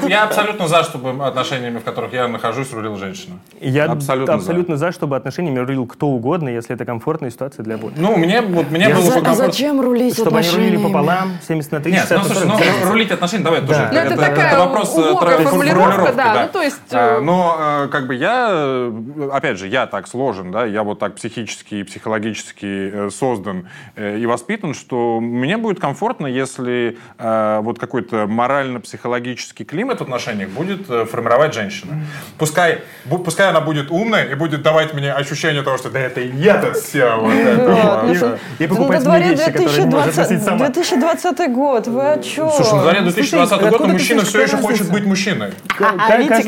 Я, 0.07 0.23
абсолютно 0.23 0.69
за, 0.69 0.83
чтобы 0.83 1.25
отношениями, 1.25 1.79
в 1.79 1.83
которых 1.83 2.13
я 2.13 2.29
нахожусь, 2.29 2.71
рулила 2.71 2.97
женщина. 2.97 3.39
Я 3.59 3.91
Абсолютно. 3.91 4.36
Абсолютно 4.37 4.77
за, 4.77 4.91
чтобы 4.91 5.15
отношениями 5.15 5.59
рулил 5.59 5.85
кто 5.85 6.07
угодно, 6.07 6.49
если 6.49 6.73
это 6.75 6.85
комфортная 6.85 7.29
ситуация 7.29 7.63
для 7.63 7.75
обоих. 7.75 7.93
Ну, 7.97 8.15
мне, 8.17 8.41
вот, 8.41 8.71
мне 8.71 8.85
Я 8.87 8.95
было 8.95 9.01
за- 9.03 9.11
бы 9.13 9.17
А 9.19 9.21
комфортно. 9.21 9.45
зачем 9.51 9.81
рулить 9.81 10.13
Чтобы 10.15 10.37
они 10.39 10.49
рулили 10.49 10.77
пополам, 10.77 11.31
70 11.47 11.71
на 11.71 11.79
30, 11.81 11.99
Нет, 12.01 12.09
ну 12.11 12.23
60 12.23 12.45
на 12.47 12.55
слушай, 12.55 12.67
40. 12.71 12.85
ну 12.85 12.91
рулить 12.91 13.11
отношения, 13.11 13.43
давай 13.43 13.61
тоже. 13.61 13.73
Да. 13.73 13.89
Ну, 13.91 13.97
это 13.99 14.15
такая 14.17 14.55
глубокая 14.85 15.37
тра- 15.37 15.45
формулировка, 15.45 16.13
да, 16.13 16.43
ну, 16.45 16.49
то 16.53 16.61
есть, 16.61 16.77
А, 16.91 17.17
э, 17.17 17.21
Но 17.21 17.57
э, 17.59 17.87
как 17.89 18.07
бы 18.07 18.15
я, 18.15 18.47
э, 18.51 19.29
опять 19.33 19.57
же, 19.59 19.67
я 19.67 19.85
так 19.87 20.07
сложен, 20.07 20.51
да, 20.51 20.65
я 20.65 20.83
вот 20.83 20.99
так 20.99 21.15
психически 21.15 21.75
и 21.75 21.83
психологически 21.83 22.91
э, 22.93 23.09
создан 23.09 23.67
э, 23.95 24.17
и 24.19 24.25
воспитан, 24.25 24.73
что 24.73 25.19
мне 25.19 25.57
будет 25.57 25.79
комфортно, 25.79 26.27
если 26.27 26.97
э, 27.17 27.59
вот 27.61 27.79
какой-то 27.79 28.27
морально-психологический 28.27 29.65
климат 29.65 29.99
в 29.99 30.01
отношениях 30.03 30.49
будет 30.49 30.89
э, 30.89 31.05
формировать 31.05 31.53
женщина. 31.53 32.01
Пускай, 32.37 32.79
пускай 33.25 33.49
она 33.49 33.61
будет 33.61 33.91
умная 33.91 34.23
и 34.31 34.35
будет 34.35 34.61
давать 34.61 34.93
мне 34.93 35.11
ощущение 35.13 35.63
того, 35.63 35.77
что 35.77 35.89
да 35.89 35.99
это 35.99 36.21
я-то 36.21 36.73
все 36.73 37.15
вот 37.17 37.33
это. 37.33 37.61
Вот, 37.63 38.03
ну 38.03 38.07
вот. 38.07 38.17
что- 38.17 38.37
И 38.59 38.67
Ну, 38.67 38.69
покупать 38.69 38.99
мне 38.99 39.05
дворе 39.05 39.29
вещи, 39.31 39.51
которые 39.51 39.77
не 39.85 39.85
может 39.85 40.13
2020, 40.13 40.17
носить 40.17 40.43
сама. 40.43 40.57
2020 40.65 41.47
год, 41.53 41.87
вы 41.87 42.11
о 42.11 42.17
чем? 42.19 42.49
Слушай, 42.51 42.73
на 42.75 42.81
дворе 42.81 43.01
2020 43.01 43.69
год, 43.69 43.77
ты 43.81 43.87
мужчина 43.87 44.21
все 44.23 44.41
еще 44.41 44.57
хочет 44.57 44.91
быть 44.91 45.05
мужчиной. 45.05 45.51
А, 45.79 46.17
видите, 46.17 46.43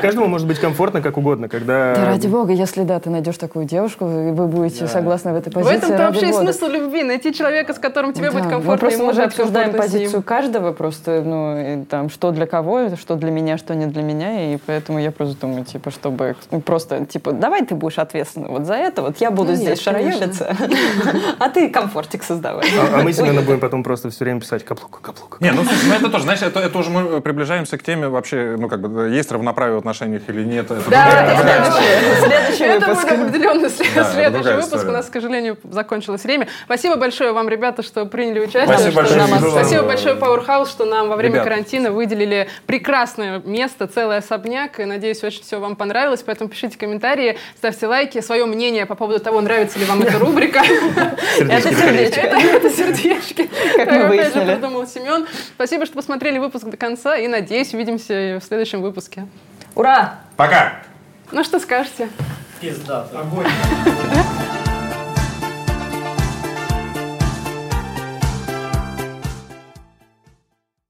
каждому- 0.00 0.24
я 0.24 0.28
может 0.28 0.46
быть 0.46 0.58
комфортно, 0.58 1.00
как 1.02 1.16
угодно, 1.16 1.48
когда... 1.48 1.94
Да 1.94 2.04
ради 2.06 2.26
бога, 2.26 2.52
если 2.52 2.82
да, 2.82 2.98
ты 3.00 3.10
найдешь 3.10 3.36
такую 3.38 3.64
девушку, 3.64 4.04
и 4.06 4.30
вы 4.32 4.46
будете 4.46 4.86
согласны 4.86 5.32
в 5.32 5.36
этой 5.36 5.50
В 5.50 5.54
позиции. 5.54 5.76
этом-то 5.76 5.98
ради 5.98 6.14
вообще 6.16 6.32
смысл 6.32 6.66
любви. 6.66 7.02
Найти 7.02 7.32
человека, 7.34 7.72
с 7.74 7.78
которым 7.78 8.12
тебе 8.12 8.30
будет 8.30 8.44
Мы 8.44 8.50
комфортно, 8.50 8.78
просто 8.78 9.00
ему 9.00 9.10
уже 9.10 9.22
обсуждаем 9.22 9.72
позицию 9.72 10.22
каждого, 10.22 10.72
просто, 10.72 11.22
ну, 11.24 11.86
там, 11.88 12.10
что 12.10 12.30
для 12.30 12.46
кого, 12.46 12.96
что 12.96 13.14
для 13.16 13.30
меня, 13.30 13.58
что 13.58 13.74
не 13.74 13.86
для 13.86 14.02
меня, 14.02 14.54
и 14.54 14.58
поэтому 14.64 14.98
я 14.98 15.10
просто 15.10 15.40
думаю, 15.40 15.64
типа, 15.64 15.90
чтобы 15.90 16.36
ну, 16.49 16.49
просто, 16.64 17.06
типа, 17.06 17.32
давай 17.32 17.64
ты 17.64 17.74
будешь 17.74 17.98
ответственна 17.98 18.48
вот 18.48 18.66
за 18.66 18.74
это, 18.74 19.02
вот 19.02 19.18
я 19.18 19.30
буду 19.30 19.52
Ну, 19.52 19.56
здесь 19.56 19.80
шароебиться, 19.80 20.56
а 21.38 21.48
ты 21.48 21.68
комфортик 21.68 22.22
создавай. 22.22 22.66
А, 22.78 23.00
а 23.00 23.02
мы 23.02 23.12
Семена 23.12 23.42
будем 23.42 23.60
потом 23.60 23.82
просто 23.82 24.10
все 24.10 24.24
время 24.24 24.40
писать 24.40 24.64
каблук, 24.64 25.00
каблук. 25.00 25.40
Не, 25.40 25.52
ну 25.52 25.64
слушай, 25.64 25.88
ну 25.88 25.94
это 25.94 26.08
тоже, 26.10 26.24
знаешь, 26.24 26.42
это, 26.42 26.60
это 26.60 26.78
уже 26.78 26.90
мы 26.90 27.20
приближаемся 27.20 27.78
к 27.78 27.82
теме 27.82 28.08
вообще, 28.08 28.56
ну 28.58 28.68
как 28.68 28.80
бы, 28.80 29.10
есть 29.10 29.30
равноправие 29.30 29.76
в 29.76 29.78
отношениях 29.78 30.22
или 30.28 30.44
нет. 30.44 30.70
Это 30.70 30.90
Да, 30.90 31.32
это. 31.32 31.72
Следующий 32.20 32.64
Это 32.64 32.86
выпуск. 32.86 33.08
будет 33.08 33.20
определенно 33.20 33.66
это 33.66 34.12
следующий 34.12 34.52
выпуск. 34.54 34.88
У 34.88 34.90
нас, 34.92 35.06
к 35.06 35.12
сожалению, 35.12 35.58
закончилось 35.64 36.24
время. 36.24 36.48
Спасибо 36.64 36.96
большое 36.96 37.32
вам, 37.32 37.48
ребята, 37.48 37.82
что 37.82 38.06
приняли 38.06 38.40
участие. 38.40 38.66
Спасибо 38.66 38.94
большое, 38.96 39.50
спасибо. 39.50 39.82
Большое 39.82 40.14
Powerhouse, 40.16 40.68
что 40.70 40.84
нам 40.84 41.08
во 41.08 41.16
время 41.16 41.42
карантина 41.42 41.90
выделили 41.90 42.48
прекрасное 42.66 43.40
место, 43.40 43.86
целый 43.86 44.18
особняк. 44.18 44.80
И 44.80 44.84
надеюсь, 44.84 45.22
очень 45.22 45.42
все 45.42 45.58
вам 45.58 45.76
понравилось. 45.76 46.22
Поэтому 46.24 46.39
пишите 46.48 46.78
комментарии, 46.78 47.38
ставьте 47.56 47.86
лайки, 47.86 48.20
свое 48.20 48.46
мнение 48.46 48.86
по 48.86 48.94
поводу 48.94 49.20
того, 49.20 49.40
нравится 49.40 49.78
ли 49.78 49.84
вам 49.84 50.02
эта 50.02 50.18
рубрика. 50.18 50.62
Это 51.38 51.74
сердечко. 51.74 52.20
Это 52.20 52.70
сердечки. 52.70 53.50
Как 53.76 53.90
мы 53.90 54.08
выяснили. 54.08 54.54
придумал 54.54 54.86
Семен. 54.86 55.26
Спасибо, 55.54 55.86
что 55.86 55.94
посмотрели 55.94 56.38
выпуск 56.38 56.66
до 56.66 56.76
конца. 56.76 57.16
И 57.16 57.28
надеюсь, 57.28 57.74
увидимся 57.74 58.38
в 58.40 58.44
следующем 58.44 58.82
выпуске. 58.82 59.26
Ура! 59.74 60.20
Пока! 60.36 60.82
Ну 61.32 61.44
что 61.44 61.60
скажете? 61.60 62.08
Пиздато. 62.60 63.20
Огонь. 63.20 63.46